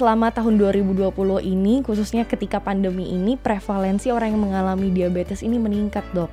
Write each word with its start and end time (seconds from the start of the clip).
selama 0.00 0.32
tahun 0.32 0.56
2020 0.56 1.12
ini 1.44 1.84
khususnya 1.84 2.24
ketika 2.24 2.56
pandemi 2.56 3.12
ini 3.12 3.36
prevalensi 3.36 4.08
orang 4.08 4.32
yang 4.32 4.48
mengalami 4.48 4.88
diabetes 4.88 5.44
ini 5.44 5.60
meningkat 5.60 6.08
dok 6.16 6.32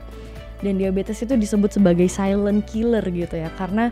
dan 0.63 0.79
diabetes 0.79 1.19
itu 1.19 1.35
disebut 1.35 1.75
sebagai 1.75 2.07
silent 2.07 2.63
killer 2.63 3.03
gitu 3.11 3.35
ya 3.35 3.51
karena 3.59 3.91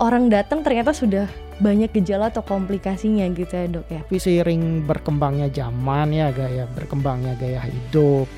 orang 0.00 0.32
datang 0.32 0.64
ternyata 0.64 0.96
sudah 0.96 1.28
banyak 1.60 1.90
gejala 2.00 2.32
atau 2.32 2.40
komplikasinya 2.40 3.26
gitu 3.34 3.50
ya 3.50 3.66
dok 3.68 3.86
ya. 3.90 4.00
Tapi 4.06 4.18
seiring 4.22 4.86
berkembangnya 4.86 5.50
zaman 5.50 6.14
ya 6.14 6.30
gaya 6.30 6.64
berkembangnya 6.70 7.34
gaya 7.34 7.58
hidup. 7.66 8.30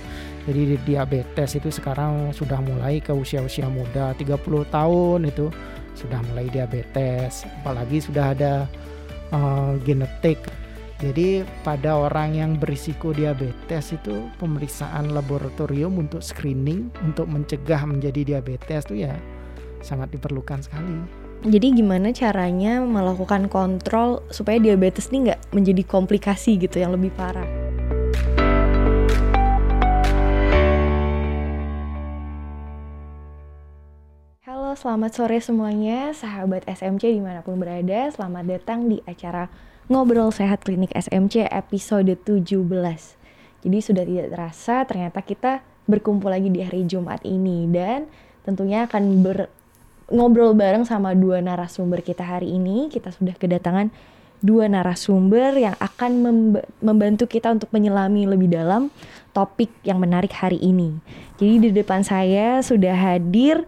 Jadi 0.49 0.81
diabetes 0.89 1.61
itu 1.61 1.69
sekarang 1.69 2.33
sudah 2.33 2.59
mulai 2.65 2.99
ke 3.05 3.13
usia-usia 3.13 3.69
muda 3.69 4.17
30 4.17 4.41
tahun 4.73 5.29
itu 5.29 5.53
sudah 6.01 6.17
mulai 6.33 6.49
diabetes 6.49 7.45
apalagi 7.61 8.01
sudah 8.01 8.33
ada 8.33 8.65
uh, 9.35 9.75
genetik. 9.83 10.39
Jadi 11.01 11.49
pada 11.65 11.97
orang 11.97 12.37
yang 12.37 12.51
berisiko 12.61 13.17
diabetes 13.17 13.97
itu 13.97 14.29
pemeriksaan 14.37 15.17
laboratorium 15.17 15.97
untuk 15.97 16.21
screening 16.21 16.93
untuk 17.01 17.25
mencegah 17.25 17.89
menjadi 17.89 18.37
diabetes 18.37 18.85
itu 18.93 19.09
ya 19.09 19.17
sangat 19.81 20.13
diperlukan 20.13 20.61
sekali. 20.61 21.01
Jadi 21.41 21.73
gimana 21.73 22.13
caranya 22.13 22.85
melakukan 22.85 23.49
kontrol 23.49 24.21
supaya 24.29 24.61
diabetes 24.61 25.09
ini 25.09 25.33
nggak 25.33 25.57
menjadi 25.57 25.83
komplikasi 25.89 26.61
gitu 26.61 26.85
yang 26.85 26.93
lebih 26.93 27.09
parah? 27.17 27.60
Selamat 34.71 35.11
sore 35.11 35.43
semuanya, 35.43 36.15
sahabat 36.15 36.63
SMC 36.63 37.11
di 37.11 37.19
mana 37.19 37.43
pun 37.43 37.59
berada. 37.59 38.07
Selamat 38.15 38.47
datang 38.47 38.87
di 38.87 39.03
acara 39.03 39.51
Ngobrol 39.91 40.31
Sehat 40.31 40.63
Klinik 40.63 40.95
SMC 40.95 41.51
episode 41.51 42.07
17. 42.07 42.47
Jadi 43.67 43.79
sudah 43.83 44.05
tidak 44.07 44.31
terasa 44.31 44.87
ternyata 44.87 45.27
kita 45.27 45.67
berkumpul 45.91 46.31
lagi 46.31 46.55
di 46.55 46.63
hari 46.63 46.87
Jumat 46.87 47.19
ini 47.27 47.67
dan 47.67 48.07
tentunya 48.47 48.87
akan 48.87 49.03
ber 49.27 49.51
ngobrol 50.07 50.55
bareng 50.55 50.87
sama 50.87 51.19
dua 51.19 51.43
narasumber 51.43 51.99
kita 52.07 52.23
hari 52.23 52.55
ini. 52.55 52.87
Kita 52.95 53.11
sudah 53.11 53.35
kedatangan 53.35 53.91
dua 54.39 54.71
narasumber 54.71 55.59
yang 55.59 55.75
akan 55.83 56.11
membantu 56.79 57.27
kita 57.27 57.51
untuk 57.51 57.75
menyelami 57.75 58.23
lebih 58.23 58.47
dalam 58.47 58.95
topik 59.35 59.75
yang 59.83 59.99
menarik 59.99 60.31
hari 60.31 60.63
ini. 60.63 60.95
Jadi 61.43 61.55
di 61.59 61.71
depan 61.75 62.07
saya 62.07 62.63
sudah 62.63 62.95
hadir 62.95 63.67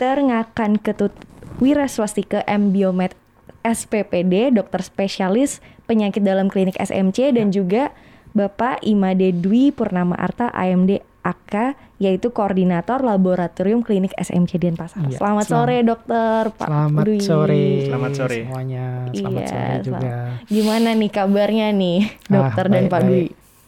Dr. 0.00 0.24
Ngakan 0.24 0.80
Ketut 0.80 1.12
Wira 1.60 1.84
Swastika 1.84 2.40
M 2.48 2.72
Biomed 2.72 3.12
SPPD, 3.60 4.48
dokter 4.48 4.80
spesialis 4.80 5.60
penyakit 5.84 6.24
dalam 6.24 6.48
klinik 6.48 6.72
SMC 6.80 7.36
dan 7.36 7.52
juga 7.52 7.92
Bapak 8.32 8.80
Imade 8.80 9.28
Dwi 9.36 9.68
Purnama 9.76 10.16
Arta 10.16 10.48
AMD 10.56 11.04
AK 11.20 11.76
yaitu 12.00 12.32
koordinator 12.32 13.04
laboratorium 13.04 13.84
klinik 13.84 14.16
SMC 14.16 14.56
Denpasar. 14.56 15.04
Ya, 15.04 15.20
selamat, 15.20 15.44
selamat 15.44 15.46
sore 15.52 15.76
dokter 15.84 16.42
Pak 16.48 16.68
Selamat 16.72 17.04
Dwi. 17.04 17.18
sore. 17.20 17.64
Selamat 17.84 18.12
sore 18.16 18.38
semuanya. 18.40 18.86
Selamat 19.12 19.42
iya, 19.44 19.52
sore 19.52 19.74
juga. 19.84 20.00
Selamat. 20.00 20.48
Gimana 20.48 20.88
nih 20.96 21.10
kabarnya 21.12 21.66
nih 21.76 22.00
dokter 22.24 22.64
ah, 22.64 22.70
baik, 22.72 22.76
dan 22.80 22.84
Pak 22.88 23.00
baik. 23.04 23.10
Dwi? 23.12 23.24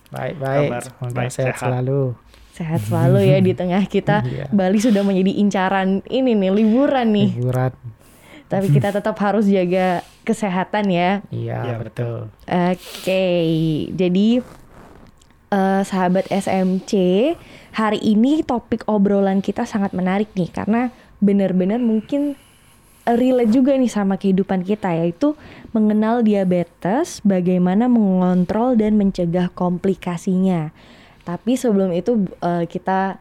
Baik 0.09 0.35
baik. 0.41 0.69
Semoga 0.81 1.13
baik, 1.13 1.29
sehat, 1.29 1.61
sehat 1.61 1.61
selalu 1.61 2.17
sehat 2.53 2.85
selalu 2.85 3.33
ya 3.33 3.39
di 3.41 3.53
tengah 3.57 3.83
kita 3.89 4.23
iya. 4.29 4.45
Bali 4.53 4.77
sudah 4.77 5.01
menjadi 5.01 5.33
incaran 5.41 6.05
ini 6.13 6.37
nih 6.37 6.53
liburan 6.53 7.09
nih. 7.11 7.31
Liburan. 7.41 7.73
Tapi 8.47 8.67
kita 8.69 8.93
tetap 9.01 9.17
harus 9.19 9.49
jaga 9.49 10.05
kesehatan 10.29 10.93
ya. 10.93 11.25
Iya, 11.33 11.59
ya, 11.65 11.77
betul. 11.81 12.29
Oke, 12.45 12.77
okay. 12.77 13.45
jadi 13.97 14.45
uh, 15.53 15.83
sahabat 15.85 16.29
SMC, 16.29 16.93
hari 17.73 18.01
ini 18.05 18.45
topik 18.45 18.85
obrolan 18.89 19.41
kita 19.41 19.65
sangat 19.65 19.97
menarik 19.97 20.29
nih 20.37 20.53
karena 20.53 20.93
benar-benar 21.25 21.81
mungkin 21.81 22.37
relate 23.07 23.51
juga 23.51 23.75
nih 23.75 23.91
sama 23.91 24.15
kehidupan 24.15 24.63
kita 24.63 24.95
yaitu 24.95 25.35
mengenal 25.75 26.23
diabetes, 26.23 27.19
bagaimana 27.27 27.91
mengontrol 27.91 28.79
dan 28.79 28.95
mencegah 28.95 29.51
komplikasinya. 29.53 30.71
Tapi 31.23 31.55
sebelum 31.55 31.95
itu 31.95 32.27
uh, 32.43 32.67
kita 32.67 33.19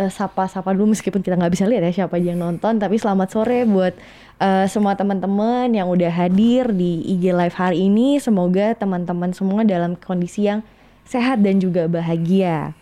uh, 0.00 0.10
sapa-sapa 0.12 0.72
dulu 0.72 0.96
meskipun 0.96 1.20
kita 1.20 1.36
nggak 1.36 1.52
bisa 1.52 1.64
lihat 1.68 1.84
ya 1.88 2.04
siapa 2.04 2.16
aja 2.16 2.32
yang 2.32 2.40
nonton. 2.40 2.80
Tapi 2.80 2.96
selamat 2.96 3.28
sore 3.32 3.68
buat 3.68 3.92
uh, 4.40 4.64
semua 4.68 4.96
teman-teman 4.96 5.68
yang 5.72 5.88
udah 5.88 6.12
hadir 6.12 6.72
di 6.72 7.04
IG 7.04 7.32
Live 7.32 7.56
hari 7.56 7.88
ini. 7.88 8.16
Semoga 8.20 8.72
teman-teman 8.76 9.36
semua 9.36 9.64
dalam 9.64 9.96
kondisi 9.96 10.48
yang 10.48 10.64
sehat 11.04 11.40
dan 11.44 11.60
juga 11.60 11.86
bahagia. 11.86 12.74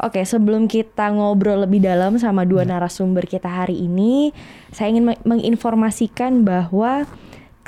Oke, 0.00 0.24
sebelum 0.24 0.64
kita 0.64 1.12
ngobrol 1.12 1.68
lebih 1.68 1.84
dalam 1.84 2.16
sama 2.16 2.48
dua 2.48 2.64
ya. 2.64 2.72
narasumber 2.72 3.28
kita 3.28 3.52
hari 3.52 3.84
ini, 3.84 4.32
saya 4.72 4.88
ingin 4.88 5.12
menginformasikan 5.28 6.40
bahwa 6.40 7.04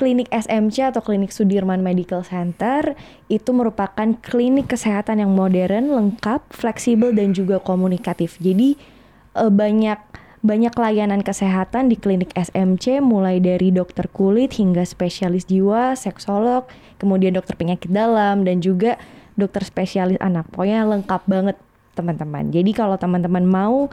klinik 0.03 0.27
SMC 0.35 0.91
atau 0.91 0.99
klinik 0.99 1.31
Sudirman 1.31 1.79
Medical 1.79 2.27
Center 2.27 2.99
itu 3.31 3.55
merupakan 3.55 4.11
klinik 4.19 4.75
kesehatan 4.75 5.23
yang 5.23 5.31
modern, 5.31 5.95
lengkap, 5.95 6.43
fleksibel 6.51 7.15
dan 7.15 7.31
juga 7.31 7.63
komunikatif. 7.63 8.35
Jadi 8.43 8.75
uh, 9.39 9.47
banyak 9.47 10.03
banyak 10.43 10.75
layanan 10.75 11.23
kesehatan 11.23 11.87
di 11.87 11.95
klinik 11.95 12.35
SMC 12.35 12.99
mulai 12.99 13.39
dari 13.39 13.71
dokter 13.71 14.11
kulit 14.11 14.59
hingga 14.59 14.83
spesialis 14.83 15.47
jiwa, 15.47 15.95
seksolog, 15.95 16.67
kemudian 16.99 17.39
dokter 17.39 17.55
penyakit 17.55 17.87
dalam 17.87 18.43
dan 18.43 18.59
juga 18.59 18.99
dokter 19.39 19.63
spesialis 19.63 20.19
anak. 20.19 20.51
Pokoknya 20.51 20.83
lengkap 20.83 21.23
banget 21.31 21.55
teman-teman. 21.95 22.51
Jadi 22.51 22.75
kalau 22.75 22.99
teman-teman 22.99 23.47
mau 23.47 23.87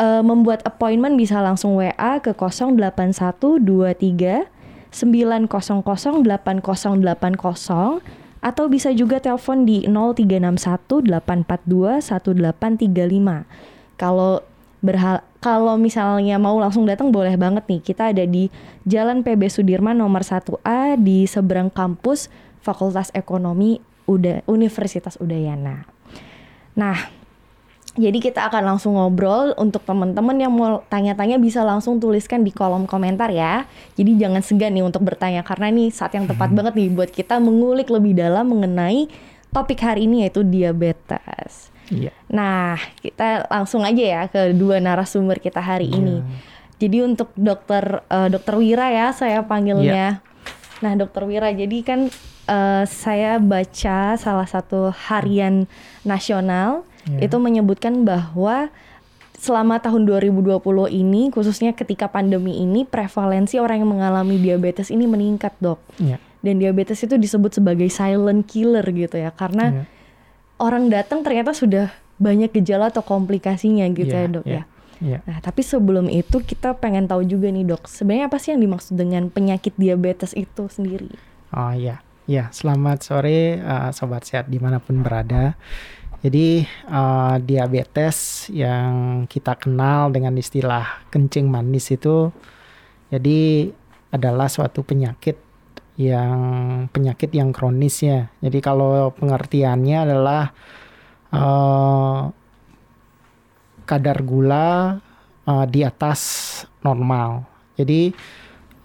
uh, 0.00 0.22
membuat 0.24 0.64
appointment 0.64 1.20
bisa 1.20 1.36
langsung 1.44 1.76
WA 1.76 2.16
ke 2.24 2.32
08123 2.32 4.48
900 4.90 5.50
8080 5.50 8.00
atau 8.40 8.64
bisa 8.72 8.88
juga 8.96 9.20
telepon 9.20 9.68
di 9.68 9.84
0361 9.84 11.04
842 11.06 12.00
1835. 12.00 14.00
Kalau 14.00 14.40
berhal 14.80 15.20
kalau 15.40 15.80
misalnya 15.80 16.36
mau 16.36 16.60
langsung 16.60 16.84
datang 16.84 17.12
boleh 17.12 17.36
banget 17.36 17.64
nih. 17.68 17.80
Kita 17.80 18.12
ada 18.12 18.24
di 18.28 18.52
Jalan 18.84 19.24
PB 19.24 19.48
Sudirman 19.48 19.96
nomor 19.96 20.24
1A 20.24 21.00
di 21.00 21.24
seberang 21.24 21.72
kampus 21.72 22.28
Fakultas 22.60 23.08
Ekonomi 23.16 23.80
Uda 24.04 24.44
Universitas 24.44 25.16
Udayana. 25.16 25.88
Nah, 26.76 27.19
jadi 27.98 28.22
kita 28.22 28.46
akan 28.46 28.62
langsung 28.74 28.94
ngobrol 28.94 29.50
untuk 29.58 29.82
teman-teman 29.82 30.38
yang 30.38 30.54
mau 30.54 30.86
tanya-tanya 30.86 31.42
bisa 31.42 31.66
langsung 31.66 31.98
tuliskan 31.98 32.46
di 32.46 32.54
kolom 32.54 32.86
komentar 32.86 33.34
ya. 33.34 33.66
Jadi 33.98 34.14
jangan 34.14 34.46
segan 34.46 34.78
nih 34.78 34.86
untuk 34.86 35.02
bertanya 35.02 35.42
karena 35.42 35.74
ini 35.74 35.90
saat 35.90 36.14
yang 36.14 36.30
tepat 36.30 36.54
hmm. 36.54 36.56
banget 36.56 36.72
nih 36.78 36.88
buat 36.94 37.10
kita 37.10 37.42
mengulik 37.42 37.90
lebih 37.90 38.14
dalam 38.14 38.46
mengenai 38.46 39.10
topik 39.50 39.82
hari 39.82 40.06
ini 40.06 40.22
yaitu 40.22 40.46
diabetes. 40.46 41.74
Iya. 41.90 42.14
Nah, 42.30 42.78
kita 43.02 43.50
langsung 43.50 43.82
aja 43.82 44.04
ya 44.06 44.22
ke 44.30 44.54
dua 44.54 44.78
narasumber 44.78 45.42
kita 45.42 45.58
hari 45.58 45.90
iya. 45.90 45.98
ini. 45.98 46.16
Jadi 46.78 46.96
untuk 47.02 47.34
dokter 47.34 48.06
uh, 48.06 48.30
dokter 48.30 48.54
Wira 48.54 48.86
ya 48.94 49.10
saya 49.10 49.42
panggilnya. 49.42 50.22
Iya. 50.22 50.78
Nah, 50.86 50.92
dokter 50.94 51.26
Wira 51.26 51.50
jadi 51.50 51.78
kan 51.82 52.06
uh, 52.46 52.86
saya 52.86 53.42
baca 53.42 54.14
salah 54.14 54.46
satu 54.46 54.94
harian 55.10 55.66
nasional 56.06 56.86
yeah. 57.06 57.24
itu 57.24 57.36
menyebutkan 57.40 58.04
bahwa 58.04 58.68
selama 59.40 59.80
tahun 59.80 60.04
2020 60.04 60.60
ini 60.92 61.32
khususnya 61.32 61.72
ketika 61.72 62.12
pandemi 62.12 62.60
ini 62.60 62.84
prevalensi 62.84 63.56
orang 63.56 63.80
yang 63.80 63.90
mengalami 63.96 64.36
diabetes 64.36 64.92
ini 64.92 65.08
meningkat 65.08 65.56
dok 65.64 65.80
yeah. 65.96 66.20
dan 66.44 66.60
diabetes 66.60 67.00
itu 67.00 67.16
disebut 67.16 67.56
sebagai 67.56 67.88
silent 67.88 68.44
killer 68.44 68.84
gitu 68.92 69.16
ya 69.16 69.32
karena 69.32 69.84
yeah. 69.84 69.86
orang 70.60 70.92
datang 70.92 71.24
ternyata 71.24 71.56
sudah 71.56 71.88
banyak 72.20 72.52
gejala 72.52 72.92
atau 72.92 73.00
komplikasinya 73.00 73.88
gitu 73.96 74.12
yeah, 74.12 74.28
ya 74.28 74.34
dok 74.34 74.46
yeah. 74.46 74.64
ya 74.66 74.78
Yeah. 75.00 75.24
Nah, 75.24 75.40
tapi 75.40 75.64
sebelum 75.64 76.12
itu 76.12 76.44
kita 76.44 76.76
pengen 76.76 77.08
tahu 77.08 77.24
juga 77.24 77.48
nih 77.48 77.64
dok, 77.64 77.88
sebenarnya 77.88 78.28
apa 78.28 78.36
sih 78.36 78.52
yang 78.52 78.60
dimaksud 78.60 78.94
dengan 79.00 79.32
penyakit 79.32 79.72
diabetes 79.80 80.36
itu 80.36 80.68
sendiri? 80.68 81.16
Oh 81.56 81.72
iya, 81.72 82.04
ya 82.28 82.52
selamat 82.52 82.98
sore 83.00 83.58
uh, 83.64 83.90
sobat 83.96 84.28
sehat 84.28 84.52
di 84.52 84.60
mana 84.60 84.76
pun 84.76 85.00
berada. 85.00 85.56
Jadi 86.20 86.68
uh, 86.88 87.40
diabetes 87.40 88.48
yang 88.52 89.24
kita 89.24 89.56
kenal 89.56 90.12
dengan 90.12 90.36
istilah 90.36 91.08
kencing 91.08 91.48
manis 91.48 91.88
itu 91.88 92.28
jadi 93.08 93.72
adalah 94.12 94.46
suatu 94.46 94.84
penyakit 94.86 95.40
yang 96.00 96.40
penyakit 96.92 97.32
yang 97.34 97.50
kronis 97.52 98.00
ya. 98.04 98.28
Jadi 98.40 98.58
kalau 98.60 99.12
pengertiannya 99.16 99.98
adalah 100.06 100.42
uh, 101.34 102.30
kadar 103.84 104.18
gula 104.22 105.00
uh, 105.44 105.66
di 105.66 105.82
atas 105.82 106.20
normal. 106.86 107.44
Jadi 107.74 108.14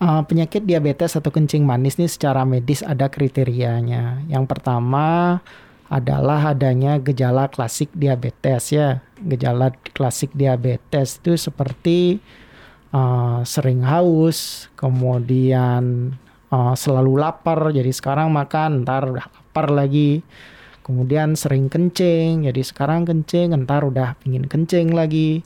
uh, 0.02 0.24
penyakit 0.26 0.66
diabetes 0.66 1.16
atau 1.16 1.30
kencing 1.30 1.64
manis 1.64 1.96
ini 2.02 2.10
secara 2.10 2.44
medis 2.44 2.82
ada 2.82 3.08
kriterianya. 3.08 4.26
Yang 4.28 4.46
pertama 4.50 5.40
adalah 5.96 6.52
adanya 6.52 7.00
gejala 7.00 7.48
klasik 7.48 7.88
diabetes 7.96 8.76
ya. 8.76 9.00
Gejala 9.24 9.72
klasik 9.96 10.36
diabetes 10.36 11.24
itu 11.24 11.40
seperti 11.40 12.20
uh, 12.92 13.40
sering 13.48 13.80
haus, 13.88 14.68
kemudian 14.76 16.12
uh, 16.52 16.76
selalu 16.76 17.24
lapar. 17.24 17.72
Jadi 17.72 17.96
sekarang 17.96 18.36
makan, 18.36 18.84
ntar 18.84 19.08
udah 19.08 19.24
lapar 19.32 19.72
lagi. 19.72 20.20
Kemudian 20.84 21.34
sering 21.34 21.72
kencing, 21.72 22.46
jadi 22.46 22.62
sekarang 22.62 23.08
kencing, 23.08 23.56
ntar 23.64 23.88
udah 23.88 24.20
pingin 24.22 24.46
kencing 24.46 24.94
lagi 24.94 25.42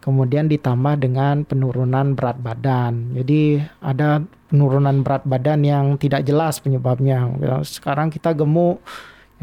kemudian 0.00 0.48
ditambah 0.48 0.96
dengan 0.98 1.44
penurunan 1.44 2.16
berat 2.16 2.40
badan. 2.40 3.12
Jadi 3.14 3.60
ada 3.84 4.24
penurunan 4.48 5.04
berat 5.04 5.22
badan 5.28 5.62
yang 5.62 6.00
tidak 6.00 6.24
jelas 6.24 6.58
penyebabnya. 6.58 7.28
Sekarang 7.62 8.08
kita 8.08 8.32
gemuk, 8.32 8.80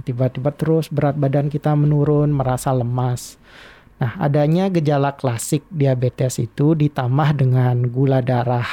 tiba-tiba 0.06 0.54
terus 0.54 0.90
berat 0.92 1.18
badan 1.18 1.50
kita 1.50 1.74
menurun, 1.74 2.30
merasa 2.30 2.74
lemas. 2.74 3.38
Nah, 3.98 4.14
adanya 4.22 4.70
gejala 4.70 5.18
klasik 5.18 5.66
diabetes 5.74 6.38
itu 6.38 6.78
ditambah 6.78 7.34
dengan 7.34 7.90
gula 7.90 8.22
darah 8.22 8.68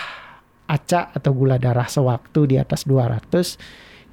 acak 0.69 1.17
atau 1.17 1.33
gula 1.33 1.57
darah 1.57 1.89
sewaktu 1.89 2.53
di 2.53 2.57
atas 2.61 2.85
200 2.85 3.57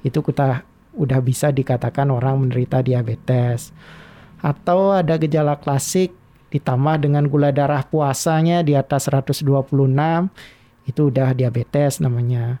itu 0.04 0.18
kita 0.20 0.64
udah 0.92 1.20
bisa 1.20 1.52
dikatakan 1.52 2.08
orang 2.08 2.48
menderita 2.48 2.80
diabetes. 2.80 3.72
Atau 4.40 4.96
ada 4.96 5.20
gejala 5.20 5.60
klasik 5.60 6.16
ditambah 6.52 7.08
dengan 7.08 7.28
gula 7.28 7.52
darah 7.52 7.84
puasanya 7.84 8.60
di 8.60 8.76
atas 8.76 9.08
126 9.08 9.44
itu 10.84 11.00
udah 11.08 11.32
diabetes 11.32 12.02
namanya 12.02 12.60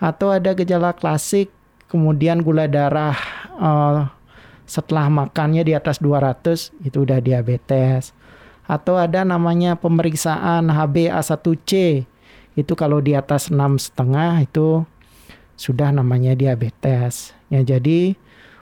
atau 0.00 0.32
ada 0.32 0.56
gejala 0.56 0.96
klasik 0.96 1.52
kemudian 1.90 2.40
gula 2.40 2.70
darah 2.70 3.18
uh, 3.58 4.06
setelah 4.64 5.10
makannya 5.10 5.66
di 5.66 5.74
atas 5.74 5.98
200 5.98 6.86
itu 6.86 7.02
udah 7.02 7.18
diabetes 7.18 8.14
atau 8.70 8.94
ada 8.94 9.26
namanya 9.26 9.74
pemeriksaan 9.74 10.70
HbA1c 10.70 11.70
itu 12.54 12.72
kalau 12.78 13.02
di 13.02 13.18
atas 13.18 13.50
enam 13.50 13.74
setengah 13.82 14.46
itu 14.46 14.86
sudah 15.58 15.90
namanya 15.90 16.38
diabetes 16.38 17.34
ya 17.50 17.66
jadi 17.66 18.14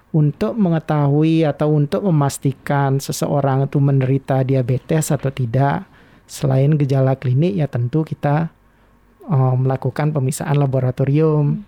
untuk 0.08 0.56
mengetahui 0.56 1.44
atau 1.44 1.76
untuk 1.76 2.00
memastikan 2.08 2.96
seseorang 2.96 3.68
itu 3.68 3.76
menderita 3.76 4.40
diabetes 4.40 5.12
atau 5.12 5.28
tidak, 5.28 5.84
selain 6.24 6.80
gejala 6.80 7.16
klinik 7.16 7.56
ya 7.56 7.68
tentu 7.68 8.04
kita 8.08 8.48
uh, 9.28 9.54
melakukan 9.56 10.16
pemeriksaan 10.16 10.56
laboratorium. 10.56 11.64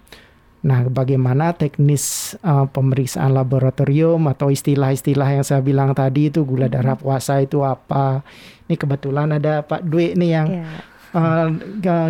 Nah, 0.61 0.85
bagaimana 0.93 1.57
teknis 1.57 2.37
uh, 2.45 2.69
pemeriksaan 2.69 3.33
laboratorium 3.33 4.21
atau 4.29 4.53
istilah-istilah 4.53 5.41
yang 5.41 5.45
saya 5.45 5.65
bilang 5.65 5.97
tadi 5.97 6.29
itu 6.29 6.45
gula 6.45 6.69
darah 6.69 7.01
puasa 7.01 7.41
itu 7.41 7.65
apa? 7.65 8.21
Ini 8.69 8.77
kebetulan 8.77 9.41
ada 9.41 9.65
Pak 9.65 9.89
Dwi 9.89 10.13
nih 10.15 10.31
yang 10.31 10.49
yeah 10.53 10.91
uh, 11.15 11.49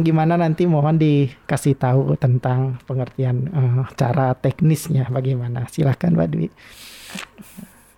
gimana 0.01 0.37
nanti 0.37 0.69
mohon 0.69 1.01
dikasih 1.01 1.77
tahu 1.77 2.17
tentang 2.21 2.81
pengertian 2.85 3.49
uh, 3.53 3.89
cara 3.97 4.37
teknisnya 4.37 5.09
bagaimana 5.09 5.67
silahkan 5.69 6.13
Pak 6.13 6.29
Dwi. 6.29 6.49
Oke 6.49 6.55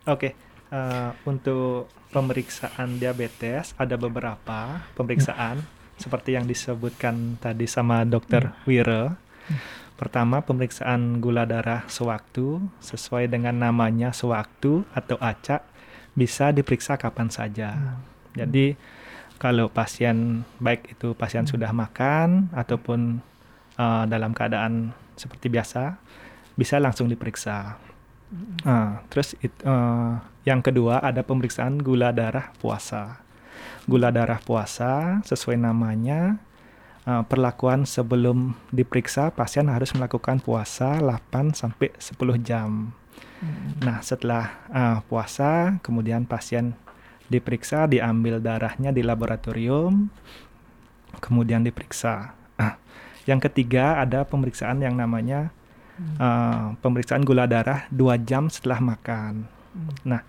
okay. 0.06 0.32
uh, 0.74 1.10
eh, 1.10 1.10
untuk 1.28 1.90
pemeriksaan 2.10 2.98
diabetes 3.00 3.76
ada 3.78 3.96
beberapa 3.96 4.82
pemeriksaan 4.98 5.62
hmm. 5.62 6.00
seperti 6.00 6.36
yang 6.36 6.44
disebutkan 6.48 7.38
tadi 7.38 7.66
sama 7.66 8.04
Dokter 8.06 8.50
hmm. 8.50 8.64
Wira. 8.66 9.04
Hmm. 9.48 9.81
Pertama 10.02 10.42
pemeriksaan 10.42 11.22
gula 11.22 11.46
darah 11.46 11.86
sewaktu 11.86 12.58
sesuai 12.82 13.30
dengan 13.30 13.54
namanya 13.54 14.10
sewaktu 14.10 14.82
atau 14.90 15.14
acak 15.22 15.62
bisa 16.18 16.50
diperiksa 16.50 16.98
kapan 16.98 17.30
saja. 17.30 17.70
Hmm. 17.70 18.02
Jadi 18.34 18.74
kalau 19.38 19.70
pasien 19.70 20.42
baik 20.58 20.98
itu 20.98 21.14
pasien 21.14 21.46
sudah 21.46 21.70
makan 21.70 22.50
ataupun 22.50 23.22
uh, 23.78 24.02
dalam 24.10 24.34
keadaan 24.34 24.90
seperti 25.14 25.46
biasa 25.46 25.94
bisa 26.58 26.82
langsung 26.82 27.06
diperiksa. 27.06 27.78
Uh, 28.66 28.98
terus 29.06 29.38
it, 29.38 29.54
uh, 29.62 30.18
yang 30.42 30.66
kedua 30.66 30.98
ada 30.98 31.22
pemeriksaan 31.22 31.78
gula 31.78 32.10
darah 32.10 32.50
puasa. 32.58 33.22
Gula 33.86 34.10
darah 34.10 34.42
puasa 34.42 35.22
sesuai 35.22 35.62
namanya 35.62 36.42
uh, 37.06 37.22
perlakuan 37.26 37.84
sebelum 37.88 38.54
diperiksa 38.70 39.34
pasien 39.34 39.66
harus 39.70 39.92
melakukan 39.94 40.38
puasa 40.42 40.98
8 41.00 41.54
sampai 41.54 41.94
10 41.98 42.18
jam. 42.42 42.92
Nah, 43.82 43.98
setelah 44.06 44.54
uh, 44.70 44.98
puasa 45.10 45.82
kemudian 45.82 46.22
pasien 46.22 46.78
diperiksa, 47.26 47.90
diambil 47.90 48.38
darahnya 48.38 48.94
di 48.94 49.02
laboratorium, 49.02 50.06
kemudian 51.18 51.66
diperiksa. 51.66 52.38
Nah, 52.60 52.78
yang 53.26 53.42
ketiga 53.42 53.98
ada 53.98 54.22
pemeriksaan 54.22 54.78
yang 54.78 54.94
namanya 54.94 55.50
uh, 56.22 56.78
pemeriksaan 56.78 57.26
gula 57.26 57.50
darah 57.50 57.90
dua 57.90 58.14
jam 58.14 58.46
setelah 58.46 58.78
makan. 58.78 59.50
Hmm. 59.74 59.94
Nah, 60.06 60.22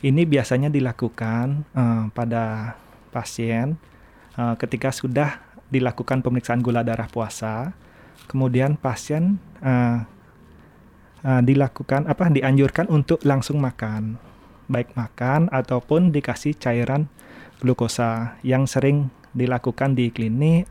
ini 0.00 0.24
biasanya 0.24 0.72
dilakukan 0.72 1.68
uh, 1.76 2.08
pada 2.16 2.76
pasien 3.10 3.76
uh, 4.38 4.54
ketika 4.56 4.94
sudah 4.94 5.47
dilakukan 5.68 6.24
pemeriksaan 6.24 6.64
gula 6.64 6.80
darah 6.80 7.08
puasa, 7.08 7.76
kemudian 8.28 8.76
pasien 8.80 9.36
uh, 9.60 10.04
uh, 11.24 11.42
dilakukan 11.44 12.08
apa 12.08 12.28
dianjurkan 12.32 12.88
untuk 12.88 13.20
langsung 13.24 13.60
makan. 13.60 14.16
Baik 14.68 14.92
makan 14.92 15.48
ataupun 15.48 16.12
dikasih 16.12 16.52
cairan 16.60 17.08
glukosa 17.58 18.36
yang 18.44 18.68
sering 18.68 19.08
dilakukan 19.32 19.96
di 19.96 20.12
klinik 20.12 20.68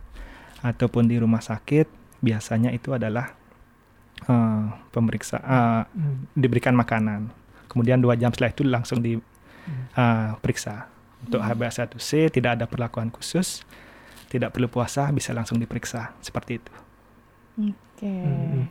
ataupun 0.62 1.10
di 1.10 1.18
rumah 1.18 1.42
sakit 1.42 1.90
biasanya 2.22 2.70
itu 2.74 2.94
adalah 2.94 3.34
uh, 4.30 4.70
pemeriksa 4.94 5.42
uh, 5.42 5.84
diberikan 6.34 6.74
makanan. 6.78 7.30
Kemudian 7.70 8.02
dua 8.02 8.18
jam 8.18 8.34
setelah 8.34 8.54
itu 8.54 8.64
langsung 8.66 9.02
diperiksa 9.02 10.74
uh, 10.74 11.26
untuk 11.26 11.42
HbA1c 11.42 12.30
tidak 12.34 12.62
ada 12.62 12.66
perlakuan 12.70 13.10
khusus 13.10 13.66
tidak 14.28 14.54
perlu 14.56 14.68
puasa 14.68 15.10
bisa 15.16 15.32
langsung 15.32 15.58
diperiksa 15.58 16.16
seperti 16.20 16.60
itu. 16.60 16.74
Oke. 17.58 17.74
Okay. 17.98 18.24
Hmm. 18.24 18.66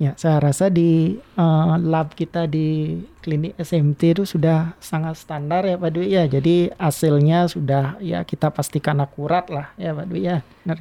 Ya, 0.00 0.18
saya 0.18 0.42
rasa 0.42 0.66
di 0.66 1.20
uh, 1.38 1.78
lab 1.78 2.18
kita 2.18 2.50
di 2.50 2.98
klinik 3.22 3.54
SMT 3.54 4.18
itu 4.18 4.24
sudah 4.26 4.74
sangat 4.82 5.14
standar 5.14 5.62
ya 5.62 5.78
Pak 5.78 5.90
Dwi 5.94 6.10
ya. 6.10 6.24
Jadi 6.26 6.74
hasilnya 6.74 7.46
sudah 7.46 8.00
ya 8.02 8.26
kita 8.26 8.50
pastikan 8.50 8.98
akurat 8.98 9.46
lah 9.46 9.70
ya 9.78 9.94
Pak 9.94 10.06
Dwi 10.10 10.26
ya. 10.26 10.42
Benar. 10.64 10.78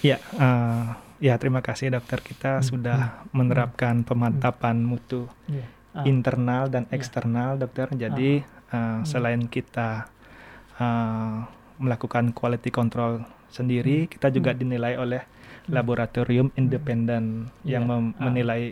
Ya, 0.00 0.16
uh, 0.40 0.96
ya 1.20 1.36
terima 1.36 1.60
kasih 1.60 1.92
dokter 1.92 2.24
kita 2.24 2.62
hmm. 2.62 2.64
sudah 2.64 3.00
hmm. 3.20 3.36
menerapkan 3.36 4.00
hmm. 4.00 4.06
pemantapan 4.08 4.80
mutu 4.80 5.28
yeah. 5.50 5.68
uh. 5.92 6.08
internal 6.08 6.70
dan 6.72 6.88
ya. 6.88 6.96
eksternal 6.96 7.58
yeah. 7.58 7.60
dokter. 7.60 7.86
Jadi 7.92 8.30
uh, 8.72 9.04
selain 9.04 9.44
kita 9.44 10.08
uh, 10.80 11.44
melakukan 11.78 12.30
quality 12.30 12.70
control 12.70 13.24
sendiri, 13.50 14.06
hmm. 14.06 14.10
kita 14.18 14.28
juga 14.34 14.50
hmm. 14.54 14.58
dinilai 14.58 14.94
oleh 14.98 15.22
laboratorium 15.70 16.52
independen 16.58 17.48
hmm. 17.48 17.64
yang 17.64 17.84
yeah. 17.88 17.98
Ah. 17.98 18.22
menilai 18.28 18.62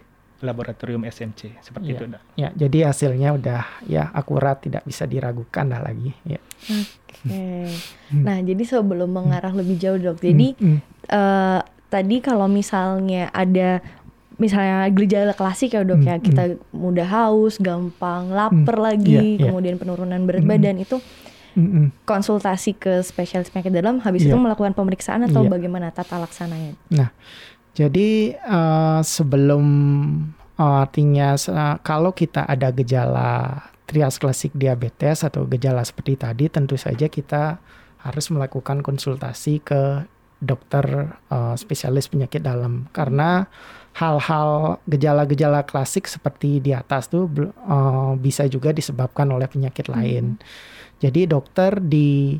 laboratorium 0.42 1.06
SMC 1.06 1.62
seperti 1.62 1.94
yeah. 1.94 1.96
itu 1.96 2.04
dah. 2.10 2.22
Ya, 2.34 2.48
jadi 2.52 2.90
hasilnya 2.90 3.30
udah 3.38 3.62
ya 3.86 4.10
akurat 4.10 4.58
tidak 4.58 4.82
bisa 4.82 5.06
diragukan 5.06 5.70
lah 5.70 5.80
lagi 5.86 6.10
ya. 6.26 6.42
Oke. 6.66 6.90
Okay. 7.06 7.70
Hmm. 8.10 8.26
Nah, 8.26 8.42
jadi 8.42 8.62
sebelum 8.66 9.14
mengarah 9.14 9.54
lebih 9.54 9.78
jauh 9.78 9.96
Dok. 9.96 10.18
Jadi 10.18 10.58
hmm. 10.58 10.78
uh, 11.14 11.62
tadi 11.86 12.18
kalau 12.18 12.50
misalnya 12.50 13.30
ada 13.30 13.78
misalnya 14.42 14.90
gejala 14.90 15.32
klasik 15.38 15.78
ya 15.78 15.86
Dok 15.86 16.02
ya, 16.02 16.18
kita 16.18 16.58
mudah 16.74 17.06
haus, 17.06 17.62
gampang 17.62 18.34
lapar 18.34 18.82
lagi, 18.82 19.38
yeah, 19.38 19.46
yeah. 19.46 19.48
kemudian 19.54 19.78
penurunan 19.78 20.26
berat 20.26 20.42
badan 20.42 20.82
itu 20.82 20.98
mm-hmm. 21.56 22.04
konsultasi 22.04 22.76
ke 22.76 23.00
spesialis 23.00 23.48
penyakit 23.48 23.72
dalam 23.72 24.00
habis 24.02 24.24
yeah. 24.24 24.34
itu 24.34 24.36
melakukan 24.38 24.72
pemeriksaan 24.76 25.26
atau 25.26 25.46
yeah. 25.46 25.52
bagaimana 25.52 25.94
tata 25.94 26.18
laksananya? 26.18 26.76
Nah, 26.92 27.10
jadi 27.72 28.36
uh, 28.44 29.00
sebelum 29.00 29.64
uh, 30.60 30.84
artinya 30.84 31.34
uh, 31.36 31.76
kalau 31.80 32.12
kita 32.12 32.44
ada 32.44 32.68
gejala 32.72 33.64
trias 33.88 34.16
klasik 34.16 34.52
diabetes 34.56 35.24
atau 35.24 35.44
gejala 35.48 35.84
seperti 35.84 36.16
tadi, 36.16 36.48
tentu 36.48 36.76
saja 36.80 37.08
kita 37.08 37.60
harus 38.02 38.26
melakukan 38.34 38.82
konsultasi 38.82 39.62
ke 39.62 40.04
dokter 40.42 41.14
uh, 41.30 41.54
spesialis 41.54 42.10
penyakit 42.10 42.42
dalam 42.42 42.90
karena 42.90 43.46
hal-hal 43.94 44.82
gejala-gejala 44.88 45.62
klasik 45.62 46.10
seperti 46.10 46.58
di 46.58 46.74
atas 46.74 47.06
tuh 47.06 47.30
uh, 47.68 48.18
bisa 48.18 48.48
juga 48.50 48.74
disebabkan 48.74 49.28
oleh 49.30 49.46
penyakit 49.46 49.86
lain. 49.86 50.36
Hmm. 50.36 50.71
Jadi 51.02 51.26
dokter 51.26 51.82
di 51.82 52.38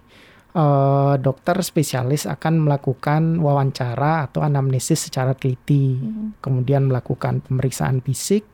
eh, 0.53 1.15
dokter 1.17 1.65
spesialis 1.65 2.29
akan 2.29 2.69
melakukan 2.69 3.41
wawancara 3.41 4.29
atau 4.29 4.45
anamnesis 4.45 5.09
secara 5.09 5.33
teliti, 5.33 5.97
Mhm. 5.97 6.45
kemudian 6.45 6.93
melakukan 6.93 7.41
pemeriksaan 7.41 8.05
fisik. 8.05 8.45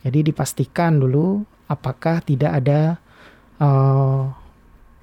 Jadi 0.00 0.32
dipastikan 0.32 0.96
dulu 0.96 1.44
apakah 1.68 2.24
tidak 2.24 2.64
ada 2.64 2.80
eh, 3.60 4.24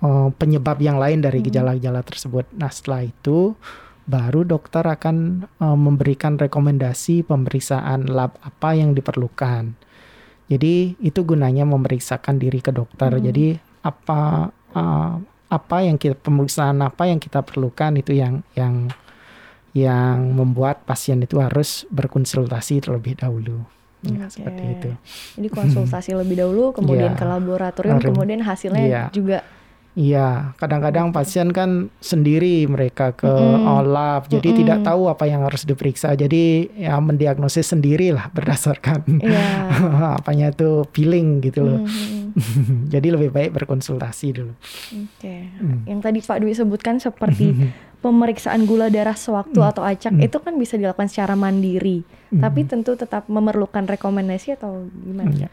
eh, 0.01 0.29
penyebab 0.33 0.81
yang 0.81 0.97
lain 0.97 1.21
dari 1.21 1.39
Mhm. 1.39 1.45
gejala-gejala 1.45 2.01
tersebut. 2.01 2.49
Nah 2.57 2.73
setelah 2.73 3.05
itu 3.05 3.53
baru 4.09 4.41
dokter 4.41 4.81
akan 4.81 5.45
eh, 5.45 5.77
memberikan 5.77 6.41
rekomendasi 6.41 7.21
pemeriksaan 7.21 8.09
lab 8.09 8.35
apa 8.41 8.73
yang 8.73 8.97
diperlukan. 8.97 9.77
Jadi 10.49 10.99
itu 10.99 11.21
gunanya 11.21 11.63
memeriksakan 11.69 12.41
diri 12.41 12.59
ke 12.59 12.73
dokter. 12.75 13.13
Hmm. 13.13 13.23
Jadi 13.23 13.61
apa 13.81 14.49
eh, 14.71 15.13
apa 15.51 15.77
yang 15.83 15.99
kita 15.99 16.15
pemeriksaan 16.15 16.79
apa 16.79 17.11
yang 17.11 17.19
kita 17.19 17.43
perlukan 17.43 17.99
itu 17.99 18.15
yang 18.15 18.39
yang 18.55 18.87
yang 19.71 20.35
membuat 20.35 20.83
pasien 20.83 21.19
itu 21.23 21.39
harus 21.39 21.87
berkonsultasi 21.91 22.83
terlebih 22.83 23.15
dahulu. 23.15 23.63
Ya, 24.01 24.25
Oke. 24.27 24.33
seperti 24.33 24.63
itu. 24.67 24.89
Jadi 25.39 25.47
konsultasi 25.47 26.11
lebih 26.21 26.41
dahulu, 26.41 26.73
kemudian 26.75 27.13
Iya. 27.15 27.19
ke 27.19 27.25
laboratorium, 27.27 27.99
kemudian 28.01 28.41
hasilnya 28.43 28.83
Iya. 28.83 29.03
juga 29.13 29.45
Iya, 29.91 30.55
kadang-kadang 30.55 31.11
pasien 31.11 31.51
kan 31.51 31.91
sendiri 31.99 32.63
mereka 32.63 33.11
ke 33.11 33.27
lab, 33.83 34.31
jadi 34.31 34.47
Mm-mm. 34.47 34.59
tidak 34.63 34.79
tahu 34.87 35.11
apa 35.11 35.27
yang 35.27 35.43
harus 35.43 35.67
diperiksa. 35.67 36.15
Jadi 36.15 36.71
ya 36.79 36.95
mendiagnosis 36.97 37.75
sendiri 37.75 38.15
lah 38.15 38.31
berdasarkan 38.31 39.03
Iya. 39.19 39.43
apanya 40.19 40.47
itu 40.49 40.87
feeling 40.95 41.43
gitu 41.43 41.67
loh. 41.67 41.79
Mhm. 41.83 42.19
jadi 42.93 43.07
lebih 43.11 43.35
baik 43.35 43.51
berkonsultasi 43.51 44.27
dulu. 44.31 44.55
Oke. 44.95 45.35
Hmm. 45.51 45.83
Yang 45.83 45.99
tadi 45.99 46.19
Pak 46.23 46.37
Dwi 46.39 46.53
sebutkan 46.55 46.95
seperti 46.95 47.51
pemeriksaan 48.03 48.63
gula 48.63 48.87
darah 48.87 49.13
sewaktu 49.13 49.59
Hmm. 49.59 49.69
atau 49.69 49.83
acak 49.83 50.15
Hmm. 50.15 50.23
itu 50.23 50.37
kan 50.39 50.55
bisa 50.55 50.79
dilakukan 50.79 51.11
secara 51.11 51.35
mandiri, 51.35 52.07
tapi 52.31 52.63
tentu 52.63 52.95
tetap 52.95 53.27
memerlukan 53.27 53.83
rekomendasi 53.85 54.55
atau 54.55 54.87
gimana? 54.87 55.35
Ya. 55.35 55.49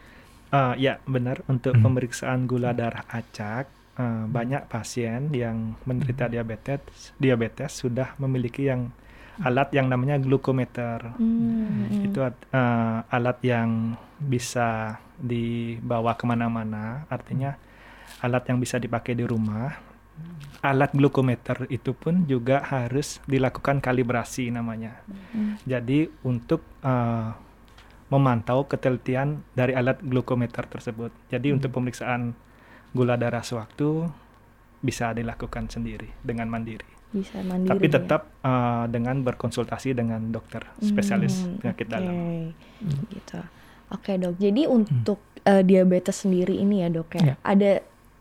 Eh, 0.49 0.73
ya 0.81 0.93
benar 1.03 1.43
untuk 1.45 1.75
Hmm. 1.75 1.83
pemeriksaan 1.83 2.47
gula 2.47 2.71
darah 2.71 3.03
acak 3.05 3.67
eh, 3.99 4.23
banyak 4.31 4.71
pasien 4.71 5.27
yang 5.35 5.75
menderita 5.83 6.31
diabetes 6.31 7.11
diabetes 7.19 7.75
sudah 7.75 8.15
memiliki 8.15 8.71
yang 8.71 8.95
alat 9.43 9.71
yang 9.71 9.87
namanya 9.87 10.19
glukometer. 10.19 11.15
Hmm. 11.15 12.03
Itu 12.03 12.23
eh, 12.23 12.99
alat 13.07 13.39
yang 13.43 13.95
bisa 14.19 14.99
dibawa 15.19 16.15
ke 16.15 16.27
mana-mana, 16.27 17.07
artinya 17.07 17.55
alat 18.23 18.43
yang 18.51 18.59
bisa 18.59 18.79
dipakai 18.79 19.15
di 19.15 19.23
rumah. 19.23 19.87
Alat 20.59 20.91
glukometer 20.91 21.71
itu 21.71 21.95
pun 21.95 22.27
juga 22.27 22.59
harus 22.67 23.23
dilakukan 23.23 23.79
kalibrasi 23.79 24.51
namanya. 24.51 24.99
Hmm. 25.31 25.55
Jadi 25.63 26.11
untuk 26.27 26.59
eh, 26.83 27.31
memantau 28.09 28.65
ketelitian 28.67 29.45
dari 29.55 29.71
alat 29.71 30.01
glukometer 30.03 30.67
tersebut. 30.67 31.13
Jadi 31.31 31.55
untuk 31.55 31.71
pemeriksaan 31.71 32.35
gula 32.91 33.15
darah 33.15 33.41
sewaktu 33.41 34.09
bisa 34.79 35.11
dilakukan 35.11 35.67
sendiri 35.67 36.07
dengan 36.19 36.47
mandiri. 36.47 36.87
bisa 37.09 37.41
mandiri. 37.41 37.73
Tapi 37.73 37.85
ya? 37.85 37.93
tetap 37.97 38.21
eh, 38.39 38.85
dengan 38.87 39.17
berkonsultasi 39.19 39.91
dengan 39.91 40.29
dokter 40.29 40.61
spesialis 40.79 41.41
Hmm, 41.41 41.57
penyakit 41.57 41.85
oke. 41.85 41.93
dalam. 41.95 42.13
Gitu. 43.09 43.39
Oke 43.89 44.11
dok. 44.15 44.37
Jadi 44.37 44.61
untuk 44.63 45.17
eh, 45.41 45.65
diabetes 45.65 46.21
sendiri 46.21 46.53
ini 46.55 46.85
ya 46.85 46.89
dok 46.89 47.09
ya, 47.15 47.21
Ya. 47.23 47.35
ada 47.41 47.71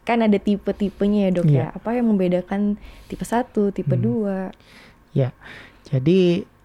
kan 0.03 0.25
ada 0.25 0.41
tipe-tipenya 0.41 1.29
ya 1.29 1.33
dok 1.35 1.47
Iya. 1.47 1.61
ya. 1.61 1.77
Apa 1.77 1.95
yang 1.95 2.09
membedakan 2.09 2.81
tipe 3.07 3.23
1, 3.23 3.45
tipe 3.71 3.93
Hmm. 3.93 4.49
2? 5.13 5.37
Jadi 5.85 6.21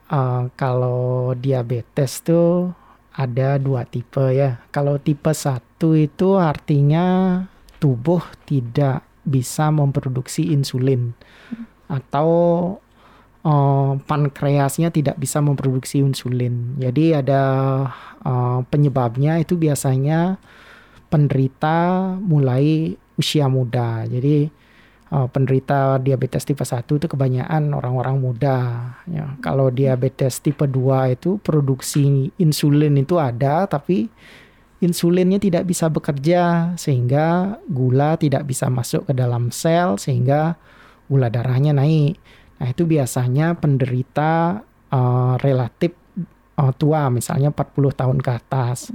eh, 0.10 0.44
kalau 0.54 1.32
diabetes 1.34 2.24
tuh 2.24 2.72
ada 3.14 3.56
dua 3.58 3.84
tipe 3.84 4.32
ya. 4.32 4.64
Kalau 4.70 4.96
tipe 4.98 5.30
satu 5.30 5.94
itu 5.94 6.36
artinya 6.36 7.38
tubuh 7.84 8.24
tidak 8.48 9.04
bisa 9.28 9.68
memproduksi 9.68 10.56
insulin 10.56 11.12
atau 11.92 12.32
eh, 13.44 13.94
pankreasnya 14.00 14.88
tidak 14.96 15.20
bisa 15.20 15.44
memproduksi 15.44 16.00
insulin. 16.00 16.80
Jadi 16.80 17.20
ada 17.20 17.44
eh, 18.24 18.60
penyebabnya 18.72 19.44
itu 19.44 19.60
biasanya 19.60 20.40
penderita 21.12 22.16
mulai 22.24 22.96
usia 23.20 23.46
muda. 23.46 24.10
Jadi 24.10 24.50
uh, 25.14 25.28
penderita 25.30 26.02
diabetes 26.02 26.42
tipe 26.42 26.66
1 26.66 26.90
itu 26.90 27.06
kebanyakan 27.06 27.78
orang-orang 27.78 28.18
muda. 28.18 28.58
Ya, 29.06 29.38
kalau 29.46 29.70
diabetes 29.70 30.42
tipe 30.42 30.66
2 30.66 31.14
itu 31.14 31.38
produksi 31.46 32.34
insulin 32.42 32.98
itu 32.98 33.22
ada 33.22 33.70
tapi 33.70 34.10
insulinnya 34.84 35.40
tidak 35.40 35.64
bisa 35.64 35.88
bekerja 35.88 36.76
sehingga 36.76 37.58
gula 37.66 38.20
tidak 38.20 38.44
bisa 38.44 38.68
masuk 38.68 39.08
ke 39.08 39.14
dalam 39.16 39.50
sel 39.50 39.96
sehingga 39.96 40.60
gula 41.08 41.32
darahnya 41.32 41.72
naik. 41.72 42.20
Nah, 42.60 42.68
itu 42.70 42.84
biasanya 42.84 43.56
penderita 43.56 44.62
uh, 44.92 45.36
relatif 45.40 45.96
uh, 46.58 46.74
tua 46.76 47.10
misalnya 47.10 47.50
40 47.50 48.00
tahun 48.00 48.18
ke 48.22 48.32
atas. 48.32 48.94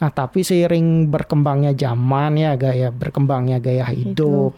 Nah, 0.00 0.10
tapi 0.10 0.44
seiring 0.44 1.08
berkembangnya 1.08 1.76
zaman 1.76 2.40
ya 2.40 2.56
gaya 2.56 2.88
berkembangnya 2.88 3.60
gaya 3.60 3.84
hidup. 3.88 4.56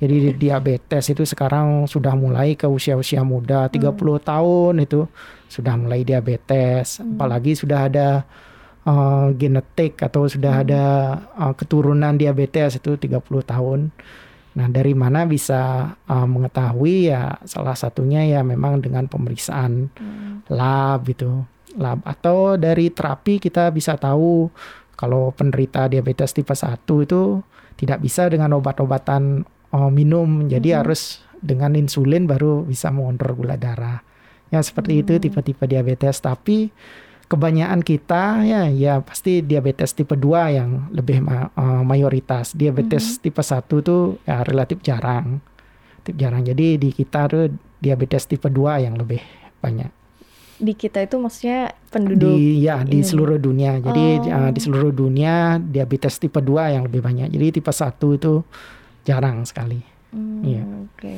Jadi 0.00 0.14
di- 0.32 0.36
diabetes 0.48 1.08
itu 1.12 1.24
sekarang 1.24 1.88
sudah 1.88 2.12
mulai 2.16 2.54
ke 2.54 2.68
usia-usia 2.68 3.24
muda, 3.24 3.68
30 3.72 3.96
tahun 4.20 4.74
itu 4.84 5.08
sudah 5.48 5.74
mulai 5.78 6.04
diabetes. 6.04 7.00
Apalagi 7.00 7.56
sudah 7.56 7.88
ada 7.88 8.08
uh, 8.86 9.28
genetik 9.34 9.98
atau 10.00 10.30
sudah 10.30 10.62
ada 10.62 10.84
uh, 11.36 11.52
keturunan 11.52 12.14
diabetes 12.14 12.78
itu 12.78 12.94
30 12.96 13.20
tahun. 13.42 13.90
Nah, 14.56 14.72
dari 14.72 14.96
mana 14.96 15.28
bisa 15.28 15.92
uh, 16.08 16.24
mengetahui 16.26 17.12
ya 17.12 17.36
salah 17.44 17.76
satunya 17.76 18.24
ya 18.24 18.40
memang 18.40 18.80
dengan 18.80 19.04
pemeriksaan 19.04 19.92
lab 20.48 21.04
gitu. 21.04 21.44
Lab 21.76 22.00
atau 22.08 22.56
dari 22.56 22.88
terapi 22.88 23.36
kita 23.36 23.68
bisa 23.68 24.00
tahu 24.00 24.48
kalau 24.96 25.28
penderita 25.36 25.92
diabetes 25.92 26.32
tipe 26.32 26.56
1 26.56 26.88
itu 27.04 27.44
tidak 27.76 28.00
bisa 28.00 28.32
dengan 28.32 28.56
obat-obatan 28.56 29.44
uh, 29.76 29.92
minum. 29.92 30.48
Jadi 30.48 30.72
Mhm. 30.72 30.78
harus 30.80 31.20
dengan 31.36 31.76
insulin 31.76 32.24
baru 32.24 32.64
bisa 32.64 32.88
mengontrol 32.88 33.36
gula 33.36 33.60
darah. 33.60 34.00
Ya 34.48 34.64
seperti 34.64 35.04
itu 35.04 35.20
Hmm. 35.20 35.22
tipe-tipe 35.28 35.68
diabetes 35.68 36.16
tapi 36.24 36.72
kebanyakan 37.26 37.82
kita 37.82 38.42
ya 38.42 38.62
ya 38.66 39.02
pasti 39.02 39.42
diabetes 39.42 39.92
tipe 39.92 40.14
2 40.14 40.22
yang 40.52 40.70
lebih 40.90 41.20
ma- 41.20 41.50
uh, 41.52 41.82
mayoritas. 41.82 42.52
Diabetes 42.52 43.18
tipe 43.18 43.40
1 43.40 43.62
tuh 43.82 44.22
ya 44.22 44.42
relatif 44.42 44.78
jarang. 44.80 45.42
Relatif 45.98 46.14
jarang. 46.16 46.42
Jadi 46.42 46.78
di 46.78 46.90
kita 46.90 47.26
tuh 47.26 47.50
diabetes 47.76 48.24
tipe 48.24 48.46
2 48.46 48.80
yang 48.80 48.94
lebih 48.94 49.20
banyak 49.58 49.90
Di 50.56 50.72
kita 50.72 51.04
itu 51.04 51.20
maksudnya 51.20 51.68
penduduk 51.90 52.32
di 52.32 52.64
ya 52.64 52.80
di 52.80 53.04
seluruh 53.04 53.36
dunia. 53.36 53.76
Jadi 53.76 54.04
Oh. 54.24 54.40
uh, 54.40 54.50
di 54.50 54.60
seluruh 54.62 54.88
dunia 54.88 55.58
diabetes 55.58 56.16
tipe 56.16 56.38
2 56.38 56.72
yang 56.72 56.86
lebih 56.86 57.02
banyak. 57.02 57.28
Jadi 57.28 57.46
tipe 57.52 57.68
1 57.68 57.92
itu 58.12 58.40
jarang 59.02 59.44
sekali. 59.44 59.82
Hmm, 60.14 60.40
Iya. 60.40 60.62
Oke. 60.88 61.14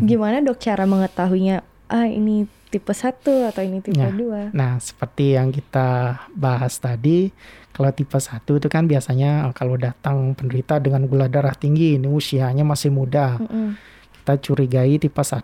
Gimana 0.00 0.40
dok 0.40 0.56
cara 0.56 0.84
mengetahuinya? 0.84 1.60
Ah 1.84 2.08
ini 2.08 2.48
tipe 2.74 2.90
1 2.90 3.54
atau 3.54 3.62
ini 3.62 3.78
tipe 3.78 4.02
Ya. 4.02 4.10
2? 4.10 4.50
Nah, 4.50 4.82
seperti 4.82 5.38
yang 5.38 5.54
kita 5.54 6.18
bahas 6.34 6.74
tadi, 6.82 7.30
kalau 7.70 7.94
tipe 7.94 8.18
1 8.18 8.58
itu 8.58 8.66
kan 8.66 8.90
biasanya 8.90 9.46
uh, 9.46 9.54
kalau 9.54 9.78
datang 9.78 10.34
penderita 10.34 10.82
dengan 10.82 11.06
gula 11.06 11.30
darah 11.30 11.54
tinggi, 11.54 11.94
ini 11.94 12.10
usianya 12.10 12.66
masih 12.66 12.90
muda. 12.90 13.38
Mm-mm. 13.38 13.78
Kita 14.18 14.34
curigai 14.42 14.98
tipe 14.98 15.22
1. 15.22 15.38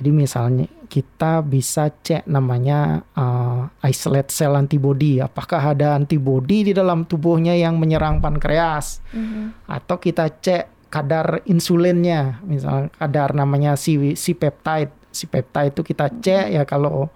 Jadi 0.00 0.10
misalnya 0.10 0.66
kita 0.88 1.44
bisa 1.44 1.92
cek 1.92 2.24
namanya 2.26 3.04
uh, 3.14 3.68
isolate 3.84 4.32
cell 4.32 4.56
antibody. 4.56 5.20
Apakah 5.20 5.76
ada 5.76 5.94
antibody 5.94 6.68
di 6.68 6.72
dalam 6.72 7.04
tubuhnya 7.04 7.52
yang 7.52 7.76
menyerang 7.76 8.24
pankreas? 8.24 9.04
Mhm. 9.12 9.68
atau 9.68 9.96
kita 10.00 10.32
cek 10.32 10.88
kadar 10.92 11.40
insulinnya 11.48 12.44
misal 12.44 12.92
kadar 13.00 13.32
namanya 13.32 13.80
si 13.80 14.12
si 14.12 14.36
peptide 14.36 14.92
si 15.12 15.28
peptide 15.28 15.76
itu 15.76 15.82
kita 15.84 16.08
cek 16.08 16.46
ya 16.56 16.62
kalau 16.66 17.12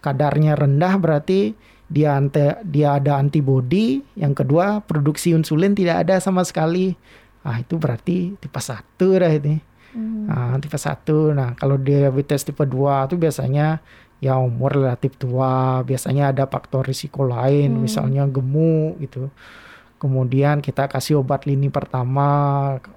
kadarnya 0.00 0.56
rendah 0.56 0.96
berarti 0.96 1.52
dia 1.90 2.14
ante, 2.14 2.56
dia 2.64 2.96
ada 2.96 3.18
antibody 3.18 4.00
yang 4.14 4.32
kedua 4.32 4.80
produksi 4.86 5.34
insulin 5.34 5.74
tidak 5.74 6.06
ada 6.06 6.22
sama 6.22 6.46
sekali 6.46 6.94
ah 7.42 7.58
itu 7.58 7.76
berarti 7.76 8.38
tipe 8.38 8.60
1 8.62 8.80
dah 9.20 9.32
ini 9.34 9.70
Hmm. 9.90 10.30
Nah, 10.30 10.54
tipe 10.62 10.78
1. 10.78 11.34
Nah, 11.34 11.58
kalau 11.58 11.74
diabetes 11.74 12.46
tipe 12.46 12.62
2 12.62 13.10
itu 13.10 13.18
biasanya 13.18 13.82
ya 14.22 14.36
umur 14.38 14.76
relatif 14.76 15.16
tua, 15.16 15.82
biasanya 15.82 16.30
ada 16.30 16.44
faktor 16.46 16.86
risiko 16.86 17.26
lain, 17.26 17.74
Hmm. 17.74 17.82
misalnya 17.82 18.22
gemuk 18.30 19.00
gitu. 19.02 19.32
Kemudian 20.00 20.64
kita 20.64 20.88
kasih 20.88 21.20
obat 21.20 21.44
lini 21.44 21.68
pertama 21.68 22.28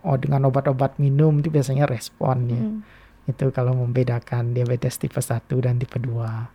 oh 0.08 0.16
dengan 0.16 0.48
obat-obat 0.48 1.02
minum 1.04 1.36
itu 1.42 1.52
biasanya 1.52 1.84
respon 1.90 2.38
ya. 2.48 2.62
Hmm. 2.62 2.80
Itu 3.24 3.50
kalau 3.50 3.72
membedakan 3.74 4.52
diabetes 4.52 4.96
tipe 4.96 5.18
1 5.18 5.40
dan 5.60 5.78
tipe 5.78 5.96
2. 5.96 6.52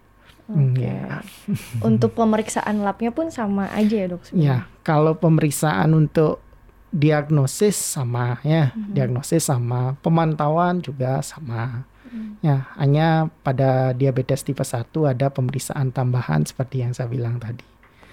Hmm, 0.48 0.72
Oke. 0.72 0.80
ya. 0.80 1.20
Untuk 1.88 2.12
pemeriksaan 2.12 2.80
labnya 2.80 3.10
pun 3.10 3.28
sama 3.28 3.68
aja 3.70 3.96
ya 3.96 4.06
dok? 4.08 4.24
sebenarnya? 4.24 4.64
Ya, 4.64 4.82
kalau 4.82 5.12
pemeriksaan 5.14 5.92
untuk 5.92 6.40
diagnosis 6.88 7.76
sama 7.76 8.40
ya, 8.40 8.72
Mhm. 8.72 8.92
diagnosis 8.92 9.44
sama, 9.44 9.92
pemantauan 10.00 10.80
juga 10.80 11.20
sama. 11.20 11.84
Hmm. 12.08 12.40
Ya, 12.40 12.64
hanya 12.74 13.28
pada 13.42 13.92
diabetes 13.92 14.40
tipe 14.40 14.64
1 14.64 15.04
ada 15.04 15.28
pemeriksaan 15.28 15.92
tambahan 15.92 16.48
seperti 16.48 16.80
yang 16.80 16.96
saya 16.96 17.06
bilang 17.06 17.36
tadi. 17.36 17.64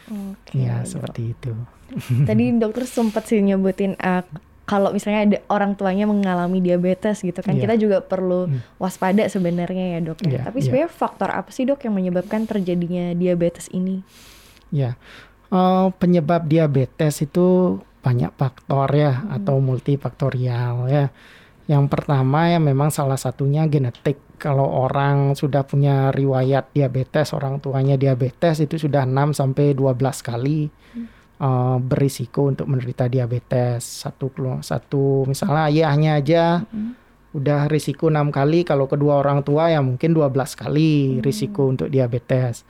Oke. 0.05 0.59
ya, 0.59 0.83
dok. 0.83 0.85
seperti 0.85 1.33
itu. 1.33 1.53
Tadi 2.25 2.53
dokter 2.55 2.85
sempat 2.85 3.25
sih 3.25 3.41
nyebutin 3.41 3.95
eh, 3.95 4.21
kalau 4.65 4.89
misalnya 4.89 5.21
ada 5.21 5.37
orang 5.47 5.73
tuanya 5.73 6.05
mengalami 6.05 6.57
diabetes 6.57 7.21
gitu 7.21 7.37
kan, 7.39 7.53
Iya. 7.53 7.69
kita 7.69 7.75
juga 7.77 7.97
perlu 8.01 8.49
Hmm. 8.49 8.65
waspada 8.77 9.21
sebenarnya 9.25 9.95
ya 9.95 9.99
dok. 10.01 10.19
ya. 10.21 10.27
Iya, 10.27 10.39
Tapi 10.43 10.57
iya. 10.57 10.65
sebenarnya 10.65 10.91
faktor 10.91 11.29
apa 11.29 11.49
sih 11.49 11.63
dok 11.63 11.85
yang 11.85 11.93
menyebabkan 11.93 12.43
terjadinya 12.43 13.13
diabetes 13.13 13.69
ini? 13.69 14.01
Ya, 14.69 14.97
eh, 15.47 15.87
penyebab 15.95 16.49
diabetes 16.49 17.21
itu 17.21 17.77
banyak 18.01 18.33
faktor 18.33 18.89
ya 18.89 19.21
Hmm. 19.21 19.37
atau 19.37 19.57
multifaktorial 19.57 20.89
ya. 20.89 21.05
Yang 21.65 21.85
pertama 21.89 22.45
ya 22.47 22.57
memang 22.57 22.89
salah 22.89 23.17
satunya 23.17 23.65
genetik. 23.65 24.21
Kalau 24.37 24.65
orang 24.65 25.33
sudah 25.33 25.63
punya 25.63 26.09
riwayat 26.09 26.69
diabetes, 26.69 27.33
orang 27.33 27.57
tuanya 27.57 27.95
diabetes 27.95 28.61
itu 28.61 28.77
sudah 28.77 29.01
6 29.01 29.33
sampai 29.33 29.73
12 29.73 30.21
kali 30.21 30.69
eh, 31.35 31.77
berisiko 31.79 32.47
untuk 32.47 32.65
menderita 32.65 33.05
diabetes. 33.05 33.83
Satu 33.83 34.31
satu 34.61 35.25
misalnya 35.25 35.67
ayahnya 35.67 36.11
aja 36.15 36.45
Hmm. 36.65 36.95
udah 37.35 37.67
risiko 37.67 38.07
6 38.07 38.31
kali, 38.31 38.63
kalau 38.63 38.87
kedua 38.87 39.19
orang 39.19 39.43
tua 39.43 39.67
ya 39.67 39.83
mungkin 39.83 40.15
12 40.15 40.55
kali 40.55 41.19
Hmm. 41.19 41.23
risiko 41.23 41.67
untuk 41.67 41.91
diabetes. 41.91 42.63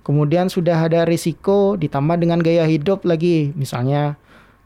Kemudian 0.00 0.48
sudah 0.48 0.88
ada 0.88 1.04
risiko 1.04 1.76
ditambah 1.76 2.16
dengan 2.16 2.40
gaya 2.40 2.64
hidup 2.64 3.04
lagi, 3.04 3.52
misalnya 3.52 4.16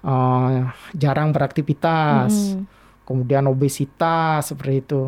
eh, 0.03 0.59
jarang 0.95 1.31
beraktivitas, 1.31 2.55
Hmm. 2.55 2.67
kemudian 3.03 3.47
obesitas 3.47 4.51
seperti 4.51 4.83
itu. 4.83 5.03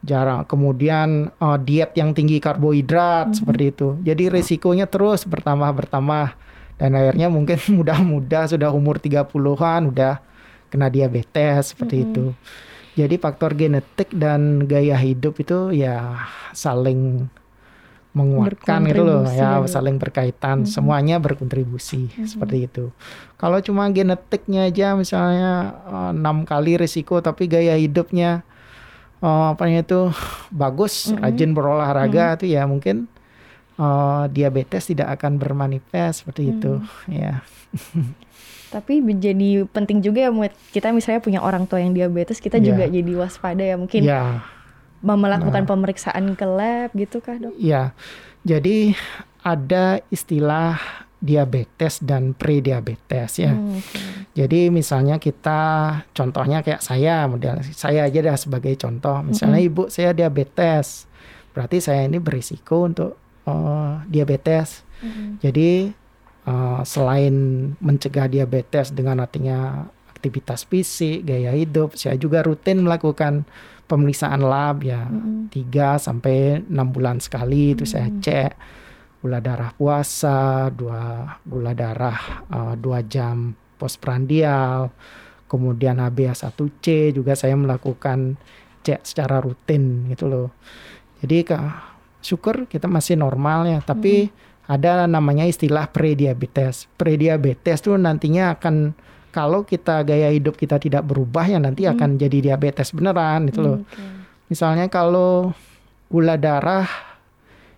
Jarang. 0.00 0.44
Kemudian 0.44 1.28
eh, 1.32 1.58
diet 1.60 1.92
yang 1.96 2.12
tinggi 2.12 2.36
karbohidrat 2.36 3.32
Mhm. 3.32 3.36
seperti 3.36 3.64
itu. 3.68 3.88
Jadi 4.00 4.28
risikonya 4.28 4.84
terus 4.84 5.24
bertambah 5.24 5.72
bertambah 5.72 6.36
dan 6.76 6.92
akhirnya 6.92 7.28
mungkin 7.28 7.58
mudah-mudah 7.78 8.48
sudah 8.48 8.70
umur 8.70 8.98
30-an 8.98 9.90
udah 9.90 10.18
kena 10.68 10.88
diabetes 10.88 11.70
seperti 11.70 11.96
Mhm. 11.96 12.04
itu. 12.04 12.24
Jadi 12.94 13.14
faktor 13.16 13.52
genetik 13.52 14.10
dan 14.10 14.64
gaya 14.64 14.94
hidup 14.94 15.34
itu 15.36 15.70
ya 15.70 16.22
saling 16.52 17.26
menguatkan 18.14 18.86
gitu 18.86 19.02
loh 19.02 19.26
ya 19.26 19.58
Dok. 19.58 19.66
saling 19.66 19.98
berkaitan 19.98 20.62
Mhm. 20.62 20.70
semuanya 20.70 21.16
berkontribusi 21.18 22.14
Mhm. 22.14 22.26
seperti 22.30 22.58
itu. 22.64 22.84
Kalau 23.34 23.58
cuma 23.58 23.90
genetiknya 23.90 24.70
aja 24.70 24.94
misalnya 24.94 25.52
eh, 25.84 26.10
enam 26.14 26.46
kali 26.46 26.78
risiko 26.78 27.18
tapi 27.18 27.50
gaya 27.50 27.74
hidupnya 27.74 28.46
eh, 29.18 29.46
apa 29.50 29.66
itu 29.66 30.14
bagus 30.54 31.10
Mhm. 31.10 31.18
rajin 31.18 31.50
berolahraga 31.52 32.38
itu 32.38 32.46
ya 32.48 32.62
mungkin 32.64 33.10
eh, 33.76 34.24
diabetes 34.28 34.86
tidak 34.86 35.14
akan 35.14 35.36
bermanifest 35.36 36.22
seperti 36.22 36.52
itu 36.52 36.78
ya. 37.10 37.42
Tapi 38.70 38.98
jadi 39.16 39.62
penting 39.66 40.02
juga 40.02 40.26
ya 40.26 40.30
buat 40.30 40.50
kita 40.74 40.90
misalnya 40.90 41.22
punya 41.22 41.38
orang 41.38 41.62
tua 41.64 41.78
yang 41.78 41.94
diabetes, 41.94 42.42
kita 42.42 42.58
Iya. 42.58 42.66
juga 42.66 42.84
jadi 42.86 43.12
waspada 43.14 43.62
ya 43.62 43.78
mungkin 43.78 44.02
Ya. 44.02 44.42
mau 44.98 45.14
melakukan 45.14 45.62
Nah. 45.62 45.70
pemeriksaan 45.70 46.34
ke 46.34 46.42
lab 46.42 46.90
gitu 46.92 47.20
kah 47.20 47.38
dok? 47.38 47.54
Ya, 47.54 47.94
jadi 48.42 48.98
ada 49.40 50.02
istilah 50.08 50.80
diabetes 51.20 52.00
dan 52.00 52.34
prediabetes 52.34 53.38
ya. 53.38 53.54
Hmm, 53.54 53.78
oke. 53.78 53.98
Jadi 54.34 54.68
misalnya 54.68 55.16
kita 55.16 55.60
contohnya 56.10 56.60
kayak 56.60 56.82
saya, 56.82 57.24
model 57.24 57.62
saya 57.70 58.04
aja 58.04 58.20
dah 58.20 58.34
sebagai 58.34 58.74
contoh. 58.74 59.22
Misalnya 59.22 59.62
ibu 59.62 59.86
saya 59.86 60.10
diabetes, 60.10 61.06
berarti 61.52 61.78
saya 61.78 62.04
ini 62.04 62.18
berisiko 62.18 62.82
untuk 62.82 63.16
eh, 63.46 63.92
diabetes. 64.08 64.82
Hmm. 65.00 65.40
Jadi 65.40 65.92
eh, 66.44 66.80
selain 66.84 67.34
mencegah 67.80 68.28
diabetes 68.28 68.92
dengan 68.92 69.24
artinya 69.24 69.88
aktivitas 70.12 70.64
fisik, 70.64 71.28
gaya 71.28 71.52
hidup, 71.52 72.00
saya 72.00 72.16
juga 72.16 72.40
rutin 72.40 72.80
melakukan 72.80 73.44
pemeriksaan 73.84 74.40
lab 74.40 74.80
ya 74.80 75.04
Hmm. 75.04 75.52
3 75.52 76.00
sampai 76.00 76.64
6 76.64 76.88
bulan 76.88 77.20
sekali 77.20 77.76
itu 77.76 77.84
saya 77.84 78.08
Hmm. 78.08 78.20
cek 78.24 78.52
gula 79.24 79.40
darah 79.40 79.72
puasa, 79.72 80.68
dua 80.68 81.36
gula 81.48 81.72
darah 81.72 82.44
eh, 82.48 82.74
dua 82.76 83.00
jam 83.04 83.56
postprandial, 83.80 84.92
kemudian 85.48 85.96
HbA1c 86.00 87.12
juga 87.12 87.32
saya 87.36 87.56
melakukan 87.56 88.36
cek 88.84 89.00
secara 89.04 89.40
rutin 89.40 90.08
gitu 90.12 90.28
loh. 90.28 90.48
Jadi 91.24 91.40
ke 91.40 91.56
syukur 92.24 92.64
kita 92.64 92.88
masih 92.88 93.20
normal 93.20 93.68
ya, 93.68 93.78
tapi 93.84 94.32
ada 94.64 95.04
namanya 95.04 95.44
istilah 95.44 95.92
prediabetes. 95.92 96.88
Prediabetes 96.96 97.84
tuh 97.84 98.00
nantinya 98.00 98.56
akan 98.56 98.96
kalau 99.28 99.66
kita 99.66 100.00
gaya 100.06 100.32
hidup 100.32 100.56
kita 100.56 100.80
tidak 100.80 101.04
berubah 101.04 101.44
ya 101.44 101.60
nanti 101.60 101.84
Hmm. 101.84 101.98
akan 101.98 102.10
jadi 102.16 102.38
diabetes 102.50 102.94
beneran 102.96 103.50
gitu 103.52 103.60
loh. 103.60 103.78
Oke. 103.84 104.00
Misalnya 104.48 104.86
kalau 104.88 105.52
gula 106.08 106.38
darah 106.38 106.86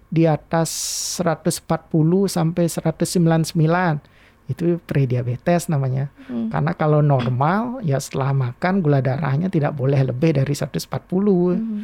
di 0.06 0.28
atas 0.28 0.70
140 1.18 2.30
sampai 2.30 2.70
199 2.70 3.98
itu 4.46 4.78
prediabetes 4.86 5.66
namanya. 5.66 6.12
Hmm. 6.30 6.52
Karena 6.52 6.72
kalau 6.78 7.02
normal 7.02 7.82
ya 7.82 7.98
setelah 7.98 8.30
makan 8.30 8.84
gula 8.84 9.02
darahnya 9.02 9.50
tidak 9.50 9.74
boleh 9.74 10.06
lebih 10.06 10.38
dari 10.38 10.54
140. 10.54 11.58
Hmm. 11.58 11.82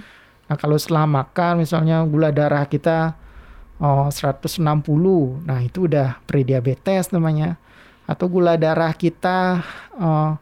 Nah, 0.53 0.61
kalau 0.61 0.77
setelah 0.77 1.09
makan 1.09 1.65
misalnya 1.65 2.05
gula 2.05 2.29
darah 2.29 2.69
kita 2.69 3.17
oh, 3.81 4.13
160, 4.13 4.61
nah 5.49 5.65
itu 5.65 5.89
udah 5.89 6.21
prediabetes 6.29 7.09
namanya. 7.09 7.57
Atau 8.05 8.29
gula 8.29 8.61
darah 8.61 8.93
kita 8.93 9.65
eh, 9.97 10.33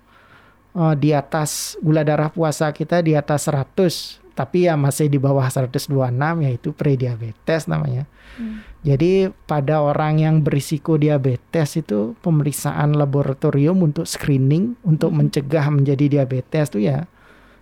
eh, 0.74 0.94
di 0.98 1.14
atas 1.14 1.78
gula 1.78 2.02
darah 2.02 2.26
puasa 2.26 2.74
kita 2.74 3.06
di 3.06 3.14
atas 3.14 3.46
100, 3.46 4.18
tapi 4.34 4.66
ya 4.66 4.74
masih 4.74 5.06
di 5.06 5.22
bawah 5.22 5.46
126 5.46 5.94
yaitu 6.42 6.74
prediabetes 6.74 7.70
namanya. 7.70 8.10
Hmm. 8.34 8.66
Jadi 8.82 9.30
pada 9.46 9.78
orang 9.78 10.18
yang 10.18 10.42
berisiko 10.42 10.98
diabetes 10.98 11.78
itu 11.78 12.18
pemeriksaan 12.18 12.98
laboratorium 12.98 13.78
untuk 13.78 14.10
screening 14.10 14.74
untuk 14.82 15.14
Mhm. 15.14 15.18
mencegah 15.22 15.70
menjadi 15.70 16.18
diabetes 16.18 16.66
itu 16.74 16.90
ya 16.90 17.06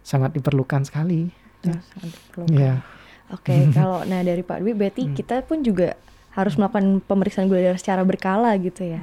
sangat 0.01 0.33
diperlukan 0.33 0.89
sekali. 0.89 1.37
Ya. 2.49 2.73
Oke, 3.29 3.55
kalau 3.77 4.05
nah 4.05 4.23
dari 4.23 4.40
Pak 4.40 4.62
Dwi 4.62 4.73
berarti 4.73 5.03
Hmm. 5.05 5.14
kita 5.14 5.42
pun 5.44 5.61
juga 5.61 5.99
harus 6.33 6.55
melakukan 6.55 7.03
pemeriksaan 7.03 7.51
gula 7.51 7.61
darah 7.61 7.81
secara 7.81 8.07
berkala 8.07 8.55
gitu 8.57 8.87
ya. 8.87 9.03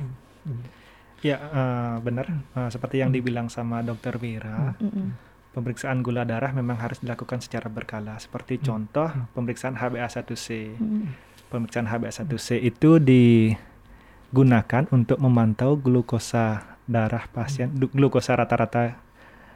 Ya, 1.19 1.37
eh, 1.41 1.95
benar. 1.99 2.25
Eh, 2.29 2.69
seperti 2.69 3.01
yang 3.01 3.09
dibilang 3.09 3.49
sama 3.49 3.81
Dokter 3.81 4.15
Wira, 4.15 4.77
Mm-mm. 4.77 5.11
pemeriksaan 5.51 5.99
gula 5.99 6.23
darah 6.23 6.53
memang 6.53 6.77
harus 6.77 7.01
dilakukan 7.01 7.41
secara 7.41 7.67
berkala. 7.67 8.15
Seperti 8.17 8.61
contoh, 8.61 9.09
pemeriksaan 9.33 9.75
HbA1c. 9.75 10.77
Mm. 10.77 11.05
Pemeriksaan 11.49 11.87
HbA1c 11.87 12.61
itu 12.61 12.97
digunakan 13.01 14.83
untuk 14.91 15.17
memantau 15.17 15.75
glukosa 15.75 16.77
darah 16.85 17.25
pasien, 17.27 17.73
glukosa 17.73 18.37
rata-rata 18.37 19.01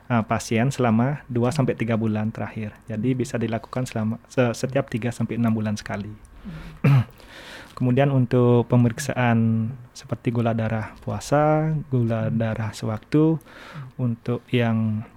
eh, 0.09 0.23
pasien 0.25 0.73
selama 0.73 1.21
2 1.29 1.53
sampai 1.53 1.77
3 1.77 1.95
bulan 1.95 2.33
terakhir. 2.33 2.73
Jadi 2.89 3.13
bisa 3.13 3.37
dilakukan 3.37 3.85
selama 3.85 4.17
se- 4.25 4.57
setiap 4.57 4.89
3 4.89 5.13
sampai 5.13 5.37
6 5.37 5.53
bulan 5.53 5.77
sekali. 5.77 6.11
Kemudian 7.77 8.11
untuk 8.11 8.67
pemeriksaan 8.67 9.71
seperti 9.95 10.35
gula 10.35 10.51
darah 10.51 10.99
puasa, 10.99 11.71
gula 11.87 12.27
darah 12.27 12.75
sewaktu 12.75 13.39
untuk 13.95 14.43
yang 14.51 15.07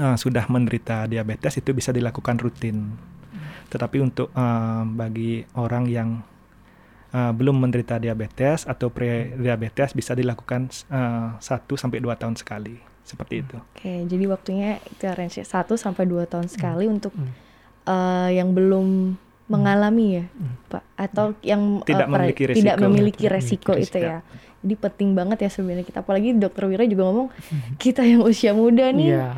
eh, 0.00 0.16
sudah 0.18 0.48
menderita 0.50 1.06
diabetes 1.06 1.60
itu 1.60 1.70
bisa 1.76 1.92
dilakukan 1.94 2.40
rutin. 2.40 2.96
Tetapi 3.70 4.02
untuk 4.02 4.34
eh, 4.34 4.82
bagi 4.88 5.46
orang 5.54 5.84
yang 5.86 6.08
eh, 7.14 7.32
belum 7.36 7.62
menderita 7.62 8.00
diabetes 8.02 8.66
atau 8.66 8.90
pre-diabetes 8.90 9.94
bisa 9.94 10.16
dilakukan 10.16 10.72
eh, 10.90 11.28
1 11.38 11.38
sampai 11.78 12.02
2 12.02 12.18
tahun 12.18 12.34
sekali. 12.34 12.91
Seperti 13.02 13.34
itu. 13.40 13.56
Oke, 13.58 14.06
jadi 14.06 14.24
waktunya 14.26 14.68
itu 14.84 15.02
range 15.04 15.40
1 15.40 15.48
sampai 15.74 16.04
2 16.04 16.22
tahun 16.24 16.46
sekali 16.46 16.86
untuk 16.86 17.10
Hmm. 17.12 17.30
eh, 17.84 18.38
yang 18.38 18.50
belum 18.50 19.18
mengalami 19.44 20.06
ya, 20.14 20.24
Pak, 20.68 20.82
atau 20.96 21.24
yang 21.40 21.82
Tidak 21.82 21.98
eh, 21.98 22.08
per- 22.08 22.12
memiliki 22.14 22.42
tidak 22.48 22.54
resiko. 22.72 22.84
memiliki 22.84 23.20
Tidak 23.20 23.32
resiko 23.32 23.70
memiliki 23.70 23.84
itu 23.84 23.98
resiko. 23.98 24.08
ya. 24.08 24.18
Jadi 24.62 24.74
penting 24.76 25.08
banget 25.12 25.38
ya 25.40 25.50
sebenarnya 25.50 25.82
kita 25.82 25.98
apalagi 26.00 26.28
Dokter 26.32 26.64
Wira 26.64 26.84
juga 26.84 27.02
ngomong 27.04 27.28
kita 27.76 28.02
yang 28.02 28.22
usia 28.22 28.52
muda 28.52 28.88
nih 28.88 29.10
Iya. 29.12 29.34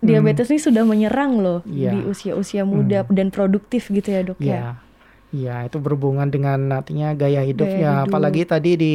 diabetes 0.00 0.48
nih 0.48 0.58
sudah 0.58 0.82
menyerang 0.82 1.38
loh 1.38 1.60
Iya. 1.62 1.92
di 1.92 1.98
usia-usia 2.02 2.64
muda 2.64 3.06
dan 3.06 3.28
produktif 3.28 3.86
gitu 3.88 4.08
ya, 4.08 4.20
Dok 4.22 4.38
ya. 4.38 4.44
Iya. 4.44 4.62
Iya, 5.30 5.54
itu 5.64 5.78
berhubungan 5.78 6.26
dengan 6.26 6.58
artinya 6.74 7.14
gaya 7.14 7.40
hidup 7.40 7.64
Gaya 7.64 7.78
ya. 7.78 7.90
hidup. 7.94 8.10
Apalagi 8.10 8.42
tadi 8.44 8.72
di 8.74 8.94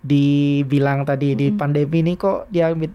dibilang 0.00 1.02
tadi 1.02 1.34
di 1.34 1.50
pandemi 1.50 2.00
ini 2.00 2.14
kok 2.14 2.46
diabetes 2.46 2.94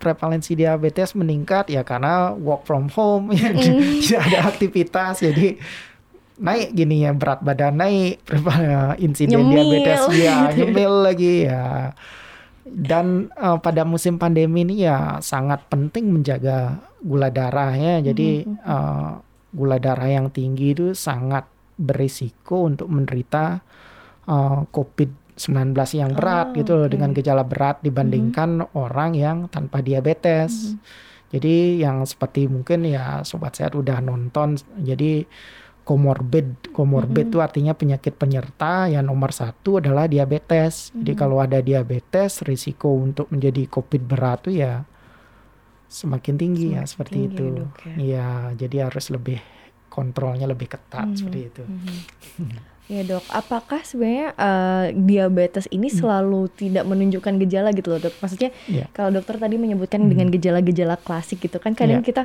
prevalensi 0.00 0.56
diabetes 0.56 1.12
meningkat 1.12 1.68
ya 1.68 1.84
karena 1.84 2.32
work 2.32 2.64
from 2.64 2.88
home 2.88 3.32
ya 3.36 3.52
tidak 3.52 4.22
ada 4.28 4.38
aktivitas 4.48 5.20
jadi 5.20 5.60
naik 6.40 6.72
gini 6.72 7.04
ya 7.04 7.12
berat 7.12 7.44
badan 7.44 7.76
naik 7.76 8.24
preva- 8.24 8.96
insiden 9.04 9.44
Nyemil. 9.44 9.68
diabetes 9.68 10.02
ya 10.16 10.36
nyemil 10.56 10.92
lagi 11.04 11.34
ya 11.46 11.92
dan 12.62 13.28
eh, 13.34 13.58
pada 13.58 13.82
musim 13.82 14.16
pandemi 14.16 14.62
ini 14.62 14.86
ya 14.86 15.18
sangat 15.18 15.66
penting 15.66 16.14
menjaga 16.14 16.78
gula 17.02 17.28
darah 17.28 17.74
ya. 17.74 17.98
Jadi 18.00 18.46
eh, 18.46 19.10
gula 19.52 19.76
darah 19.82 20.08
yang 20.08 20.30
tinggi 20.30 20.72
itu 20.72 20.94
sangat 20.94 21.44
berisiko 21.76 22.64
untuk 22.64 22.86
menderita 22.88 23.60
eh, 24.30 24.60
COVID-19 25.42 25.74
yang 25.98 26.10
berat 26.14 26.46
Oh, 26.48 26.54
gitu 26.54 26.74
oke. 26.78 26.90
dengan 26.90 27.10
gejala 27.10 27.42
berat 27.42 27.82
dibandingkan 27.82 28.62
orang 28.74 29.18
yang 29.18 29.36
tanpa 29.50 29.82
diabetes. 29.82 30.78
Jadi 31.32 31.80
yang 31.80 32.04
seperti 32.04 32.44
mungkin 32.46 32.84
ya 32.84 33.24
sobat 33.24 33.56
sehat 33.56 33.72
udah 33.72 33.98
nonton 33.98 34.54
jadi 34.76 35.24
comorbid 35.82 36.70
comorbid 36.70 37.34
itu 37.34 37.42
artinya 37.42 37.74
penyakit 37.74 38.14
penyerta 38.14 38.86
yang 38.86 39.08
nomor 39.08 39.32
satu 39.32 39.80
adalah 39.80 40.06
diabetes. 40.06 40.92
Jadi 40.94 41.12
kalau 41.16 41.40
ada 41.40 41.58
diabetes 41.58 42.44
risiko 42.44 42.92
untuk 42.94 43.32
menjadi 43.32 43.66
covid 43.66 44.02
berat 44.04 44.46
tuh 44.46 44.54
ya 44.54 44.84
semakin 45.88 46.34
tinggi 46.36 46.66
ya 46.76 46.84
Semakin 46.84 46.88
seperti 46.88 47.16
tinggi, 47.18 47.34
itu. 47.34 47.44
Dok, 47.58 47.76
ya. 47.84 47.94
Iya, 47.98 48.28
jadi 48.56 48.76
harus 48.88 49.06
lebih 49.10 49.38
kontrolnya 49.88 50.48
lebih 50.48 50.68
ketat 50.72 51.08
seperti 51.16 51.40
itu. 51.52 51.64
Ya 52.90 53.06
dok, 53.06 53.22
apakah 53.30 53.86
sebenarnya 53.86 54.34
eh, 54.34 54.86
diabetes 54.92 55.70
ini 55.70 55.86
selalu 55.88 56.50
tidak 56.52 56.84
menunjukkan 56.84 57.38
gejala 57.46 57.70
gitu 57.72 57.88
loh 57.88 58.00
dok? 58.02 58.14
Maksudnya 58.18 58.50
Iya. 58.66 58.90
kalau 58.90 59.14
dokter 59.14 59.38
tadi 59.38 59.56
menyebutkan 59.56 60.02
dengan 60.06 60.28
gejala-gejala 60.28 60.98
klasik 60.98 61.40
gitu 61.40 61.56
kan, 61.56 61.72
kadang 61.72 62.02
Iya. 62.02 62.06
kita 62.06 62.22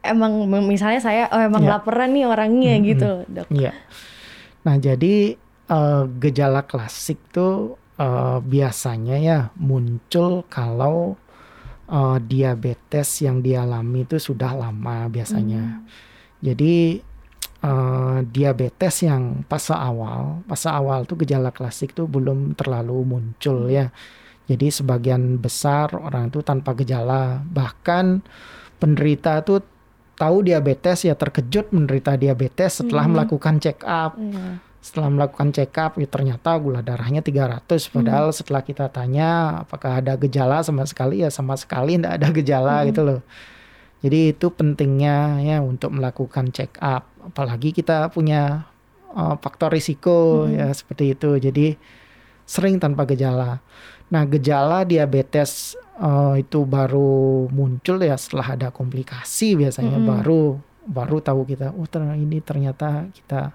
emang 0.00 0.46
misalnya 0.64 1.02
saya 1.02 1.26
oh 1.28 1.42
emang 1.42 1.66
Iya. 1.66 1.70
laparan 1.74 2.14
nih 2.14 2.24
orangnya 2.24 2.74
gitu 2.80 3.04
loh 3.04 3.22
dok. 3.26 3.48
Iya. 3.50 3.72
Nah, 4.62 4.76
jadi 4.78 5.36
eh, 5.68 6.02
gejala 6.16 6.64
klasik 6.64 7.18
tuh 7.28 7.76
eh, 7.98 8.38
biasanya 8.40 9.16
ya 9.18 9.38
muncul 9.58 10.46
kalau 10.48 11.18
eh, 11.90 12.18
diabetes 12.22 13.20
yang 13.20 13.42
dialami 13.42 14.06
itu 14.06 14.16
sudah 14.16 14.54
lama 14.54 15.10
biasanya. 15.10 15.82
Jadi 16.38 17.02
eh, 17.64 18.18
diabetes 18.26 19.02
yang 19.02 19.42
fase 19.46 19.74
awal, 19.74 20.44
fase 20.46 20.68
awal 20.70 21.04
tuh 21.04 21.18
gejala 21.22 21.50
klasik 21.50 21.94
tuh 21.94 22.06
belum 22.06 22.54
terlalu 22.54 23.04
muncul 23.04 23.66
ya. 23.66 23.90
Jadi 24.48 24.72
sebagian 24.72 25.36
besar 25.36 25.92
orang 25.92 26.32
itu 26.32 26.40
tanpa 26.40 26.72
gejala, 26.72 27.44
bahkan 27.52 28.24
penderita 28.80 29.44
tuh 29.44 29.60
tahu 30.18 30.42
diabetes 30.42 31.06
ya 31.06 31.14
terkejut 31.14 31.70
menderita 31.70 32.18
diabetes 32.18 32.82
setelah 32.82 33.06
melakukan 33.06 33.62
check 33.62 33.86
up. 33.86 34.18
Iya. 34.18 34.58
Setelah 34.78 35.10
melakukan 35.10 35.52
check 35.52 35.74
up 35.78 36.00
ya 36.00 36.08
ternyata 36.08 36.54
gula 36.56 36.80
darahnya 36.80 37.20
300 37.20 37.66
padahal 37.92 38.30
setelah 38.30 38.62
kita 38.62 38.86
tanya 38.88 39.62
apakah 39.66 40.00
ada 40.00 40.14
gejala 40.16 40.62
sama 40.62 40.86
sekali 40.86 41.20
ya 41.22 41.30
sama 41.34 41.58
sekali 41.58 41.98
tidak 41.98 42.12
ada 42.18 42.28
gejala 42.34 42.74
gitu 42.88 43.02
loh. 43.04 43.20
Jadi 43.98 44.30
itu 44.30 44.46
pentingnya 44.54 45.42
ya 45.42 45.58
untuk 45.58 45.90
melakukan 45.90 46.54
check 46.54 46.78
up 46.78 47.10
apalagi 47.18 47.74
kita 47.74 48.08
punya 48.14 48.70
uh, 49.12 49.34
faktor 49.42 49.74
risiko 49.74 50.46
ya 50.46 50.70
seperti 50.70 51.18
itu. 51.18 51.30
Jadi 51.38 51.74
sering 52.48 52.80
tanpa 52.80 53.04
gejala. 53.04 53.60
Nah, 54.08 54.24
gejala 54.24 54.88
diabetes 54.88 55.76
uh, 56.00 56.32
itu 56.38 56.64
baru 56.64 57.44
muncul 57.52 58.00
ya 58.00 58.16
setelah 58.16 58.56
ada 58.56 58.68
komplikasi 58.72 59.58
biasanya 59.58 60.00
baru 60.00 60.56
baru 60.88 61.20
tahu 61.20 61.44
kita 61.44 61.76
oh 61.76 61.84
ter- 61.84 62.16
ini 62.16 62.40
ternyata 62.40 63.12
kita 63.12 63.52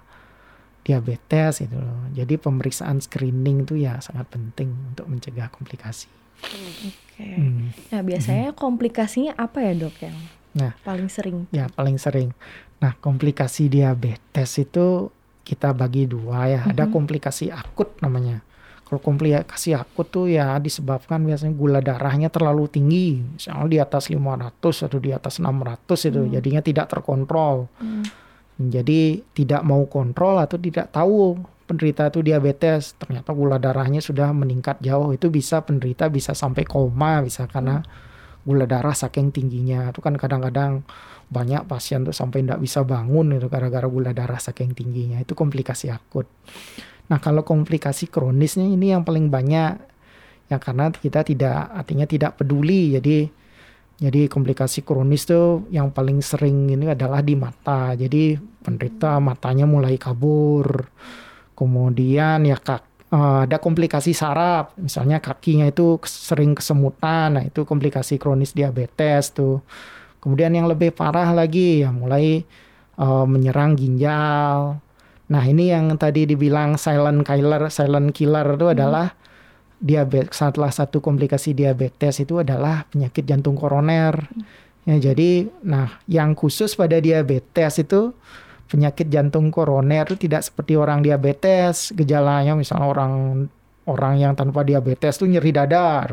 diabetes 0.86 1.64
itu 1.64 1.74
loh. 1.74 2.06
Jadi 2.14 2.38
pemeriksaan 2.38 3.02
screening 3.02 3.66
itu 3.66 3.80
ya 3.82 3.98
sangat 3.98 4.30
penting 4.30 4.94
untuk 4.94 5.10
mencegah 5.10 5.50
komplikasi. 5.50 6.06
Oke. 7.14 7.30
Hmm. 7.38 7.70
Nah 7.94 8.02
biasanya 8.02 8.50
komplikasinya 8.58 9.38
apa 9.38 9.62
ya 9.62 9.72
dok 9.86 9.94
yang 10.02 10.18
Nah, 10.54 10.70
paling 10.86 11.10
sering? 11.10 11.46
ya 11.50 11.66
paling 11.70 11.98
sering. 11.98 12.30
Nah, 12.78 12.94
komplikasi 13.02 13.66
diabetes 13.66 14.54
itu 14.58 15.10
kita 15.42 15.74
bagi 15.74 16.06
dua 16.06 16.46
ya. 16.46 16.60
Ada 16.66 16.86
komplikasi 16.90 17.50
akut 17.50 17.98
namanya. 17.98 18.38
Kalau 18.86 19.02
komplikasi 19.02 19.74
akut 19.74 20.06
tuh 20.14 20.30
ya 20.30 20.54
disebabkan 20.62 21.26
biasanya 21.26 21.58
gula 21.58 21.80
darahnya 21.82 22.30
terlalu 22.30 22.70
tinggi, 22.70 23.18
misalnya 23.18 23.66
di 23.66 23.78
atas 23.82 24.06
500 24.12 24.86
atau 24.86 24.98
di 25.02 25.10
atas 25.10 25.42
600 25.42 26.06
itu, 26.06 26.20
jadinya 26.30 26.62
tidak 26.62 26.86
terkontrol. 26.86 27.66
Jadi 28.54 29.26
tidak 29.34 29.66
mau 29.66 29.82
kontrol 29.90 30.38
atau 30.38 30.54
tidak 30.54 30.92
tahu 30.94 31.34
penderita 31.64 32.12
itu 32.12 32.20
diabetes, 32.20 32.96
ternyata 33.00 33.32
gula 33.32 33.56
darahnya 33.56 34.04
sudah 34.04 34.30
meningkat 34.36 34.80
jauh, 34.84 35.12
itu 35.12 35.32
bisa 35.32 35.64
penderita 35.64 36.12
bisa 36.12 36.36
sampai 36.36 36.68
koma, 36.68 37.24
bisa 37.24 37.48
karena 37.48 37.80
gula 38.44 38.68
darah 38.68 38.92
saking 38.92 39.32
tingginya. 39.32 39.90
Itu 39.90 40.04
kan 40.04 40.20
kadang-kadang 40.20 40.84
banyak 41.32 41.64
pasien 41.64 42.04
tuh 42.04 42.12
sampai 42.12 42.44
tidak 42.44 42.60
bisa 42.60 42.84
bangun 42.84 43.40
itu 43.40 43.48
gara-gara 43.48 43.88
gula 43.88 44.12
darah 44.12 44.38
saking 44.38 44.76
tingginya. 44.76 45.18
Itu 45.18 45.32
komplikasi 45.32 45.88
akut. 45.88 46.28
Nah, 47.08 47.18
kalau 47.20 47.44
komplikasi 47.44 48.08
kronisnya 48.08 48.64
ini 48.64 48.92
yang 48.92 49.04
paling 49.04 49.28
banyak 49.28 49.92
ya 50.44 50.60
karena 50.60 50.92
kita 50.92 51.24
tidak 51.24 51.72
artinya 51.72 52.04
tidak 52.04 52.36
peduli. 52.36 52.96
Jadi 52.96 53.28
jadi 53.94 54.26
komplikasi 54.26 54.82
kronis 54.82 55.24
tuh 55.24 55.70
yang 55.70 55.94
paling 55.94 56.18
sering 56.20 56.68
ini 56.68 56.90
adalah 56.90 57.24
di 57.24 57.38
mata. 57.38 57.96
Jadi 57.96 58.36
penderita 58.36 59.16
matanya 59.22 59.64
mulai 59.64 59.96
kabur. 59.96 60.66
Kemudian 61.54 62.42
ya 62.46 62.58
kak 62.58 62.82
eh, 63.14 63.38
ada 63.46 63.56
komplikasi 63.62 64.12
saraf, 64.14 64.74
misalnya 64.78 65.22
kakinya 65.22 65.66
itu 65.70 65.98
sering 66.06 66.54
kesemutan. 66.58 67.38
Nah, 67.40 67.44
itu 67.46 67.62
komplikasi 67.62 68.18
kronis 68.18 68.54
diabetes 68.54 69.30
tuh. 69.34 69.62
Kemudian 70.18 70.56
yang 70.56 70.66
lebih 70.70 70.94
parah 70.94 71.30
lagi 71.34 71.86
ya 71.86 71.90
mulai 71.94 72.42
eh, 72.98 73.26
menyerang 73.26 73.78
ginjal. 73.78 74.80
Nah, 75.24 75.42
ini 75.48 75.72
yang 75.72 75.96
tadi 75.96 76.28
dibilang 76.28 76.76
silent 76.76 77.24
killer, 77.24 77.72
silent 77.72 78.12
killer 78.12 78.44
itu 78.60 78.66
adalah 78.68 79.16
diabetes 79.84 80.40
salah 80.40 80.72
satu 80.72 81.04
komplikasi 81.04 81.52
diabetes 81.52 82.24
itu 82.24 82.40
adalah 82.40 82.88
penyakit 82.88 83.24
jantung 83.28 83.56
koroner. 83.56 84.16
Ya, 84.84 85.00
jadi 85.00 85.48
nah 85.64 85.96
yang 86.04 86.36
khusus 86.36 86.76
pada 86.76 87.00
diabetes 87.00 87.80
itu 87.80 88.12
penyakit 88.68 89.06
jantung 89.12 89.52
koroner 89.52 90.08
itu 90.08 90.16
tidak 90.28 90.44
seperti 90.46 90.74
orang 90.74 91.04
diabetes, 91.04 91.92
gejalanya 91.92 92.56
misalnya 92.56 92.88
orang 92.88 93.12
orang 93.84 94.14
yang 94.16 94.32
tanpa 94.32 94.64
diabetes 94.64 95.20
tuh 95.20 95.28
nyeri 95.28 95.52
dada. 95.52 96.08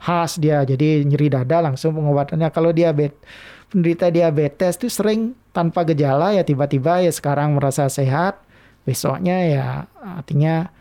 Khas 0.00 0.40
dia. 0.40 0.64
Jadi 0.64 1.04
nyeri 1.04 1.28
dada 1.28 1.60
langsung 1.60 1.92
pengobatannya 1.92 2.48
kalau 2.54 2.72
diabetes 2.72 3.20
penderita 3.70 4.10
diabetes 4.10 4.74
tuh 4.74 4.90
sering 4.90 5.38
tanpa 5.54 5.86
gejala 5.86 6.34
ya 6.34 6.42
tiba-tiba 6.42 7.06
ya 7.06 7.12
sekarang 7.14 7.54
merasa 7.54 7.86
sehat, 7.86 8.42
besoknya 8.82 9.36
ya 9.46 9.66
artinya 10.02 10.74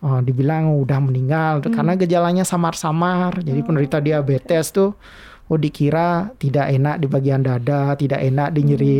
oh, 0.00 0.24
dibilang 0.24 0.72
udah 0.80 0.98
meninggal 1.04 1.60
karena 1.68 1.94
gejalanya 2.00 2.44
samar-samar. 2.48 3.44
Jadi 3.44 3.60
penderita 3.60 4.00
diabetes 4.00 4.72
tuh 4.72 4.96
oh 5.50 5.58
dikira 5.58 6.30
tidak 6.38 6.70
enak 6.70 7.02
di 7.02 7.06
bagian 7.10 7.42
dada, 7.42 7.98
tidak 7.98 8.22
enak 8.22 8.54
di 8.54 8.60
nyeri 8.62 8.96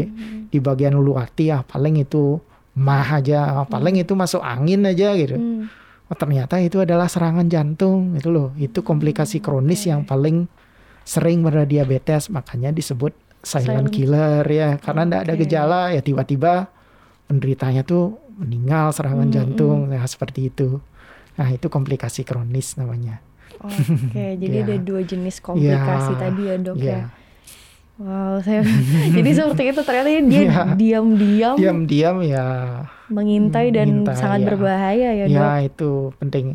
di 0.50 0.58
bagian 0.58 0.98
ulu 0.98 1.14
hati 1.14 1.54
ya 1.54 1.62
paling 1.62 2.02
itu 2.02 2.42
mah 2.74 3.22
aja, 3.22 3.66
paling 3.66 4.02
itu 4.02 4.12
masuk 4.18 4.42
angin 4.42 4.86
aja 4.86 5.14
gitu. 5.14 5.38
Hmm. 5.38 5.66
Oh, 6.10 6.18
ternyata 6.18 6.58
itu 6.58 6.82
adalah 6.82 7.06
serangan 7.06 7.46
jantung 7.46 8.18
itu 8.18 8.34
loh. 8.34 8.50
Itu 8.58 8.82
komplikasi 8.82 9.38
kronis 9.38 9.86
yang 9.86 10.02
paling 10.02 10.50
sering 11.06 11.46
pada 11.46 11.62
diabetes, 11.62 12.26
makanya 12.34 12.74
disebut 12.74 13.14
silent, 13.46 13.86
Silent. 13.86 13.94
killer 13.94 14.42
ya. 14.46 14.74
Karena 14.82 15.06
tidak 15.06 15.20
ada 15.22 15.34
Oke. 15.34 15.40
gejala 15.46 15.80
ya 15.94 16.02
tiba-tiba 16.02 16.66
penderitanya 17.30 17.86
tuh 17.86 18.18
meninggal 18.42 18.90
serangan 18.90 19.30
Hmm, 19.30 19.34
jantung, 19.34 19.78
nah 19.86 20.02
seperti 20.02 20.50
itu. 20.50 20.82
Nah 21.38 21.46
itu 21.46 21.70
komplikasi 21.70 22.26
kronis 22.26 22.74
namanya. 22.74 23.22
Oke, 23.60 24.26
jadi 24.42 24.56
Ya. 24.56 24.64
ada 24.64 24.76
dua 24.76 25.00
jenis 25.02 25.36
komplikasi 25.38 26.12
Ya, 26.12 26.18
tadi 26.18 26.42
ya 26.42 26.56
dok 26.56 26.76
ya. 26.76 26.88
ya. 26.90 27.02
Wow, 27.96 28.40
saya 28.40 28.64
jadi 29.16 29.30
seperti 29.30 29.62
itu 29.68 29.80
ternyata 29.82 30.08
dia 30.08 30.22
Iya. 30.24 30.62
diam-diam 30.72 31.54
Diam-diam 31.54 32.16
ya 32.24 32.46
mengintai 33.06 33.68
dan 33.68 34.00
Mengintai, 34.00 34.16
sangat 34.16 34.40
ya. 34.40 34.46
berbahaya 34.48 35.08
ya, 35.12 35.24
Dok. 35.26 35.36
Ya 35.36 35.50
itu 35.60 35.90
penting. 36.16 36.46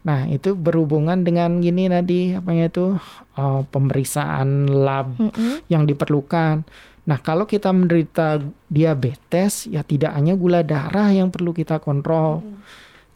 Nah 0.00 0.24
itu 0.24 0.54
berhubungan 0.54 1.20
dengan 1.20 1.58
gini 1.58 1.86
tadi 1.86 2.32
apanya 2.32 2.70
itu 2.70 2.96
eh, 3.34 3.62
pemeriksaan 3.66 4.48
lab 4.70 5.12
Mm-mm. 5.14 5.66
yang 5.66 5.84
diperlukan. 5.84 6.64
Nah 7.04 7.18
kalau 7.20 7.44
kita 7.44 7.70
menderita 7.70 8.40
diabetes 8.66 9.66
ya 9.66 9.82
tidak 9.82 10.14
hanya 10.14 10.32
gula 10.32 10.62
darah 10.62 11.10
yang 11.10 11.28
perlu 11.28 11.50
kita 11.50 11.76
kontrol. 11.76 12.40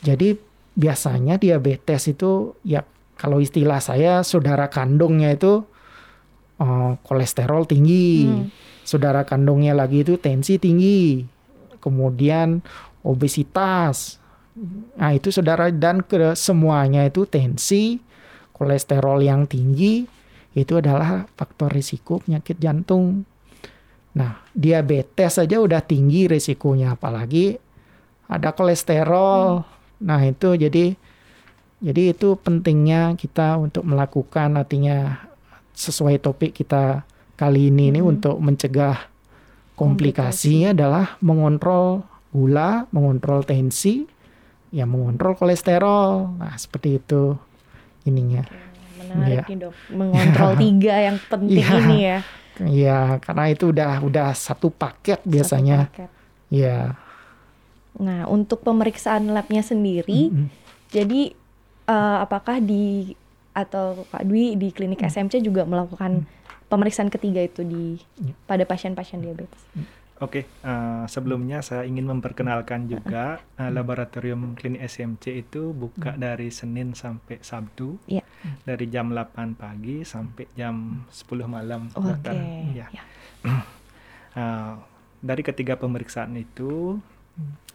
Jadi 0.00 0.36
biasanya 0.72 1.36
diabetes 1.36 2.06
itu 2.06 2.54
ya 2.60 2.82
kalau 3.20 3.36
istilah 3.36 3.84
saya 3.84 4.24
saudara 4.24 4.72
kandungnya 4.72 5.36
itu 5.36 5.60
eh, 6.56 6.92
kolesterol 7.04 7.68
tinggi, 7.68 8.24
Hmm. 8.24 8.48
saudara 8.80 9.28
kandungnya 9.28 9.76
lagi 9.76 10.00
itu 10.00 10.16
tensi 10.16 10.56
tinggi, 10.56 11.24
kemudian 11.84 12.64
obesitas. 13.04 14.16
Nah 14.96 15.12
itu 15.16 15.32
saudara 15.32 15.72
dan 15.72 16.04
ke 16.04 16.36
semuanya 16.36 17.04
itu 17.08 17.24
tensi, 17.24 17.96
kolesterol 18.52 19.24
yang 19.24 19.48
tinggi 19.48 20.04
itu 20.52 20.76
adalah 20.76 21.24
faktor 21.32 21.72
risiko 21.72 22.20
penyakit 22.20 22.60
jantung. 22.60 23.24
Nah 24.16 24.44
diabetes 24.52 25.40
saja 25.40 25.62
udah 25.62 25.80
tinggi 25.80 26.28
risikonya, 26.28 26.98
apalagi 26.98 27.56
ada 28.28 28.52
kolesterol. 28.52 29.64
Nah 30.04 30.20
itu 30.26 30.60
jadi 30.60 30.92
jadi 31.80 32.12
itu 32.12 32.36
pentingnya 32.36 33.16
kita 33.16 33.56
untuk 33.56 33.82
melakukan 33.82 34.54
artinya 34.54 35.16
sesuai 35.72 36.20
topik 36.20 36.52
kita 36.52 37.02
kali 37.34 37.72
ini 37.72 37.88
ini 37.88 38.00
untuk 38.00 38.36
mencegah 38.36 39.08
komplikasi 39.74 40.68
adalah 40.68 41.16
mengontrol 41.18 42.04
gula, 42.30 42.84
mengontrol 42.92 43.40
tensi, 43.42 44.04
ya 44.68 44.84
mengontrol 44.84 45.34
kolesterol. 45.34 46.36
Nah, 46.36 46.54
seperti 46.54 47.00
itu 47.00 47.34
ininya. 48.04 48.44
Menarik 49.00 49.40
Iya. 49.40 49.44
nih 49.48 49.58
dok, 49.58 49.74
mengontrol 49.90 50.52
tiga 50.62 50.94
yang 51.00 51.16
penting 51.26 51.64
Iya. 51.64 51.80
ini 51.80 51.98
ya. 51.98 52.18
Ya, 52.60 53.00
karena 53.24 53.44
itu 53.48 53.72
udah 53.72 54.04
udah 54.04 54.36
satu 54.36 54.68
paket 54.68 55.24
Satu 55.24 55.32
biasanya. 55.32 55.88
paket. 55.88 56.10
Ya. 56.52 57.00
Nah, 57.96 58.28
untuk 58.28 58.60
pemeriksaan 58.60 59.32
labnya 59.32 59.64
sendiri, 59.64 60.28
Mm-mm. 60.28 60.52
jadi 60.92 61.32
eh, 61.90 62.16
apakah 62.22 62.62
di 62.62 63.10
atau 63.50 64.06
Pak 64.06 64.22
Dwi 64.22 64.54
di 64.54 64.70
klinik 64.70 65.02
SMC 65.02 65.42
juga 65.42 65.66
melakukan 65.66 66.22
pemeriksaan 66.70 67.10
ketiga 67.10 67.42
itu 67.42 67.66
di 67.66 67.98
Ya. 68.22 68.30
pada 68.46 68.62
pasien-pasien 68.62 69.18
diabetes? 69.18 69.58
Oke, 70.20 70.44
eh, 70.44 71.04
sebelumnya 71.08 71.64
saya 71.64 71.82
ingin 71.82 72.04
memperkenalkan 72.06 72.86
juga 72.86 73.40
eh, 73.56 73.72
laboratorium 73.72 74.52
klinik 74.54 74.84
SMC 74.84 75.42
itu 75.42 75.72
buka 75.72 76.14
dari 76.14 76.52
Senin 76.52 76.92
sampai 76.94 77.40
Sabtu 77.40 77.96
Iya. 78.06 78.22
dari 78.62 78.86
jam 78.86 79.10
8 79.10 79.56
pagi 79.56 80.04
sampai 80.04 80.46
jam 80.54 81.02
10 81.10 81.48
malam. 81.48 81.88
Oke. 81.90 82.06
dokter. 82.06 82.36
Ya. 82.70 82.86
Ya. 82.92 83.02
Eh, 84.30 84.74
dari 85.18 85.42
ketiga 85.42 85.74
pemeriksaan 85.74 86.38
itu, 86.38 87.02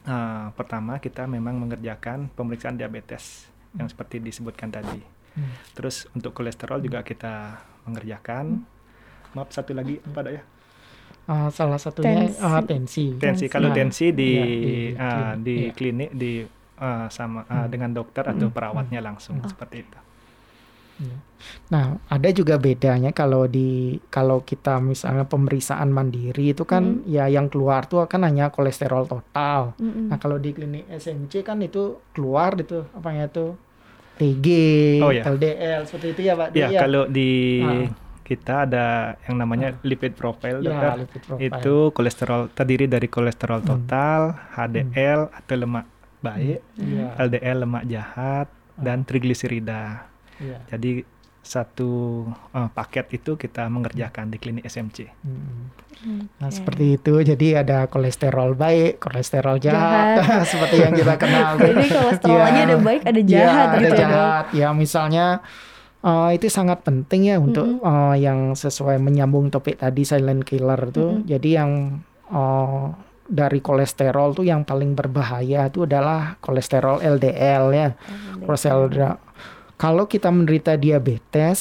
eh, 0.07 0.47
pertama 0.55 1.03
kita 1.03 1.27
memang 1.27 1.59
mengerjakan 1.59 2.31
pemeriksaan 2.31 2.79
diabetes 2.79 3.51
yang 3.75 3.87
seperti 3.87 4.19
disebutkan 4.19 4.69
tadi. 4.69 4.99
Hmm. 5.35 5.51
Terus 5.75 6.07
untuk 6.11 6.31
kolesterol 6.31 6.79
juga 6.79 7.03
kita 7.03 7.59
mengerjakan. 7.85 8.63
Maaf 9.35 9.51
satu 9.51 9.75
lagi 9.75 9.99
apa 9.99 10.19
ada 10.21 10.31
ya? 10.31 10.43
Ah, 11.25 11.49
salah 11.49 11.81
satunya 11.81 12.29
Tensi. 12.29 12.39
ah, 12.39 12.61
tensi. 12.61 13.05
tensi 13.17 13.19
Tensi. 13.19 13.45
kalau 13.49 13.73
Nah, 13.73 13.75
tensi 13.75 14.13
di 14.13 14.31
iya, 14.37 14.45
di 14.45 14.75
klinik, 14.93 15.41
di 15.41 15.55
iya. 15.57 15.71
klinik 15.73 16.09
di 16.13 16.31
ah, 16.77 17.07
sama 17.09 17.43
ah, 17.45 17.65
dengan 17.65 17.91
dokter 17.91 18.23
atau 18.23 18.47
perawatnya 18.47 19.01
langsung 19.01 19.41
Oh. 19.41 19.49
seperti 19.49 19.83
itu. 19.83 19.99
Nah, 21.67 21.99
ada 22.07 22.29
juga 22.31 22.55
bedanya 22.55 23.11
kalau 23.11 23.51
di 23.51 23.99
kalau 24.07 24.39
kita 24.41 24.79
misalnya 24.79 25.27
pemeriksaan 25.27 25.91
mandiri 25.91 26.55
itu 26.55 26.63
kan 26.63 27.03
ya 27.03 27.27
yang 27.27 27.51
keluar 27.51 27.83
tuh 27.83 28.07
kan 28.07 28.23
hanya 28.23 28.47
kolesterol 28.47 29.03
total. 29.03 29.75
Mm-mm. 29.75 30.07
Nah, 30.07 30.15
kalau 30.15 30.39
di 30.39 30.55
klinik 30.55 30.87
SMC 30.87 31.43
kan 31.43 31.59
itu 31.59 31.99
keluar 32.15 32.55
itu 32.55 32.87
apanya 32.95 33.27
itu 33.27 33.59
TG, 34.15 34.47
Oh, 34.99 35.11
ya. 35.11 35.23
LDL 35.25 35.81
seperti 35.83 36.07
itu 36.11 36.21
ya, 36.23 36.33
Pak? 36.33 36.47
Ya, 36.51 36.67
Iya. 36.67 36.79
kalau 36.79 37.03
di 37.05 37.59
Ah. 37.59 37.91
kita 38.21 38.65
ada 38.65 38.85
yang 39.21 39.37
namanya 39.37 39.77
lipid 39.81 40.15
profile 40.15 40.57
Ya, 40.57 40.65
dokter. 40.65 40.89
lipid 40.99 41.21
profile. 41.21 41.45
Itu 41.45 41.75
kolesterol 41.91 42.41
terdiri 42.49 42.85
dari 42.85 43.05
kolesterol 43.05 43.59
Hmm. 43.59 43.69
total, 43.69 44.21
HDL 44.51 45.29
atau 45.29 45.55
lemak 45.55 45.85
baik, 46.19 46.59
Iya. 46.75 47.07
LDL 47.19 47.57
lemak 47.61 47.83
jahat 47.85 48.47
dan 48.75 49.03
trigliserida. 49.03 50.09
Iya. 50.35 50.57
Jadi 50.67 51.05
satu 51.45 52.25
eh, 52.51 52.69
paket 52.69 53.05
itu 53.13 53.37
kita 53.37 53.65
mengerjakan 53.65 54.27
di 54.27 54.37
klinik 54.37 54.65
SMC. 54.65 55.05
Mm. 55.21 55.63
Nah, 56.35 56.49
Oke. 56.49 56.53
seperti 56.53 56.85
itu. 56.95 57.13
Jadi 57.17 57.55
ada 57.55 57.85
kolesterol 57.85 58.53
baik, 58.53 58.99
kolesterol 58.99 59.57
jahat, 59.57 60.21
seperti 60.51 60.81
yang 60.81 60.91
kita 60.91 61.15
kenal. 61.15 61.55
Jadi 61.61 61.85
kolesterolnya 61.87 62.51
Iya. 62.57 62.67
ada 62.67 62.77
baik, 62.77 63.01
ada 63.03 63.15
Iya, 63.15 63.29
jahat 63.31 63.67
ada 63.67 63.77
gitu 63.77 63.85
ya 63.85 63.89
dok. 63.89 63.99
jahat. 64.01 64.45
Ya, 64.51 64.67
misalnya 64.71 65.25
eh, 66.01 66.29
itu 66.33 66.45
sangat 66.47 66.81
penting 66.81 67.21
ya 67.25 67.37
untuk 67.37 67.79
eh, 67.79 68.15
yang 68.19 68.53
sesuai 68.53 68.97
menyambung 68.97 69.47
topik 69.47 69.77
tadi 69.77 70.01
silent 70.01 70.41
killer 70.41 70.89
tuh. 70.89 71.21
Mm-mm. 71.21 71.25
Jadi 71.25 71.49
yang 71.51 71.71
eh, 72.27 72.85
dari 73.25 73.57
kolesterol 73.57 74.33
tuh 74.33 74.45
yang 74.45 74.61
paling 74.61 74.93
berbahaya 74.93 75.65
itu 75.65 75.81
adalah 75.83 76.37
kolesterol 76.37 77.01
LDL 77.01 77.63
ya. 77.71 77.89
Kolesterol 78.39 78.89
LDL. 78.89 79.13
Kalau 79.75 80.07
kita 80.07 80.31
menderita 80.31 80.79
diabetes 80.79 81.59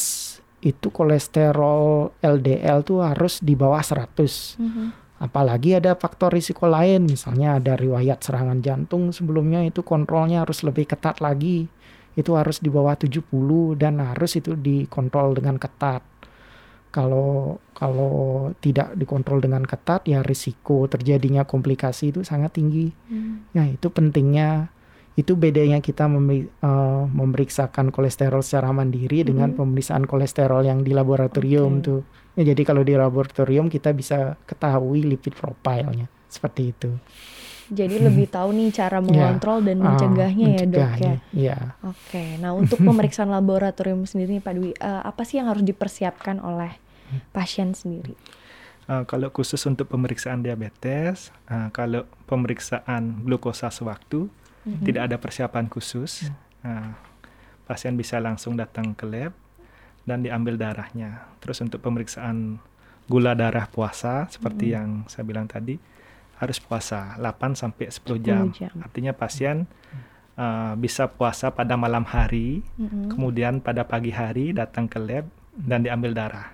itu 0.65 0.89
kolesterol 0.89 2.15
LDL 2.25 2.87
tuh 2.87 3.05
harus 3.05 3.43
di 3.45 3.53
bawah 3.53 3.85
100. 3.85 4.57
Mhm. 4.57 5.05
Apalagi 5.21 5.79
ada 5.79 5.95
faktor 5.95 6.35
risiko 6.35 6.67
lain, 6.67 7.07
misalnya 7.07 7.61
ada 7.61 7.79
riwayat 7.79 8.25
serangan 8.25 8.59
jantung 8.65 9.15
sebelumnya 9.15 9.63
itu 9.63 9.85
kontrolnya 9.87 10.43
harus 10.43 10.67
lebih 10.67 10.91
ketat 10.91 11.23
lagi. 11.23 11.71
Itu 12.19 12.35
harus 12.35 12.59
di 12.59 12.71
bawah 12.71 12.99
70 12.99 13.79
dan 13.79 14.03
harus 14.03 14.35
itu 14.39 14.59
dikontrol 14.59 15.39
dengan 15.39 15.59
ketat. 15.59 16.03
Kalau 16.95 17.59
kalau 17.75 18.15
tidak 18.63 18.95
dikontrol 18.95 19.43
dengan 19.43 19.67
ketat 19.67 20.07
ya 20.07 20.23
risiko 20.23 20.87
terjadinya 20.87 21.43
komplikasi 21.43 22.15
itu 22.15 22.23
sangat 22.23 22.55
tinggi. 22.55 22.95
Hmm. 23.11 23.51
Ya, 23.51 23.67
itu 23.67 23.91
pentingnya 23.91 24.74
itu 25.15 25.33
bedanya 25.35 25.79
kita 25.79 26.05
memberi- 26.05 26.51
eh, 26.51 27.03
memeriksakan 27.07 27.89
kolesterol 27.89 28.43
secara 28.43 28.71
mandiri 28.71 29.23
dengan 29.23 29.55
Mhm. 29.55 29.57
pemeriksaan 29.57 30.05
kolesterol 30.05 30.63
yang 30.63 30.83
di 30.83 30.91
laboratorium 30.91 31.79
Oke. 31.79 31.85
tuh. 31.85 32.01
Ya, 32.35 32.43
jadi 32.45 32.63
kalau 32.63 32.83
di 32.83 32.93
laboratorium 32.93 33.71
kita 33.71 33.91
bisa 33.91 34.35
ketahui 34.43 35.07
lipid 35.07 35.33
profilnya 35.33 36.11
seperti 36.27 36.63
itu. 36.69 36.91
Jadi 37.65 37.97
lebih 37.97 38.29
tahu 38.29 38.53
nih 38.53 38.69
cara 38.71 39.01
mengontrol 39.01 39.63
dan 39.63 39.81
Ah, 39.81 39.89
mencegahnya 39.89 40.47
ya 40.53 40.65
dok 40.67 40.75
ya. 40.75 40.85
mencegahnya, 40.85 41.13
Iya. 41.33 41.59
Oke, 41.81 42.25
nah 42.37 42.53
untuk 42.53 42.77
pemeriksaan 42.85 43.31
laboratorium 43.31 44.05
sendiri 44.05 44.37
nih 44.37 44.45
Pak 44.45 44.53
Dwi, 44.53 44.71
eh, 44.73 45.01
apa 45.01 45.23
sih 45.23 45.39
yang 45.39 45.49
harus 45.49 45.63
dipersiapkan 45.63 46.43
oleh 46.43 46.75
pasien 47.31 47.73
sendiri? 47.73 48.19
Eh, 48.85 49.03
kalau 49.07 49.31
khusus 49.31 49.65
untuk 49.65 49.89
pemeriksaan 49.89 50.43
diabetes, 50.43 51.33
eh, 51.49 51.71
kalau 51.71 52.05
pemeriksaan 52.27 53.25
glukosa 53.25 53.71
sewaktu 53.71 54.29
Mhm. 54.65 54.85
tidak 54.85 55.03
ada 55.07 55.17
persiapan 55.17 55.67
khusus, 55.69 56.29
Eh, 56.65 56.91
pasien 57.65 57.93
bisa 57.93 58.17
langsung 58.17 58.57
datang 58.57 58.97
ke 58.97 59.05
lab 59.05 59.37
dan 60.05 60.25
diambil 60.25 60.57
darahnya. 60.57 61.29
Terus 61.39 61.61
untuk 61.61 61.85
pemeriksaan 61.85 62.57
gula 63.05 63.37
darah 63.37 63.69
puasa 63.69 64.25
seperti 64.33 64.73
yang 64.73 65.05
saya 65.05 65.29
bilang 65.29 65.45
tadi 65.45 65.77
harus 66.41 66.57
puasa 66.57 67.21
8 67.21 67.53
sampai 67.53 67.93
10 67.93 68.17
jam. 68.17 68.49
10 68.49 68.57
jam. 68.57 68.73
Artinya 68.81 69.13
pasien 69.13 69.69
eh, 70.35 70.73
bisa 70.75 71.07
puasa 71.07 71.53
pada 71.53 71.77
malam 71.77 72.03
hari, 72.03 72.65
Mhm. 72.75 73.13
kemudian 73.13 73.61
pada 73.61 73.85
pagi 73.85 74.11
hari 74.11 74.51
datang 74.51 74.89
ke 74.89 74.97
lab 74.97 75.29
dan 75.55 75.85
diambil 75.85 76.11
darah 76.11 76.49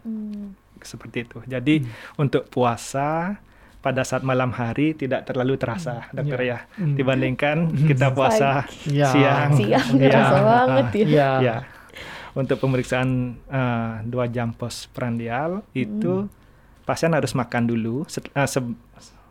Hmm. 0.00 0.56
seperti 0.80 1.22
itu. 1.22 1.38
Jadi 1.46 1.84
untuk 2.16 2.48
puasa 2.48 3.38
pada 3.82 4.06
saat 4.06 4.22
malam 4.22 4.54
hari 4.54 4.94
tidak 4.94 5.26
terlalu 5.26 5.58
terasa, 5.58 6.06
dokter 6.10 6.38
Iya. 6.40 6.48
ya. 6.48 6.58
Hmm. 6.78 6.94
Dibandingkan 6.94 7.56
kita 7.84 8.14
puasa 8.14 8.64
Iya. 8.86 9.06
siang. 9.10 9.50
Siang 9.52 9.88
Iya. 9.98 10.06
kerasa 10.08 10.36
banget 10.40 10.86
ya. 10.88 11.02
Iya. 11.02 11.30
Ya. 11.42 11.56
Untuk 12.32 12.56
pemeriksaan 12.56 13.10
eh, 13.44 13.92
dua 14.06 14.24
jam 14.24 14.54
postprandial 14.54 15.66
itu 15.72 16.30
pasien 16.82 17.10
harus 17.10 17.34
makan 17.34 17.66
dulu. 17.66 18.06
Set- 18.06 18.30
eh, 18.30 18.46
se- 18.46 18.78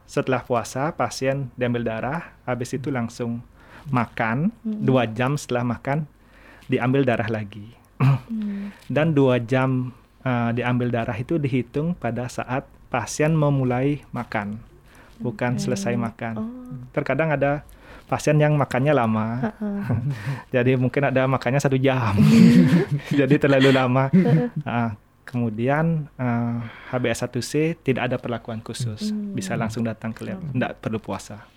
setelah 0.06 0.44
puasa 0.44 0.92
pasien 0.92 1.48
diambil 1.56 1.88
darah, 1.88 2.36
habis 2.44 2.76
itu 2.76 2.92
langsung 2.92 3.40
makan. 3.88 4.52
Dua 4.62 5.08
jam 5.08 5.34
setelah 5.34 5.64
makan 5.66 6.04
diambil 6.68 7.02
darah 7.02 7.32
lagi. 7.32 7.72
Hmm. 7.98 8.76
Dan 8.92 9.16
dua 9.16 9.40
jam 9.40 9.96
uh, 10.22 10.52
diambil 10.52 10.92
darah 10.92 11.16
itu 11.16 11.36
dihitung 11.36 11.96
pada 11.96 12.28
saat 12.28 12.68
pasien 12.92 13.32
memulai 13.32 14.04
makan, 14.12 14.60
bukan 15.18 15.56
Oke. 15.56 15.64
selesai 15.64 15.96
makan. 15.96 16.34
Oh. 16.36 16.46
Terkadang 16.92 17.32
ada 17.32 17.64
pasien 18.06 18.36
yang 18.36 18.60
makannya 18.60 18.92
lama, 18.92 19.56
jadi 20.54 20.76
mungkin 20.76 21.08
ada 21.08 21.24
makannya 21.26 21.64
satu 21.64 21.80
jam, 21.80 22.12
jadi 23.20 23.40
terlalu 23.40 23.72
lama. 23.72 24.12
Ah, 24.62 25.00
kemudian 25.24 26.12
uh, 26.20 26.60
HbA1c 26.92 27.80
tidak 27.80 28.12
ada 28.12 28.18
perlakuan 28.20 28.60
khusus, 28.60 29.16
Hmm. 29.16 29.32
bisa 29.32 29.56
langsung 29.56 29.88
datang 29.88 30.12
ke 30.12 30.28
lab, 30.28 30.44
tidak 30.44 30.72
perlu 30.84 31.00
puasa. 31.00 31.48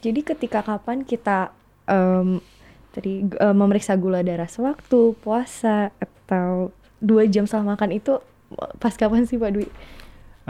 Jadi 0.00 0.26
ketika 0.26 0.66
kapan 0.66 1.06
kita 1.06 1.54
em, 1.84 2.42
tadi 2.90 3.22
eh, 3.28 3.54
memeriksa 3.54 3.94
gula 3.94 4.24
darah 4.24 4.48
sewaktu 4.48 5.14
puasa 5.20 5.94
atau 5.98 6.74
dua 6.98 7.26
jam 7.26 7.46
setelah 7.46 7.76
makan 7.76 7.94
itu 7.94 8.18
pas 8.82 8.94
kapan 8.96 9.22
sih 9.22 9.38
Pak 9.38 9.50
Dwi? 9.52 9.66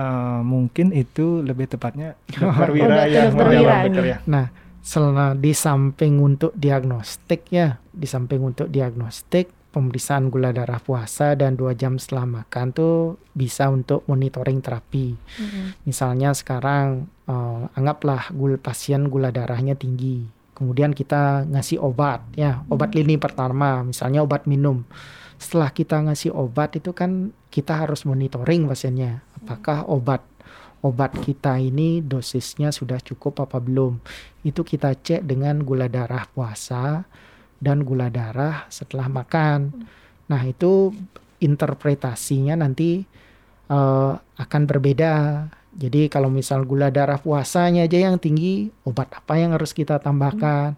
Uh, 0.00 0.40
mungkin 0.40 0.96
itu 0.96 1.44
lebih 1.44 1.68
tepatnya 1.68 2.16
Oh, 2.40 2.48
dokter 2.48 2.72
Wira 2.72 3.04
dokter- 3.04 3.52
yang 3.52 3.84
Wira 3.92 4.00
ya. 4.00 4.18
Nah, 4.24 4.48
sel- 4.80 5.36
di 5.36 5.52
samping 5.52 6.16
untuk 6.18 6.56
diagnostik 6.56 7.52
ya, 7.52 7.76
di 7.92 8.08
samping 8.08 8.40
untuk 8.40 8.72
diagnostik, 8.72 9.52
pemeriksaan 9.70 10.32
gula 10.32 10.50
darah 10.50 10.80
puasa 10.80 11.36
dan 11.36 11.54
dua 11.54 11.76
jam 11.76 12.00
setelah 12.00 12.42
makan 12.42 12.72
tuh 12.72 13.20
bisa 13.36 13.68
untuk 13.68 14.02
monitoring 14.08 14.58
terapi. 14.58 15.20
Misalnya 15.84 16.32
sekarang 16.32 17.04
eh, 17.28 17.60
anggaplah 17.76 18.32
gul 18.32 18.56
pasien 18.56 19.06
gula 19.06 19.30
darahnya 19.30 19.76
tinggi, 19.76 20.24
kemudian 20.56 20.90
kita 20.90 21.44
ngasih 21.46 21.78
obat 21.78 22.24
ya, 22.34 22.64
obat 22.66 22.96
lini 22.96 23.14
pertama, 23.14 23.84
misalnya 23.84 24.24
obat 24.24 24.48
minum. 24.48 24.82
Setelah 25.40 25.72
kita 25.72 25.96
ngasih 26.04 26.36
obat 26.36 26.76
itu 26.76 26.92
kan 26.92 27.32
kita 27.48 27.72
harus 27.72 28.04
monitoring 28.04 28.68
pasiennya, 28.68 29.24
apakah 29.40 29.88
obat 29.88 30.22
obat 30.80 31.12
kita 31.20 31.60
ini 31.60 32.00
dosisnya 32.00 32.72
sudah 32.72 33.00
cukup 33.00 33.44
apa 33.44 33.60
belum. 33.60 34.00
Itu 34.40 34.64
kita 34.64 34.96
cek 34.96 35.24
dengan 35.24 35.60
gula 35.60 35.86
darah 35.86 36.24
puasa 36.32 37.04
dan 37.60 37.84
gula 37.84 38.08
darah 38.08 38.64
setelah 38.72 39.06
makan. 39.08 39.84
Nah, 40.28 40.42
itu 40.48 40.92
interpretasinya 41.40 42.56
nanti 42.56 43.04
eh, 43.68 44.12
akan 44.16 44.62
berbeda. 44.64 45.46
Jadi 45.70 46.10
kalau 46.10 46.32
misal 46.32 46.66
gula 46.66 46.90
darah 46.90 47.20
puasanya 47.20 47.86
aja 47.86 48.10
yang 48.10 48.18
tinggi, 48.18 48.72
obat 48.82 49.12
apa 49.14 49.38
yang 49.38 49.54
harus 49.54 49.70
kita 49.70 50.02
tambahkan? 50.02 50.74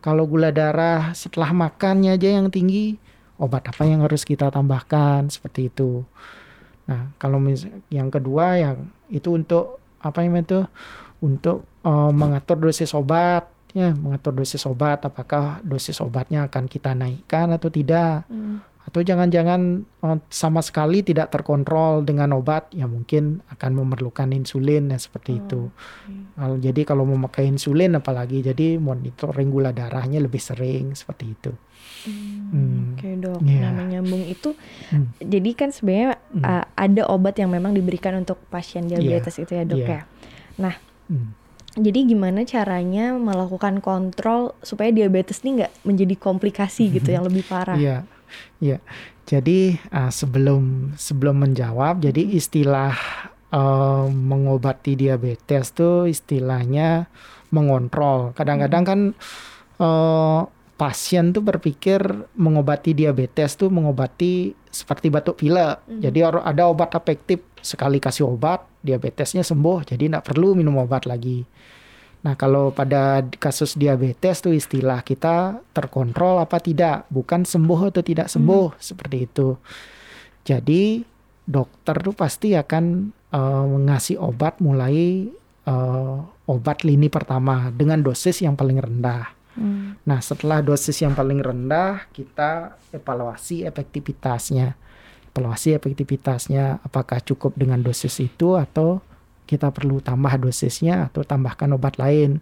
Kalau 0.00 0.24
gula 0.24 0.48
darah 0.48 1.12
setelah 1.12 1.52
makannya 1.52 2.16
aja 2.16 2.40
yang 2.40 2.48
tinggi, 2.48 2.96
obat 3.36 3.68
apa 3.68 3.84
yang 3.84 4.00
harus 4.00 4.24
kita 4.24 4.48
tambahkan? 4.48 5.28
Seperti 5.28 5.68
itu. 5.68 6.08
Nah, 6.90 7.14
kalau 7.22 7.38
yang 7.88 8.10
kedua 8.10 8.58
yang 8.58 8.90
itu 9.06 9.30
untuk 9.30 9.78
apa 10.02 10.26
namanya 10.26 10.42
itu? 10.42 10.60
Untuk 11.22 11.62
eh, 11.86 12.10
mengatur 12.10 12.58
dosis 12.58 12.90
obat, 12.92 13.46
ya, 13.70 13.94
mengatur 13.94 14.34
dosis 14.34 14.66
obat. 14.66 15.06
Apakah 15.06 15.62
dosis 15.62 16.02
obatnya 16.02 16.50
akan 16.50 16.66
kita 16.66 16.98
naikkan 16.98 17.54
atau 17.54 17.70
tidak? 17.70 18.26
Hmm. 18.26 18.58
Atau 18.80 19.06
jangan-jangan 19.06 19.86
eh, 19.86 20.18
sama 20.32 20.64
sekali 20.66 21.04
tidak 21.06 21.30
terkontrol 21.30 22.02
dengan 22.02 22.34
obat, 22.34 22.72
ya 22.74 22.90
mungkin 22.90 23.38
akan 23.54 23.70
memerlukan 23.84 24.34
insulin 24.34 24.90
ya 24.90 24.98
seperti 24.98 25.38
itu. 25.38 25.70
Kalau- 26.34 26.58
Jadi 26.58 26.82
kalau 26.82 27.04
memakai 27.06 27.46
insulin 27.46 27.94
apalagi, 27.94 28.42
jadi 28.42 28.80
monitoring 28.80 29.52
gula 29.52 29.70
darahnya 29.70 30.18
lebih 30.18 30.40
sering 30.42 30.96
seperti 30.96 31.36
itu. 31.38 31.52
Hmm. 32.06 32.96
Oke 32.96 33.08
dok, 33.16 33.40
Iya. 33.44 33.70
nama 33.70 33.82
nyambung 33.84 34.24
itu 34.24 34.56
Hmm. 34.88 35.12
jadi 35.18 35.50
kan 35.52 35.68
sebenarnya 35.70 36.16
Hmm. 36.32 36.42
uh, 36.42 36.64
ada 36.74 37.02
obat 37.06 37.36
yang 37.36 37.52
memang 37.52 37.72
diberikan 37.72 38.16
untuk 38.16 38.40
pasien 38.48 38.88
diabetes 38.88 39.36
itu 39.36 39.52
ya 39.52 39.64
dok 39.64 39.78
Iya. 39.78 40.08
ya. 40.56 40.72
Hmm. 41.10 41.34
Jadi 41.70 42.02
gimana 42.04 42.42
caranya 42.42 43.14
melakukan 43.14 43.78
kontrol 43.78 44.58
supaya 44.60 44.90
diabetes 44.90 45.46
ini 45.46 45.62
nggak 45.62 45.72
menjadi 45.86 46.14
komplikasi 46.18 46.90
gitu 46.90 47.14
yang 47.14 47.22
lebih 47.22 47.46
parah? 47.46 47.78
Iya, 47.78 48.02
iya. 48.58 48.82
Jadi 49.22 49.78
ah, 49.88 50.10
sebelum 50.10 50.92
sebelum 50.98 51.38
menjawab, 51.38 52.02
jadi 52.02 52.26
istilah 52.34 52.94
eh, 53.50 54.06
mengobati 54.10 54.98
diabetes 54.98 55.70
tuh 55.70 56.10
istilahnya 56.10 57.06
mengontrol. 57.50 58.34
Kadang-kadang 58.34 58.82
kan 58.82 59.00
eh, 59.78 60.40
pasien 60.80 61.28
tuh 61.36 61.44
berpikir 61.44 62.00
mengobati 62.40 62.96
diabetes 62.96 63.52
tuh 63.52 63.68
mengobati 63.68 64.56
seperti 64.72 65.12
batuk 65.12 65.36
pilek. 65.36 65.84
Mhm. 65.84 66.00
Jadi 66.00 66.18
ada 66.24 66.62
obat 66.72 66.96
efektif 66.96 67.44
sekali 67.60 68.00
kasih 68.00 68.24
obat 68.24 68.64
diabetesnya 68.80 69.44
sembuh, 69.44 69.84
jadi 69.84 70.08
tidak 70.08 70.24
perlu 70.24 70.56
minum 70.56 70.80
obat 70.80 71.04
lagi. 71.04 71.44
Nah, 72.24 72.32
kalau 72.36 72.72
pada 72.72 73.20
kasus 73.36 73.76
diabetes 73.76 74.40
tuh 74.40 74.56
istilah 74.56 75.04
kita 75.04 75.60
terkontrol 75.76 76.40
apa 76.40 76.56
tidak, 76.60 77.04
bukan 77.12 77.44
sembuh 77.44 77.92
atau 77.92 78.00
tidak 78.00 78.32
sembuh, 78.32 78.80
seperti 78.80 79.16
itu. 79.28 79.56
Jadi 80.44 81.04
dokter 81.44 81.96
tuh 82.00 82.16
pasti 82.16 82.56
akan 82.56 82.84
eh, 83.36 83.64
ngasih 83.84 84.16
obat 84.16 84.60
mulai 84.64 85.28
eh, 85.64 86.16
obat 86.48 86.78
lini 86.88 87.12
pertama 87.12 87.68
dengan 87.68 88.00
dosis 88.00 88.40
yang 88.40 88.56
paling 88.56 88.80
rendah. 88.80 89.39
Hmm. 89.58 89.98
Nah, 90.06 90.20
setelah 90.22 90.62
dosis 90.62 90.94
yang 91.02 91.14
paling 91.14 91.42
rendah, 91.42 92.06
kita 92.14 92.78
evaluasi 92.94 93.66
efektivitasnya. 93.66 94.78
Evaluasi 95.30 95.74
efektivitasnya 95.74 96.82
apakah 96.82 97.22
cukup 97.22 97.54
dengan 97.54 97.82
dosis 97.82 98.18
itu 98.22 98.58
atau 98.58 99.02
kita 99.50 99.74
perlu 99.74 99.98
tambah 99.98 100.38
dosisnya 100.38 101.10
atau 101.10 101.26
tambahkan 101.26 101.74
obat 101.74 101.98
lain. 101.98 102.38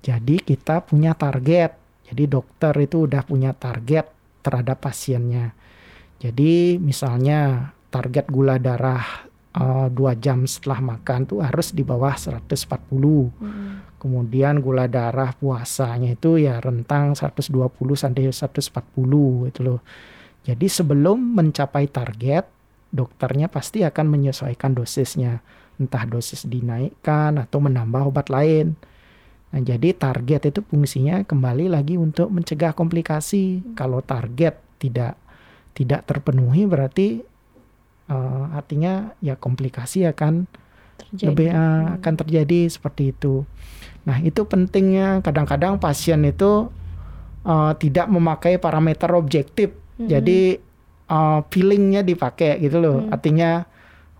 Jadi 0.00 0.38
kita 0.38 0.86
punya 0.86 1.18
target. 1.18 1.74
Jadi 2.06 2.26
dokter 2.26 2.74
itu 2.78 3.06
udah 3.06 3.22
punya 3.22 3.50
target 3.54 4.10
terhadap 4.42 4.82
pasiennya. 4.82 5.54
Jadi 6.22 6.78
misalnya 6.78 7.70
target 7.90 8.30
gula 8.30 8.58
darah 8.62 9.26
eh, 9.54 9.88
dua 9.90 10.14
jam 10.14 10.46
setelah 10.46 10.94
makan 10.94 11.26
tuh 11.26 11.40
harus 11.42 11.74
di 11.74 11.82
bawah 11.82 12.14
140. 12.14 12.46
Hmm. 13.38 13.89
Kemudian 14.00 14.64
gula 14.64 14.88
darah 14.88 15.36
puasanya 15.36 16.16
itu 16.16 16.40
ya 16.40 16.56
rentang 16.56 17.12
120 17.12 17.52
sampai 17.92 18.32
140 18.32 19.52
itu 19.52 19.60
loh. 19.60 19.84
Jadi 20.40 20.66
sebelum 20.72 21.20
mencapai 21.36 21.84
target, 21.92 22.48
dokternya 22.88 23.52
pasti 23.52 23.84
akan 23.84 24.08
menyesuaikan 24.08 24.72
dosisnya. 24.72 25.44
Entah 25.76 26.08
dosis 26.08 26.48
dinaikkan 26.48 27.36
atau 27.36 27.60
menambah 27.60 28.08
obat 28.08 28.32
lain. 28.32 28.72
Nah, 29.52 29.60
jadi 29.60 29.92
target 29.92 30.48
itu 30.48 30.60
fungsinya 30.64 31.20
kembali 31.28 31.68
lagi 31.68 32.00
untuk 32.00 32.32
mencegah 32.32 32.72
komplikasi. 32.72 33.76
Kalau 33.76 34.00
target 34.00 34.56
tidak 34.80 35.20
tidak 35.76 36.08
terpenuhi 36.08 36.64
berarti 36.64 37.20
eh, 38.08 38.44
artinya 38.56 39.12
ya 39.20 39.36
komplikasi 39.36 40.08
akan 40.08 40.48
Terjadi. 41.10 41.26
lebih 41.26 41.48
uh, 41.50 41.98
akan 41.98 42.14
terjadi 42.22 42.60
seperti 42.70 43.10
itu. 43.10 43.42
Nah 44.06 44.22
itu 44.22 44.46
pentingnya 44.46 45.20
kadang-kadang 45.26 45.82
pasien 45.82 46.22
itu 46.22 46.70
uh, 47.44 47.72
tidak 47.76 48.06
memakai 48.06 48.56
parameter 48.62 49.10
objektif, 49.18 49.74
Hmm. 50.00 50.08
jadi 50.08 50.56
uh, 51.12 51.44
feelingnya 51.52 52.00
dipakai 52.00 52.56
gitu 52.64 52.80
loh. 52.80 53.04
Hmm. 53.04 53.12
Artinya 53.12 53.68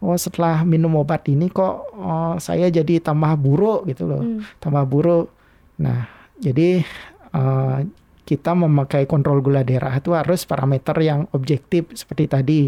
oh 0.05 0.18
setelah 0.18 0.61
minum 0.66 0.92
obat 1.00 1.24
ini 1.31 1.48
kok 1.48 1.88
uh, 1.96 2.37
saya 2.37 2.68
jadi 2.68 3.00
tambah 3.00 3.33
buruk 3.40 3.88
gitu 3.88 4.05
loh, 4.11 4.20
Hmm. 4.20 4.44
tambah 4.61 4.85
buruk. 4.85 5.33
Nah 5.81 6.11
jadi 6.37 6.85
uh, 7.33 7.87
kita 8.29 8.53
memakai 8.53 9.09
kontrol 9.09 9.40
gula 9.40 9.64
darah 9.64 9.96
itu 9.96 10.12
harus 10.12 10.44
parameter 10.44 10.94
yang 11.00 11.24
objektif 11.33 11.88
seperti 11.96 12.24
tadi. 12.29 12.62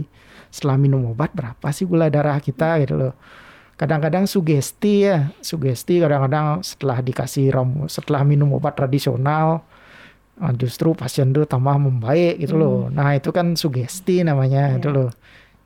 Setelah 0.48 0.80
minum 0.80 1.12
obat 1.12 1.34
berapa 1.36 1.68
sih 1.74 1.84
gula 1.84 2.08
darah 2.08 2.40
kita 2.40 2.80
gitu 2.80 2.96
loh 2.96 3.14
kadang-kadang 3.82 4.24
sugesti 4.24 4.94
ya 5.02 5.34
sugesti 5.40 5.98
kadang-kadang 5.98 6.62
setelah 6.62 6.98
dikasih 7.00 7.50
ramu 7.50 7.86
setelah 7.86 8.22
minum 8.22 8.52
obat 8.52 8.72
tradisional 8.72 9.66
ah, 10.38 10.54
justru 10.54 10.94
pasien 10.94 11.28
itu 11.28 11.42
tambah 11.44 11.74
membaik 11.74 12.38
gitu 12.38 12.54
loh 12.54 12.86
nah 12.88 13.10
itu 13.10 13.28
kan 13.28 13.52
sugesti 13.54 14.22
namanya 14.22 14.78
itu 14.78 14.86
Iya. 14.86 14.96
loh 14.96 15.10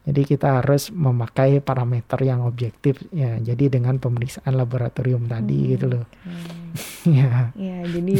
jadi 0.06 0.22
kita 0.24 0.62
harus 0.62 0.88
memakai 0.88 1.58
parameter 1.58 2.22
yang 2.22 2.40
objektif 2.40 2.94
ya 3.10 3.36
jadi 3.38 3.68
dengan 3.68 3.98
pemeriksaan 3.98 4.54
laboratorium 4.54 5.26
tadi 5.26 5.58
Hmm. 5.58 5.68
gitu 5.68 5.86
loh 5.88 6.04
Oke. 6.06 7.10
ya 7.18 7.50
Ya, 7.52 7.78
jadi 7.84 8.14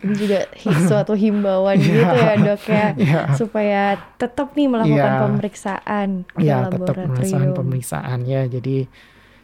ini 0.00 0.14
juga 0.16 0.48
suatu 0.88 1.12
himbauan 1.12 1.76
gitu 1.76 1.92
ya 2.16 2.34
dok 2.36 2.62
ya, 2.64 2.86
ya 3.04 3.20
supaya 3.32 3.82
tetap 4.16 4.52
nih 4.52 4.66
melakukan 4.66 4.96
Iya. 5.06 5.20
pemeriksaan 5.22 6.08
ya 6.36 6.56
tetap 6.66 6.96
laboratorium. 6.96 7.52
pemeriksaan 7.54 8.18
ya 8.24 8.42
jadi 8.46 8.88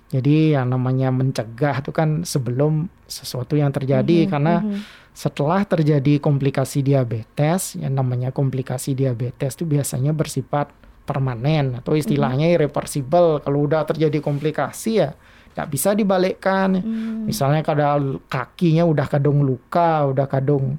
jadi 0.07 0.61
yang 0.61 0.71
namanya 0.71 1.11
mencegah 1.11 1.83
itu 1.83 1.91
kan 1.91 2.23
sebelum 2.23 2.87
sesuatu 3.11 3.59
yang 3.59 3.75
terjadi 3.75 4.27
Mhm, 4.27 4.31
karena 4.31 4.55
mhm. 4.63 4.79
setelah 5.11 5.67
terjadi 5.67 6.23
komplikasi 6.23 6.87
diabetes, 6.87 7.75
yang 7.75 7.99
namanya 7.99 8.31
komplikasi 8.31 8.95
diabetes 8.95 9.59
itu 9.59 9.67
biasanya 9.67 10.15
bersifat 10.15 10.71
permanen 11.07 11.79
atau 11.79 11.95
istilahnya 11.95 12.51
irreversible. 12.51 13.43
Kalau 13.43 13.67
udah 13.67 13.87
terjadi 13.87 14.19
komplikasi 14.19 14.91
ya 15.03 15.15
nggak 15.57 15.69
bisa 15.73 15.97
dibalikkan. 15.97 16.83
Hmm. 16.83 17.25
Misalnya 17.25 17.65
kalau 17.65 18.21
kakinya 18.29 18.85
udah 18.85 19.07
kadung 19.09 19.41
luka, 19.43 20.05
udah 20.07 20.27
kadung 20.29 20.77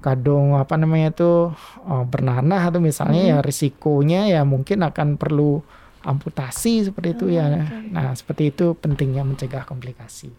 kadung 0.00 0.56
apa 0.56 0.80
namanya 0.80 1.12
itu 1.12 1.52
oh, 1.84 2.04
bernanah 2.08 2.72
atau 2.72 2.80
misalnya 2.80 3.20
ya 3.20 3.38
risikonya 3.44 4.32
ya 4.32 4.48
mungkin 4.48 4.80
akan 4.80 5.20
perlu 5.20 5.60
amputasi 6.02 6.88
seperti 6.88 7.08
itu 7.16 7.26
ya. 7.32 7.48
Nah, 7.92 8.12
seperti 8.16 8.50
itu 8.52 8.72
pentingnya 8.76 9.24
mencegah 9.24 9.64
komplikasi. 9.64 10.32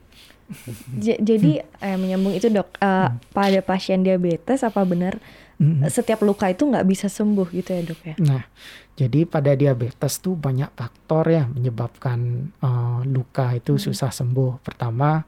Jadi 1.00 1.64
eh, 1.64 1.98
menyambung 1.98 2.36
itu 2.36 2.52
dok, 2.52 2.76
eh, 2.82 3.10
pada 3.32 3.60
pasien 3.64 4.04
diabetes 4.04 4.68
apa 4.68 4.84
benar 4.84 5.22
Mm. 5.62 5.86
eh, 5.86 5.92
setiap 5.94 6.26
luka 6.26 6.50
itu 6.50 6.66
nggak 6.66 6.90
bisa 6.90 7.06
sembuh 7.06 7.54
gitu 7.54 7.70
ya 7.70 7.82
dok 7.86 8.02
ya? 8.02 8.16
Nah, 8.18 8.44
jadi 8.98 9.30
pada 9.30 9.54
diabetes 9.54 10.18
tuh 10.18 10.34
banyak 10.34 10.74
faktor 10.74 11.30
ya 11.30 11.46
menyebabkan 11.46 12.50
eh, 12.58 13.00
luka 13.06 13.54
itu 13.54 13.78
susah 13.78 14.10
sembuh. 14.10 14.58
Pertama, 14.66 15.22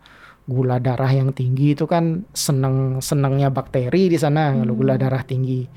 gula 0.49 0.81
darah 0.81 1.13
yang 1.13 1.31
tinggi 1.37 1.77
itu 1.77 1.85
kan 1.85 2.25
seneng 2.33 2.97
senengnya 2.97 3.53
bakteri 3.53 4.09
di 4.09 4.17
sana 4.17 4.57
kalau 4.57 4.73
gula 4.73 4.97
darah 4.97 5.21
tinggi. 5.21 5.69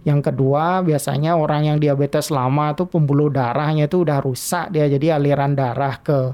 Yang 0.00 0.32
kedua, 0.32 0.80
biasanya 0.80 1.36
orang 1.36 1.68
yang 1.68 1.76
diabetes 1.76 2.32
lama 2.32 2.72
tuh 2.72 2.88
pembuluh 2.88 3.28
darahnya 3.28 3.84
itu 3.84 4.00
udah 4.00 4.24
rusak 4.24 4.72
dia, 4.72 4.88
jadi 4.88 5.20
aliran 5.20 5.52
darah 5.52 6.00
ke 6.00 6.32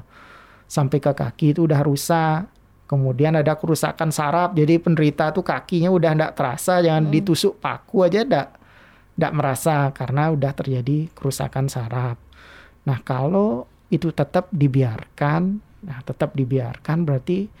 sampai 0.71 1.03
ke 1.03 1.11
kaki 1.11 1.51
itu 1.51 1.67
udah 1.67 1.83
rusak. 1.83 2.47
Kemudian 2.87 3.35
ada 3.35 3.59
kerusakan 3.59 4.15
saraf, 4.15 4.55
jadi 4.55 4.79
penderita 4.79 5.35
tuh 5.35 5.43
kakinya 5.43 5.91
udah 5.91 6.15
ndak 6.15 6.39
terasa, 6.39 6.79
jangan 6.79 7.11
ditusuk 7.11 7.59
paku 7.59 8.07
aja 8.07 8.23
ndak 8.23 8.55
ndak 9.19 9.33
merasa 9.35 9.91
karena 9.91 10.31
udah 10.31 10.55
terjadi 10.55 11.11
kerusakan 11.11 11.67
saraf. 11.67 12.15
Nah 12.87 13.03
kalau 13.03 13.67
itu 13.91 14.15
tetap 14.15 14.47
dibiarkan, 14.55 15.59
nah 15.83 15.99
tetap 16.07 16.31
dibiarkan 16.31 17.03
berarti 17.03 17.51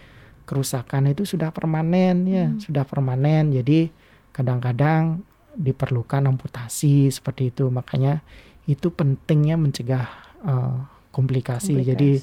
kerusakan 0.47 1.11
itu 1.11 1.27
sudah 1.27 1.51
permanen 1.51 2.23
ya, 2.23 2.47
sudah 2.63 2.87
permanen. 2.87 3.51
Jadi 3.51 3.91
kadang-kadang 4.31 5.26
diperlukan 5.57 6.29
amputasi 6.29 7.09
seperti 7.09 7.49
itu. 7.49 7.67
Makanya 7.73 8.21
itu 8.69 8.93
pentingnya 8.93 9.57
mencegah 9.57 10.05
eh, 10.45 10.77
komplikasi. 11.09 11.81
Jadi 11.81 12.21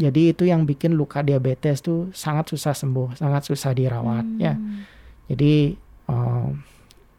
jadi 0.00 0.32
itu 0.32 0.48
yang 0.48 0.64
bikin 0.64 0.96
luka 0.96 1.20
diabetes 1.20 1.84
tuh 1.84 2.08
sangat 2.16 2.48
susah 2.48 2.72
sembuh, 2.72 3.18
sangat 3.20 3.42
susah 3.44 3.74
dirawat 3.76 4.24
ya. 4.38 4.54
Jadi 5.26 5.74
eh, 6.08 6.48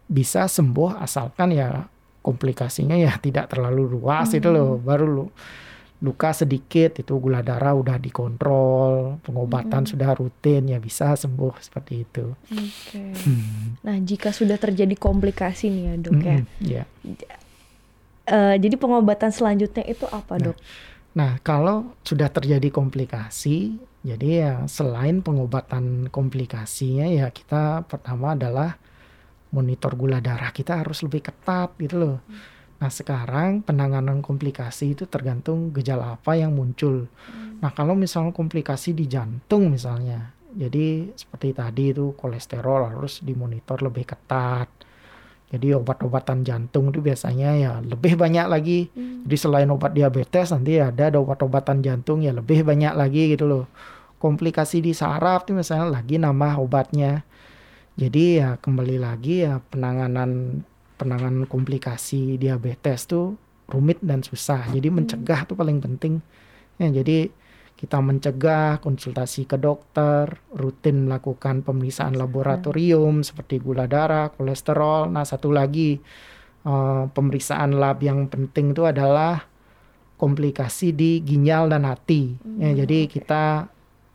bisa 0.05 0.47
sembuh 0.47 0.97
asalkan 1.01 1.51
ya 1.53 1.83
komplikasinya 2.25 2.97
ya 2.97 3.13
tidak 3.25 3.51
terlalu 3.51 3.99
luas 3.99 4.31
itu 4.33 4.47
loh. 4.49 4.79
Baru 4.79 5.05
lu 5.05 5.25
luka 6.03 6.35
sedikit 6.35 6.99
itu 6.99 7.13
gula 7.15 7.39
darah 7.39 7.71
udah 7.71 7.95
dikontrol, 7.95 9.19
pengobatan 9.23 9.87
sudah 9.87 10.11
rutin 10.15 10.67
ya 10.67 10.79
bisa 10.79 11.15
sembuh 11.15 11.55
seperti 11.59 11.93
itu. 12.03 12.35
Oke. 12.51 13.03
Nah 13.79 13.95
jika 14.03 14.35
sudah 14.35 14.59
terjadi 14.59 14.95
komplikasi 14.99 15.71
nih 15.71 15.83
ya 15.87 15.93
dok 15.95 16.19
ya, 16.19 16.35
Mm-mm, 16.35 16.67
ya. 16.67 16.83
Eh, 18.25 18.55
jadi 18.57 18.75
pengobatan 18.75 19.29
selanjutnya 19.29 19.85
itu 19.85 20.09
apa 20.09 20.41
dok? 20.41 20.57
Nah, 21.15 21.39
kalau 21.39 21.95
sudah 22.03 22.27
terjadi 22.27 22.67
komplikasi, 22.67 23.79
jadi 24.03 24.27
ya 24.27 24.53
selain 24.67 25.23
pengobatan 25.23 26.11
komplikasinya 26.11 27.07
ya 27.07 27.31
kita 27.31 27.87
pertama 27.87 28.35
adalah 28.35 28.75
monitor 29.47 29.95
gula 29.95 30.19
darah 30.19 30.51
kita 30.51 30.83
harus 30.83 30.99
lebih 31.07 31.23
ketat 31.31 31.71
gitu 31.79 31.95
loh. 31.95 32.17
Nah, 32.75 32.91
sekarang 32.91 33.63
penanganan 33.63 34.19
komplikasi 34.19 34.93
itu 34.93 35.07
tergantung 35.07 35.71
gejala 35.71 36.19
apa 36.19 36.35
yang 36.35 36.51
muncul. 36.51 37.07
Nah, 37.63 37.71
kalau 37.71 37.95
misalnya 37.95 38.35
komplikasi 38.35 38.91
di 38.91 39.07
jantung 39.07 39.71
misalnya, 39.71 40.35
jadi 40.55 41.11
seperti 41.15 41.51
tadi 41.51 41.83
itu 41.91 42.15
kolesterol 42.15 42.95
harus 42.95 43.19
dimonitor 43.19 43.83
lebih 43.83 44.07
ketat. 44.07 44.71
Jadi 45.51 45.71
obat-obatan 45.71 46.41
jantung 46.41 46.89
itu 46.89 46.99
biasanya 46.99 47.49
ya 47.55 47.71
lebih 47.79 48.19
banyak 48.19 48.47
lagi. 48.47 48.79
Jadi 49.27 49.37
selain 49.37 49.69
obat 49.71 49.95
diabetes 49.95 50.51
nanti 50.51 50.79
ada 50.79 51.11
ada 51.11 51.19
obat-obatan 51.21 51.79
jantung 51.79 52.23
ya 52.23 52.35
lebih 52.35 52.65
banyak 52.65 52.91
lagi 52.91 53.35
gitu 53.35 53.45
loh. 53.45 53.65
Komplikasi 54.19 54.81
di 54.81 54.95
saraf 54.95 55.45
itu 55.45 55.53
misalnya 55.53 56.01
lagi 56.01 56.17
nambah 56.17 56.59
obatnya. 56.59 57.23
Jadi 57.95 58.41
ya 58.41 58.59
kembali 58.59 58.99
lagi 58.99 59.47
ya 59.47 59.63
penanganan 59.71 60.59
penanganan 60.95 61.45
komplikasi 61.47 62.39
diabetes 62.39 63.07
tuh 63.07 63.35
rumit 63.69 63.97
dan 64.01 64.21
susah. 64.21 64.69
Jadi 64.69 64.87
mencegah 64.93 65.45
tuh 65.49 65.57
paling 65.57 65.81
penting. 65.81 66.21
Ya, 66.77 66.91
jadi 66.91 67.31
kita 67.75 67.99
mencegah 67.99 68.79
konsultasi 68.79 69.43
ke 69.43 69.59
dokter, 69.59 70.39
rutin 70.55 71.11
melakukan 71.11 71.59
pemeriksaan 71.59 72.15
laboratorium 72.15 73.19
seperti 73.19 73.59
gula 73.59 73.83
darah, 73.83 74.31
kolesterol. 74.31 75.11
Nah, 75.11 75.27
satu 75.27 75.51
lagi 75.51 75.99
eh, 76.63 77.03
pemeriksaan 77.11 77.75
lab 77.75 77.99
yang 77.99 78.31
penting 78.31 78.71
itu 78.71 78.87
adalah 78.87 79.43
komplikasi 80.15 80.95
di 80.95 81.19
ginjal 81.19 81.67
dan 81.67 81.83
hati. 81.83 82.39
Ya, 82.63 82.71
jadi 82.85 83.11
kita 83.11 83.67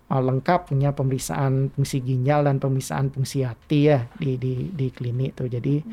eh, 0.09 0.23
lengkap 0.25 0.73
punya 0.73 0.97
pemeriksaan 0.97 1.69
fungsi 1.77 2.01
ginjal 2.01 2.49
dan 2.49 2.57
pemeriksaan 2.65 3.13
fungsi 3.13 3.45
hati 3.45 3.93
ya 3.93 4.09
di 4.17 4.41
di 4.41 4.73
di 4.73 4.89
klinik 4.89 5.37
tuh. 5.37 5.53
Jadi 5.53 5.85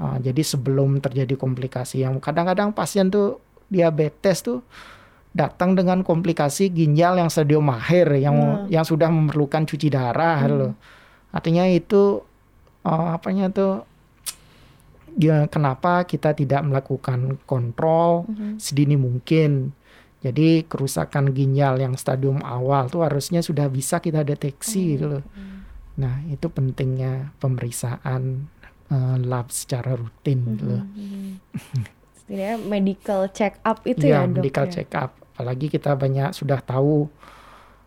eh, 0.00 0.18
jadi 0.30 0.42
sebelum 0.42 1.00
terjadi 1.00 1.34
komplikasi 1.36 2.04
yang 2.04 2.20
kadang-kadang 2.20 2.72
pasien 2.72 3.08
tuh 3.08 3.40
diabetes 3.66 4.46
tuh 4.46 4.62
datang 5.36 5.76
dengan 5.76 6.00
komplikasi 6.00 6.72
ginjal 6.72 7.20
yang 7.20 7.28
stadium 7.28 7.68
akhir 7.68 8.08
yang 8.16 8.66
yang 8.72 8.84
sudah 8.88 9.12
memerlukan 9.12 9.68
cuci 9.68 9.92
darah 9.92 10.48
loh. 10.48 10.72
Artinya 11.32 11.68
itu 11.68 12.24
eh, 12.86 13.08
apanya 13.12 13.52
tuh 13.52 13.84
ya 15.16 15.48
kenapa 15.48 16.04
kita 16.04 16.36
tidak 16.36 16.60
melakukan 16.64 17.40
kontrol 17.48 18.28
sedini 18.56 18.96
mungkin. 18.96 19.72
Jadi 20.24 20.66
kerusakan 20.66 21.30
ginjal 21.36 21.78
yang 21.78 21.94
stadium 21.94 22.40
awal 22.42 22.88
tuh 22.90 23.04
harusnya 23.06 23.44
sudah 23.44 23.68
bisa 23.70 24.00
kita 24.00 24.24
deteksi 24.26 24.96
gitu 24.96 25.20
loh. 25.20 25.24
Nah, 25.96 26.20
itu 26.28 26.50
pentingnya 26.52 27.32
pemeriksaan 27.40 28.50
eh, 28.88 29.16
lab 29.22 29.50
secara 29.50 29.94
rutin 29.94 30.38
gitu 30.54 30.64
loh. 30.66 30.82
Setidaknya 32.16 32.56
medical 32.58 33.20
check 33.30 33.58
up 33.62 33.82
itu 33.84 34.10
ya, 34.10 34.22
Iya, 34.22 34.28
dok. 34.28 34.34
medical 34.40 34.66
ya? 34.66 34.72
check 34.72 34.90
up. 34.94 35.10
Apalagi 35.32 35.66
kita 35.68 35.94
banyak 35.94 36.32
sudah 36.32 36.58
tahu 36.58 37.06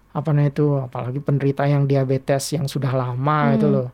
apa 0.09 0.29
namanya 0.33 0.51
itu, 0.51 0.67
apalagi 0.75 1.19
penderita 1.19 1.63
yang 1.65 1.85
diabetes 1.85 2.51
yang 2.51 2.65
sudah 2.65 2.91
lama 2.91 3.39
Hmm. 3.45 3.55
itu 3.55 3.67
loh. 3.67 3.89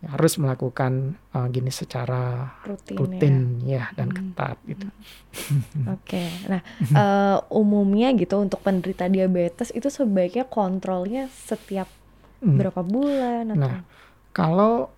Ya, 0.00 0.16
harus 0.16 0.40
melakukan 0.40 0.92
uh, 1.36 1.44
gini 1.52 1.68
secara 1.68 2.56
Rutin, 2.64 2.96
rutin 2.96 3.34
ya. 3.60 3.84
ya, 3.84 4.00
dan 4.00 4.08
ketat 4.08 4.56
gitu. 4.64 4.88
Oke, 5.84 6.24
nah 6.50 6.64
eh, 6.80 7.36
umumnya 7.52 8.08
gitu 8.16 8.40
untuk 8.40 8.64
penderita 8.64 9.12
diabetes 9.12 9.68
itu 9.70 9.92
sebaiknya 9.92 10.48
kontrolnya 10.48 11.28
setiap 11.28 11.84
Hmm. 12.40 12.56
berapa 12.56 12.80
bulan 12.80 13.52
atau? 13.52 13.60
Nah, 13.60 13.84
kalau 14.32 14.88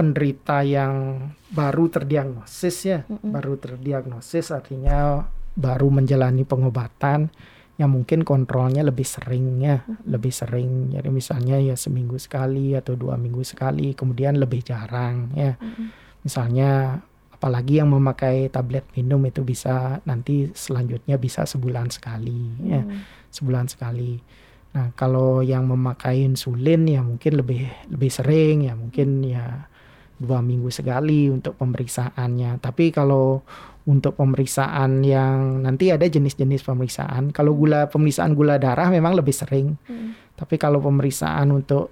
penderita 0.00 0.64
yang 0.64 1.28
baru 1.52 1.92
terdiagnosis 1.92 2.76
ya, 2.88 3.04
baru 3.20 3.60
terdiagnosis 3.60 4.48
artinya 4.48 5.28
baru 5.52 5.92
menjalani 5.92 6.48
pengobatan, 6.48 7.28
ya 7.76 7.84
mungkin 7.84 8.24
kontrolnya 8.24 8.80
lebih 8.80 9.04
sering 9.04 9.60
ya, 9.60 9.84
lebih 10.08 10.32
sering. 10.32 10.88
Jadi 10.88 11.12
misalnya 11.12 11.60
ya 11.60 11.76
seminggu 11.76 12.16
sekali 12.16 12.72
atau 12.72 12.96
dua 12.96 13.20
minggu 13.20 13.44
sekali, 13.44 13.92
kemudian 13.92 14.40
lebih 14.40 14.64
jarang 14.64 15.36
ya. 15.36 15.60
Misalnya 16.24 16.96
apalagi 17.28 17.84
yang 17.84 17.92
memakai 17.92 18.48
tablet 18.48 18.88
minum 18.96 19.20
itu 19.28 19.44
bisa 19.44 20.00
nanti 20.08 20.48
selanjutnya 20.56 21.20
bisa 21.20 21.44
sebulan 21.44 21.92
sekali 21.92 22.56
ya, 22.64 22.80
sebulan 23.28 23.68
sekali. 23.68 24.16
Nah, 24.70 24.96
kalau 24.96 25.44
yang 25.44 25.68
memakai 25.68 26.24
insulin 26.24 26.88
ya 26.88 27.04
mungkin 27.04 27.36
lebih 27.36 27.68
lebih 27.92 28.08
sering 28.08 28.64
ya 28.64 28.78
mungkin 28.78 29.20
ya 29.28 29.68
dua 30.20 30.44
minggu 30.44 30.68
sekali 30.68 31.32
untuk 31.32 31.56
pemeriksaannya. 31.56 32.60
Tapi 32.60 32.92
kalau 32.92 33.40
untuk 33.88 34.20
pemeriksaan 34.20 35.00
yang 35.00 35.64
nanti 35.64 35.88
ada 35.88 36.04
jenis-jenis 36.04 36.62
pemeriksaan. 36.62 37.32
Kalau 37.32 37.56
gula 37.56 37.88
pemeriksaan 37.88 38.36
gula 38.36 38.60
darah 38.60 38.92
memang 38.92 39.16
lebih 39.16 39.32
sering. 39.32 39.80
Tapi 40.36 40.60
kalau 40.60 40.84
pemeriksaan 40.84 41.48
untuk 41.48 41.88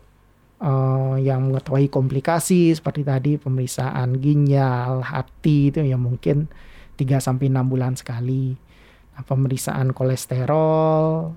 eh, 0.60 1.16
yang 1.24 1.48
mengetahui 1.48 1.88
komplikasi 1.88 2.76
seperti 2.76 3.02
tadi 3.08 3.32
pemeriksaan 3.40 4.20
ginjal, 4.20 5.00
hati 5.00 5.72
itu 5.72 5.80
ya 5.80 5.96
mungkin 5.96 6.52
3 7.00 7.24
sampai 7.24 7.48
6 7.48 7.72
bulan 7.72 7.96
sekali. 7.96 8.52
Nah, 9.16 9.24
pemeriksaan 9.24 9.96
kolesterol 9.96 11.32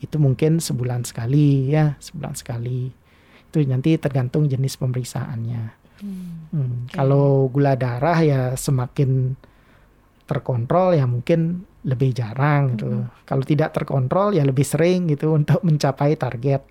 itu 0.00 0.16
mungkin 0.18 0.62
sebulan 0.62 1.04
sekali 1.04 1.70
ya, 1.70 1.98
sebulan 1.98 2.34
sekali. 2.38 2.90
Itu 3.50 3.60
nanti 3.66 3.98
tergantung 4.00 4.48
jenis 4.48 4.80
pemeriksaannya. 4.80 5.81
Hmm, 6.02 6.90
Kalau 6.90 7.46
gula 7.46 7.78
darah 7.78 8.18
ya 8.18 8.40
semakin 8.58 9.38
terkontrol 10.26 10.98
ya 10.98 11.06
mungkin 11.06 11.62
lebih 11.82 12.10
jarang 12.10 12.74
gitu. 12.74 12.90
Mhm. 12.90 13.06
Kalau 13.22 13.44
tidak 13.46 13.70
terkontrol 13.70 14.34
ya 14.34 14.42
lebih 14.42 14.66
sering 14.66 15.06
gitu 15.06 15.30
untuk 15.38 15.62
mencapai 15.62 16.18
target. 16.18 16.62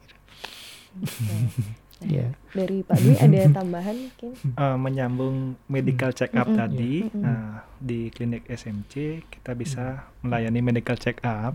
Oke. 1.00 1.72
Iya. 2.02 2.34
Dari 2.58 2.82
Pak 2.82 2.98
Dwi 2.98 3.14
ada 3.14 3.42
tambahan 3.62 3.94
mungkin? 3.94 4.34
Eh, 4.34 4.78
menyambung 4.82 5.54
medical 5.70 6.10
check 6.10 6.34
up 6.34 6.50
tadi 6.50 7.06
eh, 7.06 7.54
di 7.78 8.10
klinik 8.10 8.50
SMC 8.50 9.22
kita 9.30 9.54
bisa 9.54 10.10
melayani 10.26 10.66
medical 10.66 10.98
check 10.98 11.22
up 11.22 11.54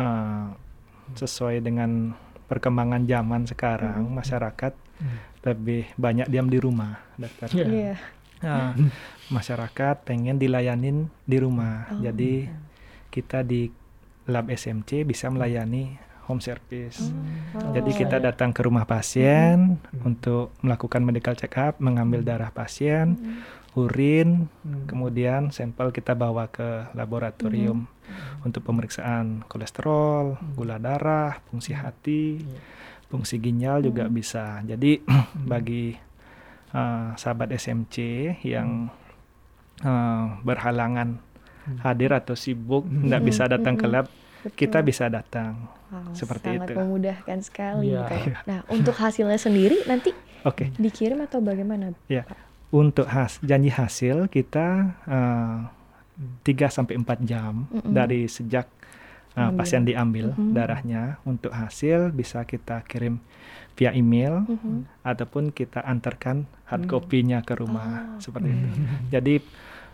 eh, 0.00 0.46
sesuai 1.12 1.60
dengan 1.60 2.16
perkembangan 2.48 3.04
zaman 3.04 3.44
sekarang 3.44 4.08
masyarakat 4.08 4.72
Mm. 4.98 5.14
Lebih 5.40 5.86
banyak 5.94 6.26
diam 6.26 6.46
di 6.46 6.58
rumah 6.58 6.98
dokter 7.14 7.48
Iya. 7.52 7.66
Iya. 7.66 7.94
Eh, 8.38 8.72
masyarakat 9.28 10.02
pengen 10.02 10.36
dilayanin 10.36 11.10
di 11.22 11.36
rumah 11.36 11.90
Oh, 11.90 12.00
jadi 12.00 12.48
kita 13.08 13.42
di 13.42 13.68
lab 14.24 14.46
SMC 14.46 15.02
bisa 15.02 15.28
melayani 15.28 15.96
home 16.24 16.38
service 16.38 17.00
Oh, 17.54 17.72
jadi 17.72 17.90
kita 17.90 18.16
iya. 18.18 18.30
datang 18.30 18.52
ke 18.52 18.60
rumah 18.60 18.84
pasien 18.84 19.80
Mhm. 19.80 20.04
untuk 20.04 20.52
melakukan 20.60 21.00
medical 21.00 21.32
check 21.32 21.56
up 21.56 21.78
mengambil 21.78 22.20
darah 22.20 22.50
pasien 22.50 23.16
Mhm. 23.16 23.36
urin 23.74 24.28
Hmm. 24.58 24.84
kemudian 24.86 25.48
sampel 25.48 25.90
kita 25.90 26.12
bawa 26.12 26.46
ke 26.46 26.90
laboratorium 26.92 27.86
untuk 28.40 28.64
pemeriksaan 28.64 29.44
kolesterol, 29.44 30.34
gula 30.54 30.76
darah, 30.76 31.38
fungsi 31.46 31.72
hati, 31.72 32.40
Iya. 32.40 32.60
Fungsi 33.08 33.36
ginjal 33.36 33.80
juga 33.80 34.04
Hmm. 34.04 34.14
bisa. 34.14 34.60
Jadi 34.62 35.00
bagi 35.52 35.96
uh, 36.70 37.12
sahabat 37.14 37.50
SMC 37.50 37.96
yang 38.42 38.92
uh, 39.80 40.24
berhalangan 40.42 41.24
Hmm. 41.64 41.84
hadir 41.84 42.08
atau 42.10 42.32
sibuk 42.32 42.80
Hmm. 42.82 43.04
tidak 43.04 43.22
bisa 43.22 43.44
datang 43.44 43.74
ke 43.74 43.84
Hmm. 43.84 43.92
lab, 43.92 44.06
Betul. 44.40 44.56
kita 44.56 44.78
bisa 44.80 45.04
datang. 45.06 45.68
Wow, 45.88 46.12
seperti 46.12 46.48
sangat 46.54 46.68
itu. 46.68 46.76
memudahkan 46.76 47.38
sekali. 47.40 47.92
Iya. 47.92 48.00
Pak. 48.04 48.44
Nah, 48.44 48.60
untuk 48.68 48.92
hasilnya 48.94 49.36
sendiri 49.36 49.84
nanti 49.84 50.12
Oke, 50.44 50.68
dikirim 50.76 51.20
atau 51.20 51.40
bagaimana? 51.40 51.92
untuk 52.68 53.04
has 53.04 53.40
janji 53.40 53.68
hasil 53.68 54.28
kita 54.28 54.96
uh, 55.04 55.68
3 56.42 56.68
sampai 56.68 56.96
4 56.96 57.24
jam 57.24 57.64
Mm-mm. 57.66 57.88
dari 57.90 58.28
sejak 58.28 58.68
uh, 59.38 59.48
Ambil. 59.48 59.56
pasien 59.56 59.82
diambil 59.82 60.26
Mhm. 60.30 60.50
darahnya 60.52 61.02
untuk 61.22 61.50
hasil 61.50 62.10
bisa 62.10 62.42
kita 62.42 62.82
kirim 62.82 63.22
via 63.72 63.94
email 63.94 64.42
Mhm. 64.42 64.90
ataupun 65.02 65.48
kita 65.48 65.78
antarkan 65.80 66.42
hard 66.64 66.84
Hmm. 66.84 66.90
copy-nya 66.90 67.38
ke 67.40 67.54
rumah 67.54 68.02
Oh, 68.08 68.20
seperti 68.20 68.50
itu. 68.50 68.68
Hmm. 68.68 69.06
Jadi 69.08 69.34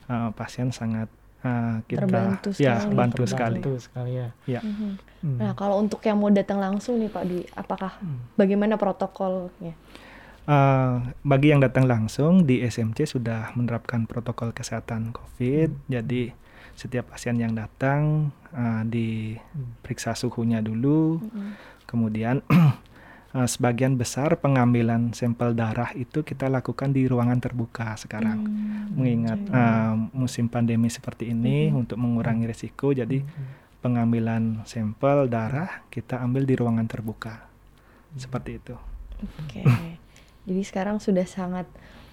uh, 0.07 0.31
pasien 0.33 0.69
sangat 0.71 1.13
uh, 1.41 1.85
kita 1.85 2.03
Terbantu 2.03 2.49
ya 2.57 2.81
sekali. 2.81 2.97
bantu 2.97 3.23
sekali. 3.25 3.61
Terbantu 3.61 3.73
sekali 3.79 4.13
ya. 4.17 4.29
Mhm. 4.59 4.91
Hmm. 5.21 5.37
Nah, 5.39 5.53
kalau 5.53 5.77
untuk 5.79 6.01
yang 6.01 6.17
mau 6.17 6.29
datang 6.29 6.57
langsung 6.57 6.97
nih 6.97 7.09
Pak 7.09 7.23
Dwi, 7.23 7.45
apakah 7.55 7.93
Hmm. 7.95 8.25
bagaimana 8.35 8.75
protokolnya? 8.75 9.77
Uh, 10.45 11.01
bagi 11.23 11.49
yang 11.49 11.61
datang 11.61 11.85
langsung 11.85 12.45
di 12.45 12.61
SMC 12.61 13.05
sudah 13.07 13.53
menerapkan 13.55 14.05
protokol 14.05 14.53
kesehatan 14.53 15.09
COVID. 15.11 15.69
Hmm. 15.71 15.85
Jadi 15.91 16.33
setiap 16.75 17.09
pasien 17.09 17.37
yang 17.37 17.53
datang 17.53 18.29
uh, 18.55 18.83
diperiksa 18.87 20.15
suhunya 20.15 20.63
dulu, 20.63 21.19
Mhm. 21.21 21.51
kemudian 21.85 22.41
uh, 22.49 23.49
sebagian 23.51 23.99
besar 23.99 24.39
pengambilan 24.39 25.11
sampel 25.13 25.53
darah 25.53 25.91
itu 25.93 26.23
kita 26.23 26.47
lakukan 26.47 26.95
di 26.95 27.05
ruangan 27.05 27.43
terbuka 27.43 27.99
sekarang. 27.99 28.47
Hmm, 28.47 28.95
Mengingat 28.95 29.41
uh, 29.51 29.93
musim 30.15 30.47
pandemi 30.47 30.87
seperti 30.89 31.35
ini 31.35 31.69
Mhm. 31.69 31.77
untuk 31.77 31.99
mengurangi 31.99 32.47
risiko, 32.47 32.91
jadi 32.91 33.21
Hmm. 33.21 33.63
pengambilan 33.85 34.65
sampel 34.65 35.29
darah 35.29 35.85
kita 35.91 36.17
ambil 36.19 36.49
di 36.49 36.55
ruangan 36.57 36.89
terbuka. 36.89 37.45
Seperti 38.17 38.57
itu. 38.57 38.75
Oke. 39.45 39.61
Jadi 40.45 40.63
sekarang 40.63 41.01
sudah 41.01 41.25
sangat 41.25 41.65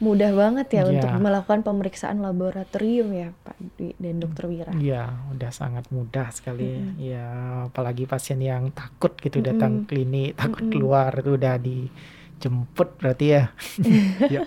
mudah 0.02 0.34
banget 0.34 0.68
ya 0.68 0.82
Iya. 0.82 0.90
untuk 0.92 1.12
melakukan 1.16 1.62
pemeriksaan 1.62 2.20
laboratorium 2.20 3.14
ya 3.14 3.30
Pak 3.40 3.54
Dwi 3.78 3.94
dan 3.96 4.18
Dokter 4.18 4.44
Wira. 4.46 4.74
Iya, 4.74 5.14
udah 5.30 5.52
sangat 5.52 5.86
mudah 5.88 6.28
sekali. 6.30 6.74
Mm-mm. 6.74 6.98
Ya, 6.98 7.28
apalagi 7.66 8.04
pasien 8.04 8.38
yang 8.38 8.70
takut 8.72 9.14
gitu 9.16 9.38
Mm-mm. 9.38 9.50
datang 9.52 9.74
klinik, 9.86 10.34
takut 10.36 10.60
Mm-mm. 10.60 10.74
keluar 10.74 11.14
itu 11.14 11.32
udah 11.32 11.56
dijemput 11.56 12.98
berarti 12.98 13.26
ya. 13.32 13.44
ya. 14.34 14.42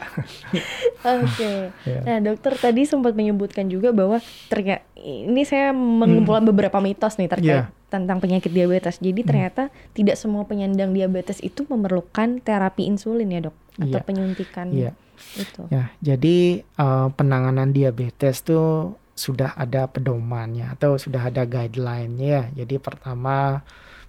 Oke. 1.03 1.71
Ya. 1.85 2.01
Nah, 2.03 2.19
dokter 2.25 2.57
tadi 2.57 2.83
sempat 2.83 3.13
menyebutkan 3.13 3.69
juga 3.69 3.91
bahwa 3.91 4.19
ternyata 4.49 4.83
ini 4.97 5.45
saya 5.45 5.71
mengumpulkan 5.71 6.43
beberapa 6.45 6.81
mitos 6.81 7.15
nih 7.15 7.29
terkait 7.29 7.47
Iya. 7.47 7.71
tentang 7.87 8.19
penyakit 8.19 8.51
diabetes. 8.51 8.99
Jadi 8.99 9.21
ternyata 9.23 9.63
tidak 9.93 10.17
semua 10.17 10.43
penyandang 10.43 10.91
diabetes 10.91 11.39
itu 11.39 11.63
memerlukan 11.65 12.41
terapi 12.41 12.85
insulin 12.85 13.29
ya, 13.29 13.41
Dok, 13.45 13.57
atau 13.79 13.87
Iya. 13.93 14.03
penyuntikan 14.03 14.67
Iya. 14.69 14.91
Itu. 15.35 15.63
Ya, 15.71 15.91
jadi 16.01 16.63
eh, 16.63 17.09
penanganan 17.15 17.71
diabetes 17.71 18.43
tuh 18.43 18.95
sudah 19.15 19.55
ada 19.55 19.87
pedomannya 19.87 20.75
atau 20.75 20.99
sudah 20.99 21.31
ada 21.31 21.47
guideline-nya 21.47 22.27
ya. 22.27 22.43
Jadi 22.65 22.83
pertama 22.83 23.63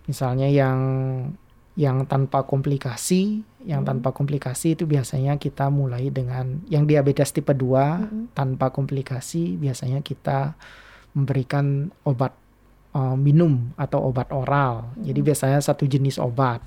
misalnya 0.09 0.49
yang 0.49 0.79
yang 1.75 2.07
tanpa 2.07 2.47
komplikasi, 2.47 3.43
yang 3.67 3.83
Hmm. 3.83 3.99
tanpa 3.99 4.15
komplikasi 4.15 4.79
itu 4.79 4.87
biasanya 4.87 5.35
kita 5.35 5.67
mulai 5.67 6.07
dengan 6.07 6.63
yang 6.71 6.87
diabetes 6.87 7.35
tipe 7.35 7.51
2 7.51 7.99
Mm-mm. 7.99 8.31
tanpa 8.31 8.71
komplikasi 8.71 9.59
biasanya 9.59 9.99
kita 9.99 10.55
memberikan 11.13 11.91
obat 12.03 12.33
eh, 12.95 13.17
minum 13.19 13.75
atau 13.75 14.07
obat 14.07 14.31
oral. 14.31 14.95
Jadi 15.03 15.19
Mhm. 15.19 15.27
biasanya 15.27 15.59
satu 15.59 15.83
jenis 15.83 16.15
obat. 16.15 16.63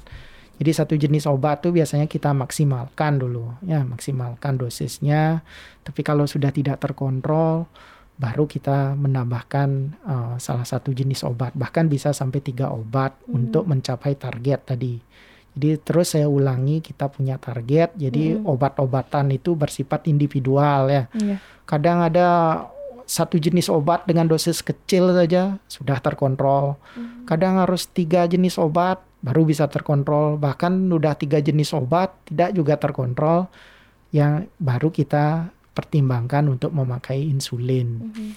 Jadi 0.59 0.71
satu 0.75 0.95
jenis 0.99 1.31
obat 1.31 1.63
tuh 1.63 1.71
biasanya 1.71 2.11
kita 2.11 2.35
maksimalkan 2.35 3.23
dulu, 3.23 3.55
ya 3.63 3.87
maksimalkan 3.87 4.59
dosisnya. 4.59 5.47
Tapi 5.87 6.03
kalau 6.03 6.27
sudah 6.27 6.51
tidak 6.51 6.83
terkontrol, 6.83 7.71
baru 8.19 8.51
kita 8.51 8.99
menambahkan 8.99 9.69
eh, 10.03 10.35
salah 10.43 10.67
satu 10.67 10.91
jenis 10.91 11.23
obat. 11.23 11.55
Bahkan 11.55 11.87
bisa 11.87 12.11
sampai 12.11 12.43
tiga 12.43 12.75
obat 12.75 13.15
Hmm. 13.31 13.47
untuk 13.47 13.71
mencapai 13.71 14.19
target 14.19 14.75
tadi. 14.75 14.99
Jadi 15.59 15.75
terus 15.83 16.15
saya 16.15 16.27
ulangi 16.27 16.83
kita 16.83 17.07
punya 17.11 17.39
target. 17.39 17.95
Jadi 17.95 18.35
Hmm. 18.35 18.47
obat-obatan 18.47 19.31
itu 19.31 19.55
bersifat 19.55 20.11
individual 20.11 20.91
ya. 20.91 21.07
Iya. 21.15 21.39
Kadang 21.67 22.03
ada 22.03 22.27
satu 23.09 23.41
jenis 23.41 23.73
obat 23.73 24.05
dengan 24.05 24.29
dosis 24.29 24.61
kecil 24.61 25.17
saja 25.17 25.57
sudah 25.71 26.03
terkontrol. 26.03 26.77
Hmm. 26.99 27.25
Kadang 27.25 27.57
harus 27.63 27.87
tiga 27.89 28.27
jenis 28.29 28.59
obat 28.61 29.01
baru 29.29 29.45
bisa 29.45 29.69
terkontrol. 29.69 30.41
Bahkan 30.41 30.89
udah 30.89 31.13
tiga 31.21 31.37
jenis 31.39 31.77
obat 31.77 32.17
tidak 32.25 32.57
juga 32.57 32.81
terkontrol, 32.81 33.53
yang 34.09 34.49
baru 34.57 34.89
kita 34.89 35.53
pertimbangkan 35.77 36.49
untuk 36.49 36.73
memakai 36.73 37.21
insulin. 37.29 38.09
Mhm. 38.09 38.31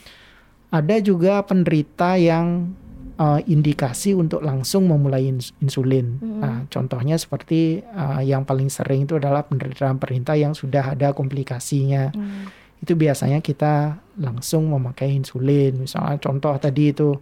Ada 0.72 1.00
juga 1.00 1.40
penderita 1.48 2.20
yang 2.20 2.76
eh, 3.22 3.42
indikasi 3.54 4.18
untuk 4.18 4.42
langsung 4.42 4.90
memulai 4.90 5.30
ins- 5.30 5.54
insulin. 5.62 6.18
Mhm. 6.18 6.40
Nah, 6.42 6.58
contohnya 6.68 7.16
seperti 7.16 7.80
eh, 7.80 8.22
yang 8.26 8.44
paling 8.44 8.68
sering 8.68 9.06
itu 9.06 9.16
adalah 9.16 9.46
penderita-penderita 9.46 10.34
yang 10.36 10.52
sudah 10.52 10.98
ada 10.98 11.14
komplikasinya 11.14 12.10
Hmm. 12.12 12.50
itu 12.82 12.98
biasanya 12.98 13.46
kita 13.46 14.02
langsung 14.18 14.66
memakai 14.74 15.14
insulin. 15.14 15.86
Misalnya 15.86 16.18
contoh 16.18 16.50
tadi 16.58 16.90
itu 16.90 17.14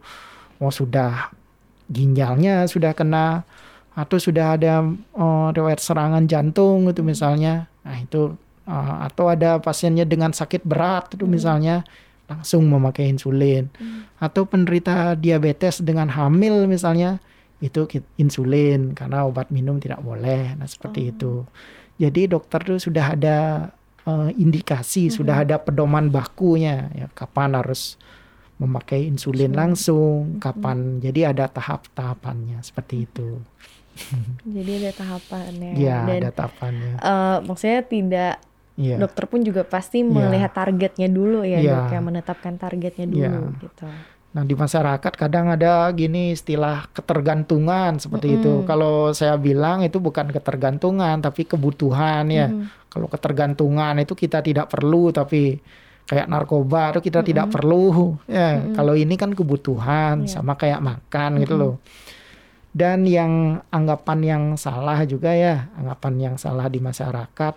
oh 0.59 0.71
sudah 0.71 1.35
ginjalnya 1.89 2.69
sudah 2.69 2.93
kena 2.93 3.43
atau 3.97 4.15
sudah 4.21 4.55
ada 4.55 4.85
eh, 4.95 5.47
riwayat 5.51 5.81
serangan 5.81 6.23
jantung 6.29 6.87
itu 6.87 7.01
misalnya. 7.03 7.67
Nah, 7.83 7.97
itu 7.99 8.37
eh, 8.69 8.95
atau 9.09 9.27
ada 9.27 9.57
pasiennya 9.59 10.05
dengan 10.05 10.31
sakit 10.31 10.63
berat 10.63 11.17
itu 11.17 11.25
Hmm. 11.25 11.33
misalnya 11.33 11.75
langsung 12.29 12.69
memakai 12.69 13.09
insulin. 13.09 13.73
Hmm. 13.75 14.05
Atau 14.21 14.45
penderita 14.45 15.17
diabetes 15.17 15.81
dengan 15.81 16.13
hamil 16.13 16.69
misalnya 16.69 17.17
itu 17.59 17.83
insulin 18.15 18.95
karena 18.95 19.27
obat 19.27 19.51
minum 19.51 19.81
tidak 19.81 19.99
boleh. 19.99 20.55
Nah, 20.55 20.69
seperti 20.69 21.09
Oh. 21.09 21.11
itu. 21.11 21.33
Jadi 21.99 22.31
dokter 22.31 22.63
tuh 22.63 22.79
sudah 22.79 23.17
ada 23.17 23.37
eh, 24.07 24.31
indikasi, 24.39 25.11
sudah 25.11 25.43
ada 25.43 25.59
pedoman 25.59 26.07
bakunya 26.07 26.87
ya 26.95 27.11
kapan 27.11 27.53
harus 27.59 27.99
memakai 28.59 29.07
insulin 29.07 29.51
langsung, 29.51 30.37
kapan. 30.37 30.99
Jadi 30.99 31.23
ada 31.23 31.47
tahap-tahapannya 31.47 32.59
seperti 32.59 33.07
itu. 33.07 33.39
Jadi 34.55 34.71
ada 34.79 34.91
tahapannya 34.93 35.71
Ya, 35.75 36.03
dan 36.03 36.19
ada 36.21 36.31
tahapannya. 36.33 36.93
eh, 36.95 37.37
maksudnya 37.41 37.81
tidak 37.81 38.33
Iya. 38.75 38.95
dokter 38.95 39.27
pun 39.27 39.43
juga 39.43 39.63
pasti 39.63 40.03
melihat 40.03 40.55
targetnya 40.55 41.07
dulu 41.07 41.43
ya, 41.43 41.59
Iya. 41.59 41.71
dok 41.83 41.87
ya 41.89 41.99
menetapkan 41.99 42.55
targetnya 42.55 43.07
dulu 43.07 43.19
Iya. 43.19 43.59
gitu. 43.59 43.87
Nah, 44.29 44.45
di 44.45 44.53
masyarakat 44.53 45.13
kadang 45.17 45.49
ada 45.49 45.89
gini 45.89 46.31
istilah 46.31 46.85
ketergantungan 46.93 47.97
seperti 47.97 48.39
itu. 48.39 48.61
Mm-mm. 48.61 48.67
Kalau 48.69 49.09
saya 49.11 49.35
bilang 49.35 49.81
itu 49.81 49.97
bukan 49.97 50.29
ketergantungan 50.29 51.17
tapi 51.17 51.43
kebutuhan 51.43 52.29
ya. 52.29 52.47
Mhm. 52.47 52.87
Kalau 52.87 53.09
ketergantungan 53.09 53.97
itu 53.97 54.13
kita 54.13 54.39
tidak 54.39 54.69
perlu 54.69 55.09
tapi 55.09 55.57
kayak 56.09 56.25
narkoba 56.25 56.89
itu 56.97 57.05
kita 57.05 57.21
tidak 57.21 57.53
perlu 57.53 58.17
ya. 58.25 58.65
Kalau 58.73 58.97
ini 58.97 59.13
kan 59.13 59.29
kebutuhan 59.37 60.25
sama 60.25 60.57
kayak 60.57 60.81
makan 60.81 61.37
gitu 61.45 61.53
loh. 61.53 61.73
Dan 62.73 63.05
yang 63.05 63.61
anggapan 63.69 64.19
yang 64.25 64.43
salah 64.57 65.05
juga 65.05 65.29
ya 65.37 65.69
anggapan 65.77 66.13
yang 66.17 66.35
salah 66.41 66.65
di 66.65 66.81
masyarakat. 66.81 67.53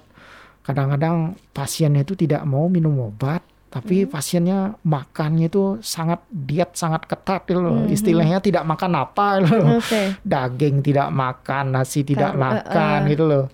Kadang-kadang 0.63 1.35
pasiennya 1.57 2.05
itu 2.05 2.13
tidak 2.13 2.45
mau 2.45 2.69
minum 2.69 3.09
obat 3.09 3.41
tapi 3.73 4.05
pasiennya 4.05 4.77
makannya 4.85 5.49
itu 5.49 5.81
sangat 5.81 6.21
diet 6.29 6.77
sangat 6.77 7.09
ketat 7.09 7.49
gitu 7.49 7.65
loh. 7.65 7.89
Istilahnya 7.89 8.45
tidak 8.45 8.69
makan 8.69 9.01
apa 9.01 9.41
gitu 9.41 9.57
loh. 9.57 9.81
Oke. 9.81 10.21
daging 10.21 10.85
tidak 10.85 11.09
makan 11.09 11.73
nasi 11.73 12.05
tidak 12.05 12.37
Kar- 12.37 12.41
makan 12.41 12.99
eh, 13.01 13.05
eh. 13.09 13.11
gitu 13.17 13.25
loh 13.25 13.47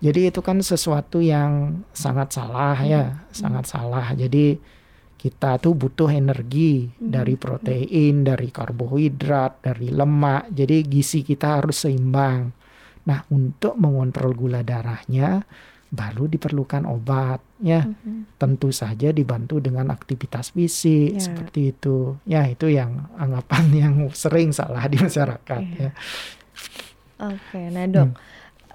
jadi 0.00 0.32
itu 0.32 0.40
kan 0.40 0.58
sesuatu 0.58 1.20
yang 1.20 1.84
sangat 1.92 2.32
salah 2.32 2.76
ya 2.80 3.02
Hmm. 3.12 3.20
sangat 3.30 3.64
salah. 3.68 4.06
Jadi 4.12 4.56
kita 5.14 5.60
tuh 5.60 5.76
butuh 5.76 6.08
energi 6.08 6.88
Hmm. 6.88 7.12
dari 7.12 7.36
protein 7.36 8.24
dari 8.24 8.48
karbohidrat 8.48 9.60
dari 9.60 9.92
lemak. 9.92 10.48
Jadi 10.50 10.76
gizi 10.82 11.20
kita 11.20 11.60
harus 11.60 11.84
seimbang. 11.84 12.48
Nah 13.04 13.20
untuk 13.28 13.76
mengontrol 13.76 14.32
gula 14.32 14.60
darahnya 14.60 15.44
baru 15.90 16.24
diperlukan 16.24 16.86
obat 16.86 17.42
ya. 17.60 17.84
Tentu 18.38 18.70
saja 18.70 19.10
dibantu 19.10 19.60
dengan 19.60 19.90
aktivitas 19.90 20.54
fisik 20.54 21.18
Ya. 21.18 21.20
seperti 21.20 21.60
itu. 21.70 22.16
Ya 22.24 22.46
itu 22.46 22.72
yang 22.72 23.10
anggapan 23.14 23.64
yang 23.84 23.94
sering 24.14 24.50
salah 24.50 24.88
di 24.88 24.96
masyarakat 24.96 25.60
Iya. 25.60 25.82
ya. 25.82 25.92
Oke, 27.20 27.68
nah 27.68 27.84
dok, 27.84 28.16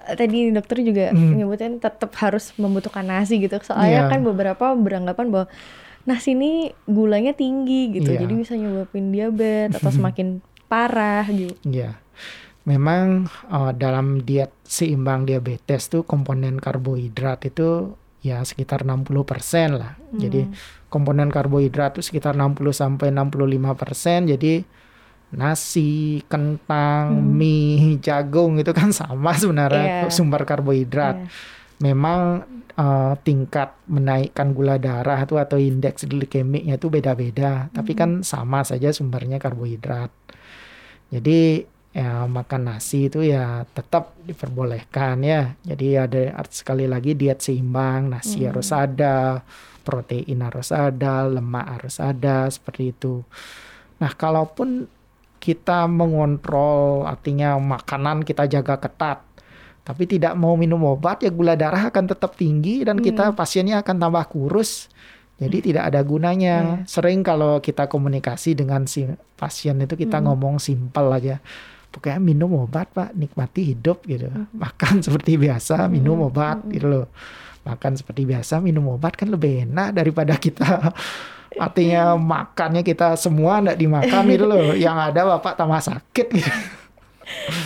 tadi 0.08 0.54
dokter 0.54 0.78
juga 0.80 1.10
Hmm. 1.10 1.34
nyebutin 1.36 1.82
tetap 1.82 2.14
harus 2.22 2.54
membutuhkan 2.56 3.02
nasi 3.02 3.42
gitu. 3.42 3.58
Soalnya 3.60 4.06
Iya. 4.06 4.12
kan 4.14 4.22
beberapa 4.22 4.72
beranggapan 4.72 5.34
bahwa 5.34 5.48
nasi 6.06 6.38
ini 6.38 6.70
gulanya 6.86 7.34
tinggi 7.34 7.98
gitu, 7.98 8.14
Iya. 8.14 8.22
jadi 8.22 8.34
bisa 8.38 8.54
nyebabin 8.54 9.10
diabetes 9.10 9.82
atau 9.82 9.90
semakin 9.98 10.28
parah 10.70 11.26
gitu. 11.26 11.58
Ya, 11.66 11.98
memang 12.64 13.26
eh, 13.50 13.72
dalam 13.74 14.22
diet 14.22 14.54
seimbang 14.62 15.26
diabetes 15.26 15.90
tuh 15.90 16.02
komponen 16.02 16.62
karbohidrat 16.62 17.46
itu 17.46 17.94
ya 18.22 18.42
sekitar 18.42 18.82
60% 18.82 19.78
lah. 19.78 19.98
Jadi 20.12 20.50
komponen 20.90 21.30
karbohidrat 21.30 21.98
itu 21.98 22.10
sekitar 22.10 22.34
60 22.34 22.74
sampai 22.74 23.14
65%. 23.14 24.26
Jadi 24.26 24.66
nasi, 25.36 26.24
kentang, 26.26 27.20
mie, 27.22 28.00
jagung 28.00 28.58
itu 28.58 28.72
kan 28.72 28.90
sama 29.00 29.36
sebenarnya 29.36 30.08
Iya. 30.08 30.12
sumber 30.12 30.44
karbohidrat. 30.44 31.16
Iya. 31.22 31.28
Memang 31.84 32.20
eh, 32.76 33.14
tingkat 33.24 33.72
menaikkan 33.88 34.52
gula 34.52 34.76
darah 34.76 35.24
itu 35.24 35.40
atau 35.40 35.56
indeks 35.56 36.04
glikemiknya 36.04 36.76
itu 36.76 36.92
beda-beda, 36.92 37.72
tapi 37.72 37.96
kan 37.96 38.20
sama 38.20 38.64
saja 38.64 38.92
sumbernya 38.92 39.40
karbohidrat. 39.40 40.12
Jadi 41.12 41.64
ya 41.96 42.28
makan 42.28 42.76
nasi 42.76 43.08
itu 43.08 43.24
ya 43.24 43.64
tetap 43.72 44.20
diperbolehkan 44.28 45.24
ya. 45.24 45.56
Jadi 45.64 45.96
ada 45.96 46.44
sekali 46.52 46.84
lagi 46.92 47.16
diet 47.16 47.40
seimbang, 47.40 48.12
nasi 48.12 48.44
harus 48.44 48.76
ada, 48.76 49.40
protein 49.88 50.44
harus 50.44 50.76
ada, 50.76 51.24
lemak 51.24 51.80
harus 51.80 52.04
ada 52.04 52.52
seperti 52.52 52.92
itu. 52.92 53.24
Nah, 54.04 54.12
kalaupun 54.12 54.92
kita 55.46 55.86
mengontrol 55.86 57.06
artinya 57.06 57.54
makanan 57.62 58.26
kita 58.26 58.50
jaga 58.50 58.82
ketat 58.82 59.22
tapi 59.86 60.10
tidak 60.10 60.34
mau 60.34 60.58
minum 60.58 60.82
obat 60.90 61.22
ya 61.22 61.30
gula 61.30 61.54
darah 61.54 61.94
akan 61.94 62.10
tetap 62.10 62.34
tinggi 62.34 62.82
dan 62.82 62.98
kita 62.98 63.38
pasiennya 63.38 63.86
akan 63.86 64.02
tambah 64.02 64.26
kurus. 64.34 64.90
Jadi 65.38 65.70
tidak 65.70 65.94
ada 65.94 66.02
gunanya. 66.02 66.82
Sering 66.90 67.22
kalau 67.22 67.62
kita 67.62 67.86
komunikasi 67.86 68.58
dengan 68.58 68.90
si 68.90 69.06
pasien 69.38 69.78
itu 69.78 69.94
kita 69.94 70.26
ngomong 70.26 70.58
simpel 70.58 71.14
aja. 71.14 71.38
Pokoknya 71.94 72.18
minum 72.18 72.66
obat 72.66 72.90
pak, 72.98 73.14
nikmati 73.14 73.78
hidup 73.78 74.02
gitu. 74.10 74.26
Makan 74.58 75.06
seperti 75.06 75.38
biasa, 75.38 75.86
minum 75.86 76.18
obat 76.34 76.66
gitu 76.74 76.90
loh. 76.90 77.08
Makan 77.62 77.94
seperti 77.94 78.26
biasa, 78.26 78.66
minum 78.66 78.90
obat 78.90 79.14
kan 79.14 79.30
lebih 79.30 79.70
enak 79.70 79.94
daripada 79.94 80.34
kita 80.42 80.98
artinya 81.56 82.16
makannya 82.16 82.82
kita 82.82 83.16
semua 83.16 83.60
nggak 83.60 83.80
dimakan 83.80 84.24
gitu 84.28 84.46
loh. 84.46 84.74
Yang 84.86 84.98
ada 85.12 85.22
bapak 85.36 85.54
tambah 85.56 85.80
sakit 85.80 86.28
gitu. 86.32 86.52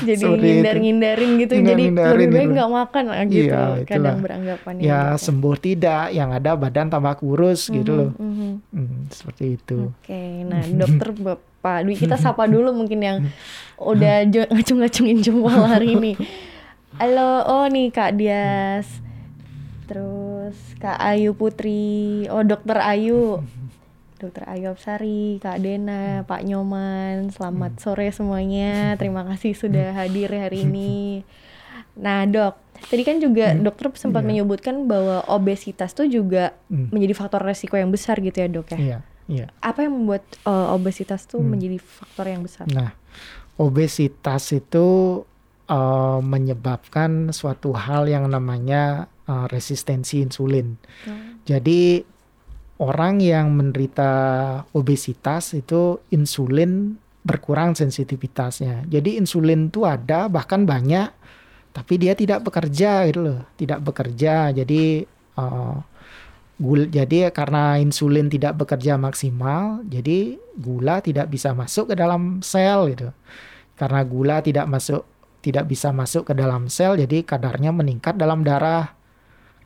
Jadi 0.07 0.23
Seperti 0.23 0.39
itu. 0.39 0.47
ngindar-ngindarin 0.55 1.31
gitu, 1.35 1.51
jadi 1.51 1.59
Ngindar-ngindarin 1.91 2.15
lebih 2.15 2.27
baik 2.31 2.47
gitu. 2.47 2.55
nggak 2.55 2.71
makan 2.71 3.03
gitu. 3.27 3.43
Iya, 3.43 3.59
Kadang 3.83 3.83
itulah. 3.83 4.15
beranggapannya. 4.23 4.81
ya 4.81 4.99
gitu. 5.03 5.19
sembuh 5.19 5.55
tidak, 5.59 6.05
yang 6.15 6.29
ada 6.31 6.51
badan 6.55 6.87
tambah 6.87 7.13
kurus 7.19 7.61
gitu 7.67 7.91
loh. 7.91 8.09
Mhm. 8.15 8.51
Hmm, 8.71 8.99
seperti 9.11 9.59
itu. 9.59 9.91
Oke, 9.91 10.23
nah 10.47 10.63
dokter 10.63 11.09
Bapak 11.27 11.77
Dwi 11.83 11.95
kita 11.99 12.15
sapa 12.15 12.47
dulu 12.47 12.71
mungkin 12.71 12.99
yang 13.03 13.17
udah 13.75 14.23
ngacung-ngacungin 14.31 15.19
jempol 15.19 15.51
hari 15.51 15.91
ini. 15.91 16.15
Halo, 16.95 17.43
oh 17.43 17.67
nih 17.67 17.91
Kak 17.91 18.15
Dias. 18.15 18.87
Terus 19.85 20.55
Kak 20.79 21.03
Ayu 21.03 21.35
Putri, 21.35 22.23
oh 22.31 22.47
Dokter 22.47 22.79
Ayu. 22.79 23.43
Dokter 24.19 24.43
Ayu 24.45 24.67
Absari, 24.67 25.39
Kak 25.39 25.63
Dena, 25.63 26.27
Pak 26.27 26.43
Nyoman, 26.43 27.31
selamat 27.31 27.79
sore 27.79 28.11
semuanya. 28.11 28.99
Terima 28.99 29.23
kasih 29.23 29.55
sudah 29.55 29.95
hadir 29.95 30.27
hari 30.27 30.63
ini. 30.67 31.23
Nah 31.95 32.27
dok, 32.27 32.59
tadi 32.85 33.01
kan 33.01 33.17
juga 33.17 33.55
dokter 33.55 33.87
sempat 33.95 34.23
menyebutkan 34.23 34.85
bahwa 34.85 35.23
obesitas 35.25 35.91
tuh 35.91 36.05
juga 36.05 36.51
Hmm. 36.67 36.91
menjadi 36.91 37.15
faktor 37.15 37.41
resiko 37.41 37.75
yang 37.75 37.89
besar 37.89 38.19
gitu 38.19 38.35
ya 38.35 38.45
dok 38.45 38.69
ya 38.71 38.77
Iya, 38.77 38.97
iya. 39.25 39.45
apa 39.57 39.81
yang 39.81 39.97
membuat 39.97 40.21
uh, 40.45 40.69
obesitas 40.69 41.25
tuh 41.25 41.41
Hmm. 41.41 41.55
menjadi 41.55 41.79
faktor 41.79 42.29
yang 42.29 42.43
besar? 42.43 42.67
Nah, 42.69 42.93
obesitas 43.55 44.51
itu 44.51 44.87
eh, 45.69 46.19
menyebabkan 46.19 47.29
suatu 47.29 47.71
hal 47.71 48.05
yang 48.05 48.25
namanya 48.25 49.05
eh, 49.29 49.45
resistensi 49.47 50.19
insulin. 50.19 50.75
Jadi 51.45 52.01
orang 52.79 53.19
yang 53.19 53.51
menderita 53.53 54.11
obesitas 54.71 55.51
itu 55.51 55.99
insulin 56.15 56.95
berkurang 57.21 57.75
sensitivitasnya. 57.75 58.87
Jadi 58.87 59.19
insulin 59.19 59.67
itu 59.67 59.83
ada 59.83 60.31
bahkan 60.31 60.63
banyak, 60.63 61.11
tapi 61.75 61.99
dia 61.99 62.15
tidak 62.15 62.47
bekerja 62.47 63.05
gitu 63.11 63.19
loh, 63.21 63.39
tidak 63.59 63.83
bekerja. 63.83 64.55
Jadi 64.55 65.03
eh, 65.11 65.75
gul 66.59 66.87
jadi 66.87 67.31
karena 67.35 67.79
insulin 67.79 68.31
tidak 68.31 68.55
bekerja 68.63 68.95
maksimal, 68.95 69.83
jadi 69.83 70.39
gula 70.55 71.03
tidak 71.03 71.27
bisa 71.27 71.51
masuk 71.51 71.91
ke 71.91 71.95
dalam 71.99 72.39
sel 72.39 72.95
gitu. 72.95 73.11
Karena 73.75 74.01
gula 74.07 74.39
tidak 74.39 74.65
masuk 74.71 75.03
tidak 75.39 75.71
bisa 75.71 75.91
masuk 75.95 76.31
ke 76.31 76.33
dalam 76.35 76.67
sel, 76.71 76.99
jadi 76.99 77.23
kadarnya 77.23 77.71
meningkat 77.75 78.15
dalam 78.15 78.43
darah. 78.43 78.98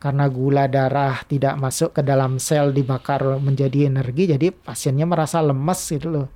Karena 0.04 0.28
gula 0.28 0.68
darah 0.68 1.24
tidak 1.24 1.56
masuk 1.56 1.96
ke 1.96 2.04
dalam 2.04 2.36
sel 2.36 2.76
dibakar 2.76 3.24
menjadi 3.40 3.88
energi, 3.88 4.28
jadi 4.28 4.52
pasiennya 4.52 5.08
merasa 5.08 5.40
lemes 5.40 5.80
gitu 5.88 6.12
loh. 6.12 6.28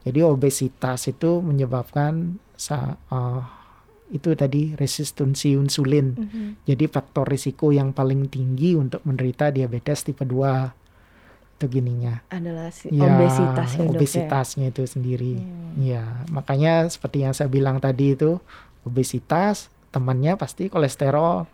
Jadi 0.00 0.24
obesitas 0.24 1.04
itu 1.06 1.44
menyebabkan 1.44 2.40
sa- 2.56 2.96
eh, 3.12 3.40
itu 4.12 4.32
tadi 4.32 4.72
resistensi 4.72 5.52
insulin. 5.52 6.16
Mhm. 6.16 6.64
Jadi 6.64 6.84
faktor 6.88 7.28
risiko 7.28 7.68
yang 7.68 7.92
paling 7.92 8.32
tinggi 8.32 8.72
untuk 8.72 9.04
menderita 9.04 9.52
diabetes 9.52 10.04
tipe 10.04 10.24
2 10.24 10.72
itu 11.56 11.68
gininya. 11.68 12.20
Adalah 12.28 12.72
si 12.72 12.90
Ya, 12.90 13.06
obesitas 13.06 13.68
ya 13.72 13.78
dok 13.78 13.84
ya? 13.84 13.90
obesitasnya 13.94 14.66
itu 14.68 14.82
sendiri. 14.84 15.36
Hmm. 15.36 15.72
Ya, 15.78 16.04
makanya 16.28 16.88
seperti 16.88 17.22
yang 17.22 17.32
saya 17.32 17.46
bilang 17.46 17.76
tadi 17.78 18.16
itu 18.16 18.40
obesitas 18.82 19.70
temannya 19.92 20.40
pasti 20.40 20.72
kolesterol. 20.72 21.44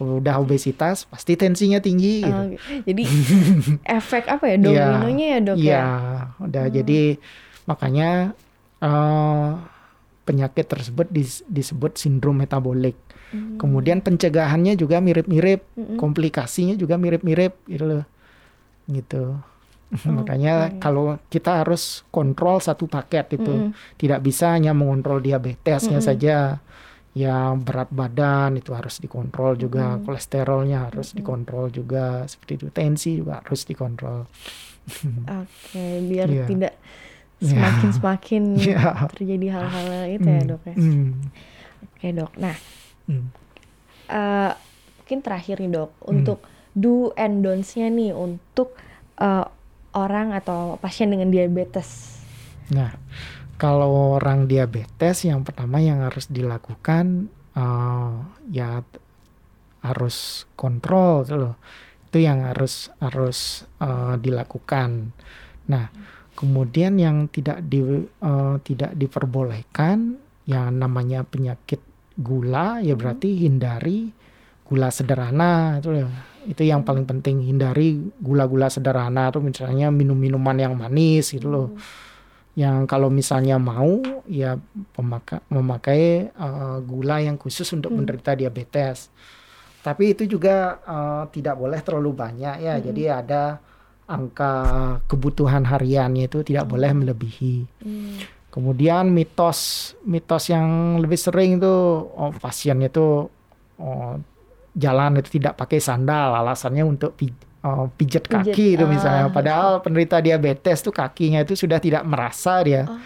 Udah 0.00 0.40
obesitas 0.40 1.04
pasti 1.04 1.36
tensinya 1.36 1.78
tinggi 1.78 2.24
gitu. 2.24 2.32
Oh, 2.32 2.48
jadi 2.88 3.02
efek 4.00 4.26
apa 4.32 4.44
ya 4.48 4.56
dominonya 4.56 5.26
ya 5.28 5.38
dok 5.44 5.56
Iya, 5.60 5.70
ya? 5.76 5.84
udah 6.40 6.64
jadi 6.72 7.00
makanya 7.68 8.32
eh, 8.80 9.48
penyakit 10.24 10.66
tersebut 10.66 11.06
dis- 11.12 11.44
disebut 11.46 12.00
sindrom 12.00 12.40
metabolik. 12.40 12.96
Hmm. 13.32 13.56
Kemudian 13.56 14.04
pencegahannya 14.04 14.76
juga 14.76 15.00
mirip-mirip, 15.00 15.64
Mm-mm. 15.72 15.96
komplikasinya 15.96 16.76
juga 16.76 17.00
mirip-mirip 17.00 17.56
gitu 17.64 17.84
loh. 17.84 18.04
Gitu. 18.88 19.36
Makanya 20.08 20.80
kalau 20.80 21.20
kita 21.28 21.64
harus 21.64 22.04
kontrol 22.08 22.60
satu 22.60 22.88
paket 22.88 23.36
itu, 23.40 23.72
Mm-mm. 23.72 23.98
tidak 24.00 24.24
bisa 24.24 24.52
hanya 24.56 24.72
mengontrol 24.72 25.20
diabetesnya 25.20 26.00
Mm-mm. 26.00 26.08
saja. 26.08 26.36
Ya 27.12 27.52
berat 27.52 27.92
badan 27.92 28.56
itu 28.56 28.72
harus 28.72 28.96
dikontrol 28.96 29.60
juga, 29.60 30.00
kolesterolnya 30.00 30.88
harus 30.88 31.12
dikontrol 31.12 31.68
juga, 31.68 32.24
seperti 32.24 32.52
itu 32.56 32.66
tensi 32.72 33.20
juga 33.20 33.44
harus 33.44 33.68
dikontrol. 33.68 34.24
Oke, 35.28 35.84
biar 36.08 36.28
Iya. 36.32 36.46
tidak 36.48 36.74
semakin 37.42 37.90
semakin 37.92 38.42
Iya. 38.64 39.12
terjadi 39.12 39.46
hal-hal 39.52 39.86
itu 40.08 40.28
ya 40.28 40.40
Hmm, 40.40 40.48
dok 40.48 40.62
ya. 40.64 40.76
hmm, 40.78 41.10
Oke 41.84 42.06
dok. 42.16 42.32
Nah, 42.40 42.56
hmm. 43.06 43.24
eh, 44.08 44.52
mungkin 44.98 45.18
terakhir 45.20 45.56
nih 45.60 45.70
dok 45.70 45.90
untuk 46.08 46.38
do 46.72 47.12
and 47.20 47.44
don'ts-nya 47.44 47.92
nih 47.92 48.16
untuk 48.16 48.72
uh, 49.20 49.44
orang 49.92 50.32
atau 50.32 50.80
pasien 50.80 51.12
dengan 51.12 51.28
diabetes? 51.28 52.16
Nah, 52.72 52.96
kalau 53.62 54.18
orang 54.18 54.50
diabetes 54.50 55.22
yang 55.22 55.46
pertama 55.46 55.78
yang 55.78 56.02
harus 56.02 56.26
dilakukan 56.26 57.30
uh, 57.54 58.26
ya 58.50 58.82
harus 59.86 60.50
kontrol 60.58 61.22
tuh 61.22 61.38
loh. 61.38 61.54
Itu 62.10 62.18
yang 62.18 62.42
harus 62.42 62.90
harus 62.98 63.62
uh, 63.78 64.18
dilakukan. 64.18 65.14
Nah, 65.70 65.94
kemudian 66.34 66.98
yang 66.98 67.30
tidak 67.30 67.62
di 67.62 67.86
uh, 67.86 68.58
tidak 68.66 68.98
diperbolehkan 68.98 70.18
yang 70.50 70.74
namanya 70.74 71.22
penyakit 71.22 71.78
gula 72.18 72.82
ya 72.82 72.98
berarti 72.98 73.46
hindari 73.46 74.10
gula 74.66 74.90
sederhana 74.90 75.78
itu 75.78 76.02
itu 76.50 76.62
yang 76.66 76.82
paling 76.82 77.06
penting 77.06 77.46
hindari 77.46 78.10
gula-gula 78.18 78.66
sederhana 78.66 79.30
tuh 79.30 79.38
misalnya 79.38 79.94
minum-minuman 79.94 80.58
yang 80.58 80.74
manis 80.74 81.30
gitu 81.30 81.46
loh 81.46 81.68
yang 82.52 82.84
kalau 82.84 83.08
misalnya 83.08 83.56
mau 83.56 84.04
ya 84.28 84.60
pemaka, 84.92 85.40
memakai 85.48 86.28
uh, 86.36 86.84
gula 86.84 87.24
yang 87.24 87.40
khusus 87.40 87.64
untuk 87.72 87.88
hmm. 87.92 88.04
menderita 88.04 88.36
diabetes 88.36 89.08
tapi 89.82 90.14
itu 90.14 90.28
juga 90.28 90.78
uh, 90.84 91.24
tidak 91.32 91.58
boleh 91.58 91.80
terlalu 91.80 92.12
banyak 92.12 92.56
ya 92.60 92.76
hmm. 92.76 92.84
jadi 92.92 93.02
ada 93.24 93.42
angka 94.04 94.52
kebutuhan 95.08 95.64
hariannya 95.64 96.28
itu 96.28 96.44
tidak 96.44 96.68
hmm. 96.68 96.72
boleh 96.76 96.90
melebihi 96.92 97.56
hmm. 97.82 98.16
kemudian 98.52 99.08
mitos 99.08 99.92
mitos 100.04 100.52
yang 100.52 101.00
lebih 101.00 101.16
sering 101.16 101.56
tuh 101.56 102.04
oh, 102.12 102.36
pasiennya 102.36 102.92
itu 102.92 103.32
oh, 103.80 104.12
jalan 104.76 105.24
itu 105.24 105.40
tidak 105.40 105.56
pakai 105.56 105.80
sandal 105.80 106.36
alasannya 106.36 106.84
untuk 106.84 107.16
pi, 107.62 107.68
uh, 107.68 107.86
pijet 107.94 108.24
kaki 108.26 108.74
itu 108.74 108.84
misalnya 108.90 109.30
uh, 109.30 109.32
padahal 109.32 109.78
penderita 109.80 110.18
diabetes 110.18 110.82
tuh 110.82 110.90
kakinya 110.90 111.46
itu 111.46 111.54
sudah 111.54 111.78
tidak 111.78 112.02
merasa 112.02 112.58
dia 112.66 112.84
oh. 112.90 112.98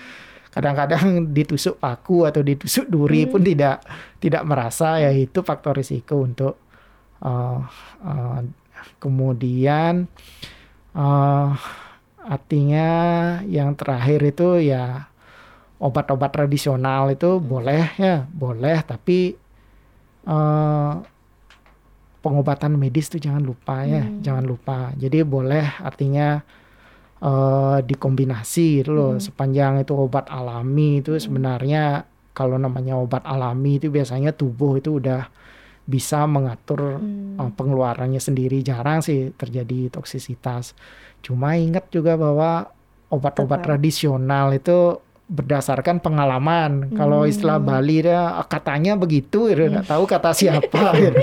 kadang-kadang 0.51 1.29
ditusuk 1.37 1.77
paku 1.77 2.25
atau 2.25 2.41
ditusuk 2.41 2.89
duri 2.89 3.29
hmm. 3.29 3.31
pun 3.31 3.41
tidak 3.45 3.85
tidak 4.19 4.43
merasa 4.49 4.97
ya 4.97 5.13
itu 5.13 5.45
faktor 5.45 5.77
risiko 5.77 6.25
untuk 6.25 6.57
uh, 7.21 7.61
uh, 8.01 8.41
kemudian 8.97 10.09
uh, 10.97 11.53
artinya 12.27 12.89
yang 13.47 13.77
terakhir 13.77 14.25
itu 14.25 14.73
ya 14.73 15.13
obat-obat 15.77 16.33
tradisional 16.33 17.13
itu 17.13 17.37
hmm. 17.37 17.45
boleh 17.45 17.85
ya 18.01 18.25
boleh 18.33 18.81
tapi 18.83 19.37
uh, 20.25 21.05
pengobatan 22.27 22.75
medis 22.75 23.07
tuh 23.07 23.23
jangan 23.23 23.47
lupa 23.47 23.87
ya, 23.87 24.03
hmm. 24.03 24.19
jangan 24.27 24.43
lupa. 24.43 24.91
Jadi 24.99 25.23
boleh 25.23 25.79
artinya 25.79 26.43
uh, 27.23 27.79
dikombinasi 27.87 28.83
itu 28.83 28.91
loh. 28.91 29.15
Hmm. 29.15 29.23
Sepanjang 29.23 29.87
itu 29.87 29.95
obat 29.95 30.27
alami 30.27 30.99
itu 30.99 31.15
hmm. 31.15 31.23
sebenarnya 31.23 32.03
kalau 32.35 32.59
namanya 32.59 32.99
obat 32.99 33.23
alami 33.23 33.79
itu 33.79 33.95
biasanya 33.95 34.35
tubuh 34.35 34.83
itu 34.83 34.99
udah 34.99 35.31
bisa 35.87 36.27
mengatur 36.27 36.99
hmm. 36.99 37.39
uh, 37.39 37.51
pengeluarannya 37.55 38.19
sendiri. 38.19 38.59
Jarang 38.67 39.07
sih 39.07 39.31
terjadi 39.31 39.95
toksisitas. 39.95 40.75
Cuma 41.23 41.55
ingat 41.55 41.87
juga 41.95 42.19
bahwa 42.19 42.75
obat-obat 43.07 43.63
tradisional 43.63 44.51
itu 44.51 44.99
berdasarkan 45.27 45.99
pengalaman. 45.99 46.87
Hmm. 46.87 46.95
Kalau 46.95 47.27
istilah 47.27 47.59
Bali 47.59 48.07
dia 48.07 48.31
katanya 48.47 48.95
begitu, 48.95 49.51
ya 49.51 49.59
nggak 49.59 49.91
tahu 49.91 50.07
kata 50.07 50.31
siapa. 50.31 50.95
gitu. 51.03 51.21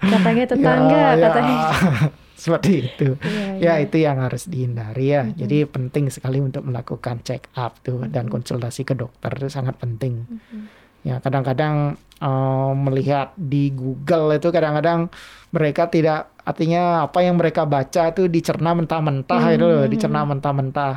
Katanya 0.00 0.44
tetangga, 0.48 0.96
ya, 0.96 1.10
ya. 1.16 1.24
katanya. 1.28 1.56
Seperti 2.40 2.88
itu. 2.88 3.08
Ya, 3.20 3.76
ya. 3.76 3.76
ya 3.76 3.84
itu 3.84 3.96
yang 4.00 4.16
harus 4.24 4.48
dihindari 4.48 5.12
ya. 5.12 5.28
Hmm. 5.28 5.36
Jadi 5.36 5.68
penting 5.68 6.08
sekali 6.08 6.40
untuk 6.40 6.64
melakukan 6.64 7.20
check 7.20 7.52
up 7.52 7.76
tuh 7.84 8.00
hmm. 8.00 8.16
dan 8.16 8.32
konsultasi 8.32 8.88
ke 8.88 8.96
dokter 8.96 9.28
itu 9.36 9.52
sangat 9.52 9.76
penting. 9.76 10.24
Hmm. 10.24 10.64
Ya 11.04 11.20
kadang-kadang 11.20 12.00
uh, 12.24 12.72
melihat 12.72 13.36
di 13.36 13.72
Google 13.76 14.40
itu 14.40 14.48
kadang-kadang 14.48 15.12
mereka 15.52 15.92
tidak 15.92 16.32
artinya 16.48 17.04
apa 17.04 17.20
yang 17.20 17.36
mereka 17.36 17.68
baca 17.68 18.08
itu 18.08 18.24
dicerna 18.24 18.72
mentah-mentah 18.72 19.42
hmm. 19.44 19.56
itu 19.60 19.66
loh, 19.68 19.84
dicerna 19.84 20.24
mentah-mentah 20.24 20.94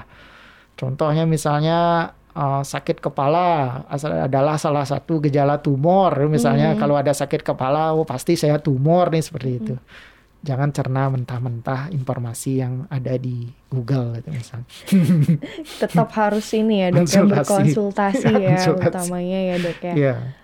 Contohnya 0.73 1.23
misalnya 1.29 2.11
uh, 2.33 2.61
sakit 2.65 2.99
kepala 2.99 3.81
adalah 4.25 4.57
salah 4.57 4.85
satu 4.85 5.21
gejala 5.23 5.61
tumor. 5.61 6.13
Misalnya 6.27 6.73
hmm. 6.73 6.79
kalau 6.81 6.95
ada 6.97 7.13
sakit 7.13 7.45
kepala, 7.45 7.93
oh 7.93 8.05
pasti 8.05 8.33
saya 8.37 8.57
tumor 8.57 9.13
nih 9.13 9.23
seperti 9.23 9.49
hmm. 9.49 9.59
itu. 9.63 9.75
Jangan 10.43 10.75
cerna 10.75 11.07
mentah-mentah 11.07 11.87
informasi 11.95 12.59
yang 12.59 12.83
ada 12.91 13.15
di 13.15 13.47
Google 13.71 14.19
itu 14.19 14.27
misalnya. 14.27 14.67
Tetap 15.87 16.09
harus 16.19 16.51
ini 16.51 16.83
ya 16.83 16.87
dok 16.91 17.07
ya 17.07 17.23
berkonsultasi 17.23 18.27
ya, 18.27 18.59
ya 18.59 18.75
utamanya 18.75 19.39
ya 19.39 19.55
dok 19.63 19.79
ya. 19.79 19.95
Yeah 19.95 20.42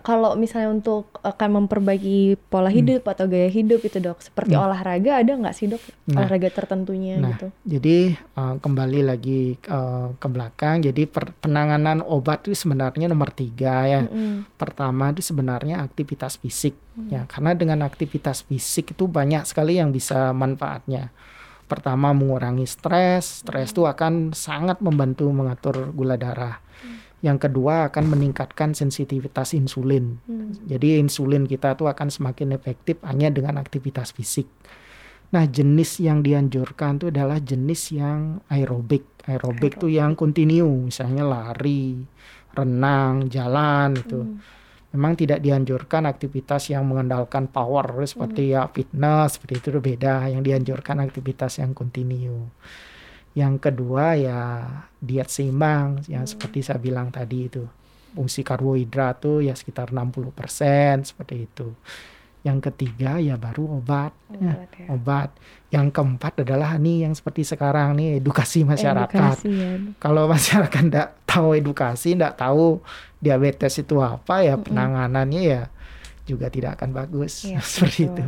kalau 0.00 0.32
misalnya 0.32 0.72
untuk 0.72 1.20
akan 1.20 1.64
memperbaiki 1.64 2.40
pola 2.48 2.72
hmm. 2.72 2.78
hidup 2.80 3.02
hmm. 3.04 3.12
atau 3.12 3.24
gaya 3.28 3.48
hidup 3.52 3.80
itu 3.84 4.00
dok, 4.00 4.24
seperti 4.24 4.56
hmm. 4.56 4.64
olahraga 4.64 5.20
ada 5.20 5.32
nggak 5.36 5.54
sih 5.54 5.68
dok 5.68 5.82
nah, 6.08 6.24
olahraga 6.24 6.48
tertentunya 6.48 7.20
nah, 7.20 7.36
gitu? 7.36 7.46
Jadi 7.68 8.16
uh, 8.16 8.56
kembali 8.64 9.00
lagi 9.04 9.60
uh, 9.68 10.16
ke 10.16 10.26
belakang, 10.32 10.80
jadi 10.80 11.04
per, 11.04 11.36
penanganan 11.36 12.00
obat 12.00 12.48
itu 12.48 12.56
sebenarnya 12.56 13.12
nomor 13.12 13.28
tiga 13.36 13.84
ya. 13.84 14.00
Hmm. 14.08 14.48
Pertama 14.56 15.12
itu 15.12 15.20
sebenarnya 15.20 15.84
aktivitas 15.84 16.40
fisik 16.40 16.72
hmm. 16.96 17.08
ya, 17.12 17.22
karena 17.28 17.52
dengan 17.52 17.84
aktivitas 17.84 18.48
fisik 18.48 18.96
itu 18.96 19.04
banyak 19.04 19.44
sekali 19.44 19.76
yang 19.76 19.92
bisa 19.92 20.32
manfaatnya. 20.32 21.12
Pertama 21.64 22.12
mengurangi 22.16 22.64
stres, 22.64 23.44
stres 23.44 23.72
itu 23.76 23.84
hmm. 23.84 23.92
akan 23.92 24.12
sangat 24.32 24.80
membantu 24.80 25.28
mengatur 25.28 25.92
gula 25.92 26.16
darah 26.16 26.63
yang 27.24 27.40
kedua 27.40 27.88
akan 27.88 28.12
meningkatkan 28.12 28.76
sensitivitas 28.76 29.56
insulin. 29.56 30.20
Hmm. 30.28 30.52
Jadi 30.68 31.00
insulin 31.00 31.48
kita 31.48 31.72
tuh 31.72 31.88
akan 31.88 32.12
semakin 32.12 32.52
efektif 32.52 33.00
hanya 33.00 33.32
dengan 33.32 33.56
aktivitas 33.56 34.12
fisik. 34.12 34.44
Nah, 35.32 35.48
jenis 35.48 36.04
yang 36.04 36.20
dianjurkan 36.20 37.00
itu 37.00 37.08
adalah 37.08 37.40
jenis 37.40 37.96
yang 37.96 38.44
aerobik. 38.52 39.24
Aerobik 39.24 39.80
itu 39.80 39.88
yang 39.88 40.12
kontinu, 40.12 40.92
misalnya 40.92 41.24
lari, 41.24 41.96
renang, 42.52 43.32
jalan 43.32 43.96
itu. 43.96 44.20
Hmm. 44.20 44.38
Memang 44.94 45.16
tidak 45.16 45.40
dianjurkan 45.40 46.06
aktivitas 46.06 46.70
yang 46.70 46.86
mengandalkan 46.86 47.48
power 47.48 48.04
seperti 48.04 48.46
hmm. 48.46 48.52
ya 48.52 48.62
fitness, 48.68 49.40
seperti 49.40 49.54
itu 49.64 49.68
beda. 49.80 50.28
Yang 50.28 50.42
dianjurkan 50.44 51.00
aktivitas 51.00 51.56
yang 51.56 51.72
kontinu. 51.72 52.52
Yang 53.34 53.54
kedua 53.70 54.14
ya 54.14 54.40
diet 55.02 55.26
seimbang 55.26 56.06
yang 56.06 56.22
hmm. 56.24 56.32
seperti 56.34 56.62
saya 56.62 56.78
bilang 56.78 57.10
tadi 57.10 57.50
itu. 57.50 57.66
Fungsi 58.14 58.46
karbohidrat 58.46 59.18
tuh 59.18 59.42
ya 59.42 59.58
sekitar 59.58 59.90
60% 59.90 60.30
seperti 61.02 61.50
itu. 61.50 61.74
Yang 62.46 62.70
ketiga 62.70 63.18
ya 63.18 63.34
baru 63.34 63.82
obat. 63.82 64.14
Obat. 64.30 64.70
Ya, 64.78 64.86
ya. 64.86 64.86
obat. 64.94 65.30
Yang 65.74 65.86
keempat 65.98 66.32
adalah 66.46 66.78
nih 66.78 67.10
yang 67.10 67.14
seperti 67.18 67.42
sekarang 67.42 67.98
nih 67.98 68.22
edukasi 68.22 68.62
masyarakat. 68.62 69.42
Edukasi, 69.42 69.50
ya. 69.50 69.70
Kalau 69.98 70.30
masyarakat 70.30 70.82
tidak 70.86 71.08
tahu 71.26 71.48
edukasi, 71.58 72.14
tidak 72.14 72.38
tahu 72.38 72.78
diabetes 73.18 73.82
itu 73.82 73.98
apa 73.98 74.46
ya 74.46 74.54
penanganannya 74.54 75.42
ya 75.42 75.62
juga 76.24 76.48
tidak 76.48 76.80
akan 76.80 76.90
bagus 76.92 77.44
ya, 77.44 77.60
seperti 77.64 78.08
betul. 78.08 78.12
itu 78.12 78.24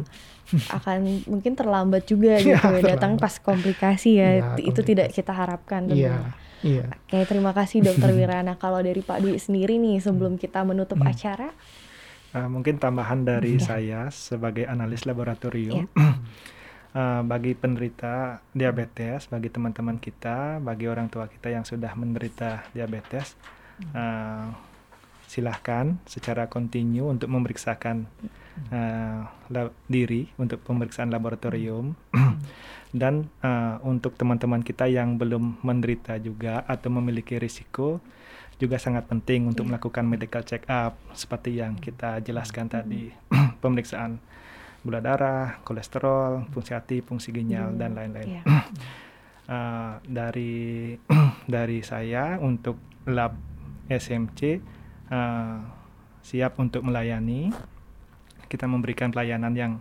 akan 0.78 1.26
mungkin 1.26 1.58
terlambat 1.58 2.06
juga 2.06 2.38
iya, 2.38 2.58
gitu 2.58 2.86
ya, 2.86 2.94
datang 2.94 3.18
pas 3.18 3.34
komplikasi 3.42 4.22
ya, 4.22 4.28
ya 4.28 4.28
itu 4.58 4.70
komplikasi. 4.70 4.88
tidak 4.88 5.08
kita 5.14 5.32
harapkan 5.34 5.82
Iya. 5.90 6.34
Iya. 6.64 6.88
Oke, 6.88 7.20
terima 7.28 7.52
kasih 7.52 7.84
Dokter 7.84 8.10
Wirana. 8.16 8.56
Kalau 8.56 8.80
dari 8.80 9.04
Pak 9.04 9.20
Dwi 9.22 9.36
sendiri 9.36 9.76
nih 9.76 10.00
sebelum 10.00 10.34
hmm. 10.34 10.42
kita 10.42 10.64
menutup 10.64 10.98
hmm. 10.98 11.12
acara 11.12 11.50
uh, 12.36 12.48
mungkin 12.52 12.76
tambahan 12.76 13.24
dari 13.24 13.56
ya. 13.56 13.62
saya 13.62 14.00
sebagai 14.12 14.68
analis 14.68 15.08
laboratorium 15.08 15.88
ya. 15.88 16.12
uh, 16.96 17.22
bagi 17.30 17.56
penderita 17.56 18.44
diabetes, 18.52 19.28
bagi 19.32 19.48
teman-teman 19.48 19.96
kita, 19.96 20.60
bagi 20.60 20.86
orang 20.90 21.08
tua 21.08 21.28
kita 21.30 21.48
yang 21.48 21.64
sudah 21.64 21.92
menderita 21.96 22.68
diabetes 22.76 23.36
uh, 23.96 24.52
silahkan 25.26 25.98
secara 26.06 26.46
kontinu 26.46 27.10
untuk 27.10 27.28
memeriksakan 27.30 28.06
uh, 28.70 29.26
diri 29.90 30.30
untuk 30.38 30.62
pemeriksaan 30.62 31.10
laboratorium 31.10 31.98
dan 33.00 33.28
uh, 33.42 33.82
untuk 33.82 34.14
teman-teman 34.14 34.62
kita 34.62 34.86
yang 34.86 35.18
belum 35.18 35.60
menderita 35.60 36.16
juga 36.22 36.62
atau 36.64 36.88
memiliki 36.94 37.36
risiko 37.36 38.00
juga 38.56 38.80
sangat 38.80 39.04
penting 39.04 39.52
untuk 39.52 39.68
yeah. 39.68 39.76
melakukan 39.76 40.04
medical 40.08 40.40
check 40.40 40.64
up 40.70 40.96
seperti 41.12 41.60
yang 41.60 41.76
kita 41.76 42.24
jelaskan 42.24 42.72
tadi 42.72 43.12
pemeriksaan 43.62 44.22
gula 44.86 45.02
darah, 45.02 45.58
kolesterol, 45.66 46.46
fungsi 46.54 46.70
hati, 46.70 47.02
fungsi 47.02 47.34
ginjal 47.34 47.74
mm. 47.74 47.78
dan 47.82 47.90
lain-lain. 47.98 48.28
Yeah. 48.38 48.46
uh, 49.54 49.92
dari 50.06 50.94
dari 51.58 51.82
saya 51.82 52.38
untuk 52.38 52.78
lab 53.10 53.34
SMC 53.90 54.62
uh, 55.10 55.62
siap 56.22 56.58
untuk 56.58 56.82
melayani 56.82 57.54
kita 58.46 58.70
memberikan 58.70 59.10
pelayanan 59.10 59.54
yang 59.54 59.72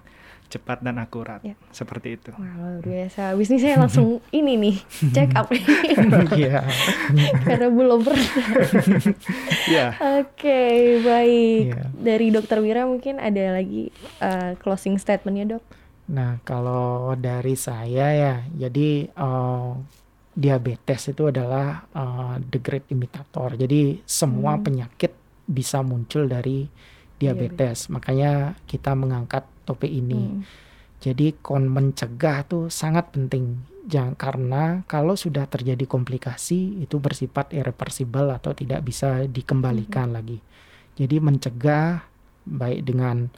cepat 0.46 0.82
dan 0.86 1.02
akurat. 1.02 1.42
Ya. 1.42 1.58
Seperti 1.74 2.22
itu. 2.22 2.30
Wah, 2.38 2.54
luar 2.58 2.78
biasa. 2.86 3.34
Bisnis 3.34 3.66
saya 3.66 3.82
langsung 3.82 4.22
ini 4.40 4.54
nih, 4.58 4.76
check 5.14 5.34
up. 5.34 5.50
Iya. 6.36 6.62
Karena 7.46 7.68
belum 7.72 8.00
pernah. 8.06 8.30
Ya. 9.66 9.96
Oke, 10.22 11.02
baik. 11.02 11.66
Iya. 11.74 11.84
Dari 11.94 12.28
Dokter 12.30 12.62
Wira 12.62 12.86
mungkin 12.86 13.18
ada 13.18 13.58
lagi 13.58 13.90
uh, 14.22 14.54
closing 14.62 15.02
statementnya 15.02 15.58
dok? 15.58 15.64
Nah, 16.06 16.38
kalau 16.46 17.18
dari 17.18 17.58
saya 17.58 18.14
ya, 18.14 18.36
jadi 18.54 19.10
eh, 19.10 19.70
diabetes 20.36 21.10
itu 21.10 21.32
adalah 21.32 21.88
eh, 21.96 22.36
the 22.52 22.60
great 22.60 22.86
imitator. 22.92 23.56
Jadi 23.56 24.04
semua 24.04 24.60
Hmm. 24.60 24.64
penyakit 24.68 25.16
bisa 25.48 25.80
muncul 25.80 26.28
dari 26.28 26.68
diabetes. 27.16 27.88
Makanya 27.88 28.60
kita 28.68 28.92
mengangkat 28.94 29.48
topik 29.64 29.90
ini. 29.90 30.36
Hmm. 30.36 30.44
Jadi 31.00 31.38
kon 31.40 31.72
mencegah 31.72 32.44
tuh 32.44 32.68
sangat 32.68 33.16
penting. 33.16 33.64
Jangan 33.86 34.18
karena 34.18 34.64
kalau 34.90 35.14
sudah 35.14 35.46
terjadi 35.46 35.86
komplikasi 35.86 36.82
itu 36.82 36.98
bersifat 36.98 37.54
irreversible 37.54 38.34
atau 38.34 38.52
tidak 38.58 38.82
bisa 38.84 39.24
dikembalikan 39.30 40.12
lagi. 40.12 40.42
Jadi 40.98 41.22
mencegah 41.22 42.04
baik 42.46 42.82
dengan 42.84 43.30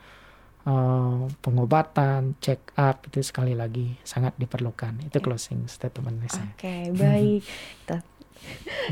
eh, 0.68 1.18
pengobatan, 1.40 2.36
check 2.38 2.76
up 2.76 3.08
itu 3.08 3.24
sekali 3.24 3.56
lagi 3.56 3.96
sangat 4.04 4.36
diperlukan. 4.36 5.08
Itu 5.08 5.18
closing 5.18 5.66
statement 5.66 6.28
saya. 6.28 6.52
Oke, 6.52 6.76
baik. 6.92 7.42
Kita- 7.82 8.06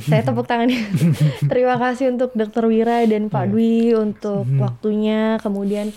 saya 0.02 0.24
tepuk 0.24 0.48
tangan. 0.48 0.72
Terima 1.52 1.78
kasih 1.78 2.10
untuk 2.10 2.34
Dokter 2.34 2.66
Wira 2.66 3.06
dan 3.06 3.30
Pak 3.30 3.46
Iya. 3.46 3.52
Dwi 3.52 3.76
untuk 3.94 4.44
Mhm. 4.44 4.58
waktunya. 4.58 5.22
Kemudian 5.38 5.94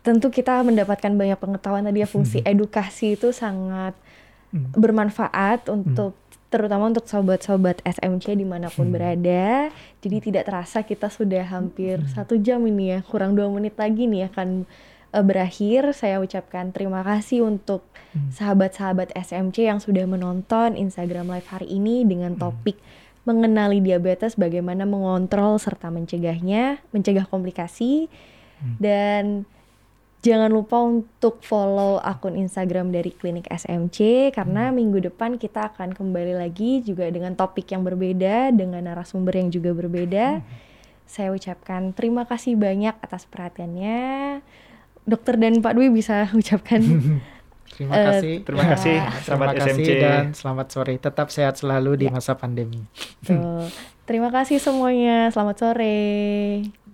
tentu 0.00 0.30
kita 0.30 0.62
mendapatkan 0.62 1.10
banyak 1.10 1.34
pengetahuan 1.36 1.82
tadi 1.82 1.98
ya 1.98 2.06
fungsi 2.06 2.38
edukasi 2.40 3.14
itu 3.14 3.30
sangat 3.30 3.94
Hmm. 4.46 4.70
bermanfaat 4.72 5.66
untuk 5.66 6.14
terutama 6.46 6.86
untuk 6.86 7.04
sobat-sobat 7.04 7.82
SMC 7.82 8.38
di 8.38 8.46
mana 8.46 8.70
pun 8.70 8.86
Hmm. 8.88 8.94
berada. 8.94 9.68
Jadi 10.00 10.30
tidak 10.30 10.46
terasa 10.46 10.86
kita 10.86 11.10
sudah 11.10 11.42
hampir 11.42 11.98
satu 12.08 12.38
jam 12.38 12.62
ini 12.64 12.94
ya, 12.94 12.98
kurang 13.02 13.34
dua 13.34 13.50
menit 13.50 13.74
lagi 13.76 14.06
nih 14.06 14.30
akan 14.30 14.64
eh, 15.10 15.24
berakhir. 15.24 15.90
Saya 15.94 16.20
ucapkan 16.20 16.70
terima 16.70 17.00
kasih 17.02 17.46
untuk 17.46 17.82
Hmm. 18.12 18.30
sahabat-sahabat 18.30 19.14
SMC 19.14 19.66
yang 19.66 19.78
sudah 19.80 20.04
menonton 20.04 20.74
Instagram 20.76 21.28
Live 21.30 21.50
hari 21.50 21.68
ini 21.68 22.02
dengan 22.04 22.36
topik 22.36 22.76
mengenali 23.26 23.82
diabetes, 23.82 24.38
bagaimana 24.38 24.86
mengontrol 24.86 25.58
serta 25.58 25.90
mencegahnya, 25.90 26.78
mencegah 26.94 27.26
komplikasi, 27.26 28.06
dan 28.78 29.42
jangan 30.26 30.50
lupa 30.50 30.82
untuk 30.82 31.38
follow 31.40 31.96
akun 31.96 32.34
Instagram 32.34 32.90
dari 32.90 33.08
Klinik 33.08 33.46
SMC 33.46 33.98
karena 34.30 34.68
minggu 34.68 34.98
depan 35.00 35.38
kita 35.38 35.70
akan 35.70 35.94
kembali 35.94 36.34
lagi 36.34 36.82
juga 36.82 37.06
dengan 37.06 37.32
topik 37.32 37.70
yang 37.70 37.80
berbeda, 37.80 38.50
dengan 38.50 38.82
narasumber 38.82 39.38
yang 39.38 39.48
juga 39.48 39.70
berbeda. 39.70 40.42
Saya 41.06 41.30
ucapkan 41.30 41.94
terima 41.94 42.26
kasih 42.26 42.58
banyak 42.58 42.98
atas 42.98 43.24
perhatiannya. 43.24 44.42
Dokter 45.02 45.38
dan 45.38 45.62
Pak 45.62 45.72
Dwi 45.72 45.86
bisa 45.88 46.26
ucapkan 46.34 46.82
Terima 47.66 47.92
Eh, 47.92 48.04
kasih. 48.08 48.34
Terima 48.42 48.64
kasih, 48.64 48.96
Terima 48.96 49.20
sahabat 49.22 49.48
kasih 49.54 49.72
SMC. 49.76 49.90
dan 50.00 50.24
selamat 50.32 50.66
sore. 50.68 50.94
Tetap 50.96 51.28
sehat 51.28 51.54
selalu 51.56 51.92
di 51.96 52.06
Ya. 52.06 52.14
masa 52.14 52.32
pandemi. 52.32 52.82
tuh. 53.20 53.68
Terima 54.02 54.30
kasih 54.30 54.58
semuanya. 54.58 55.30
Selamat 55.30 55.56
sore. 55.60 56.85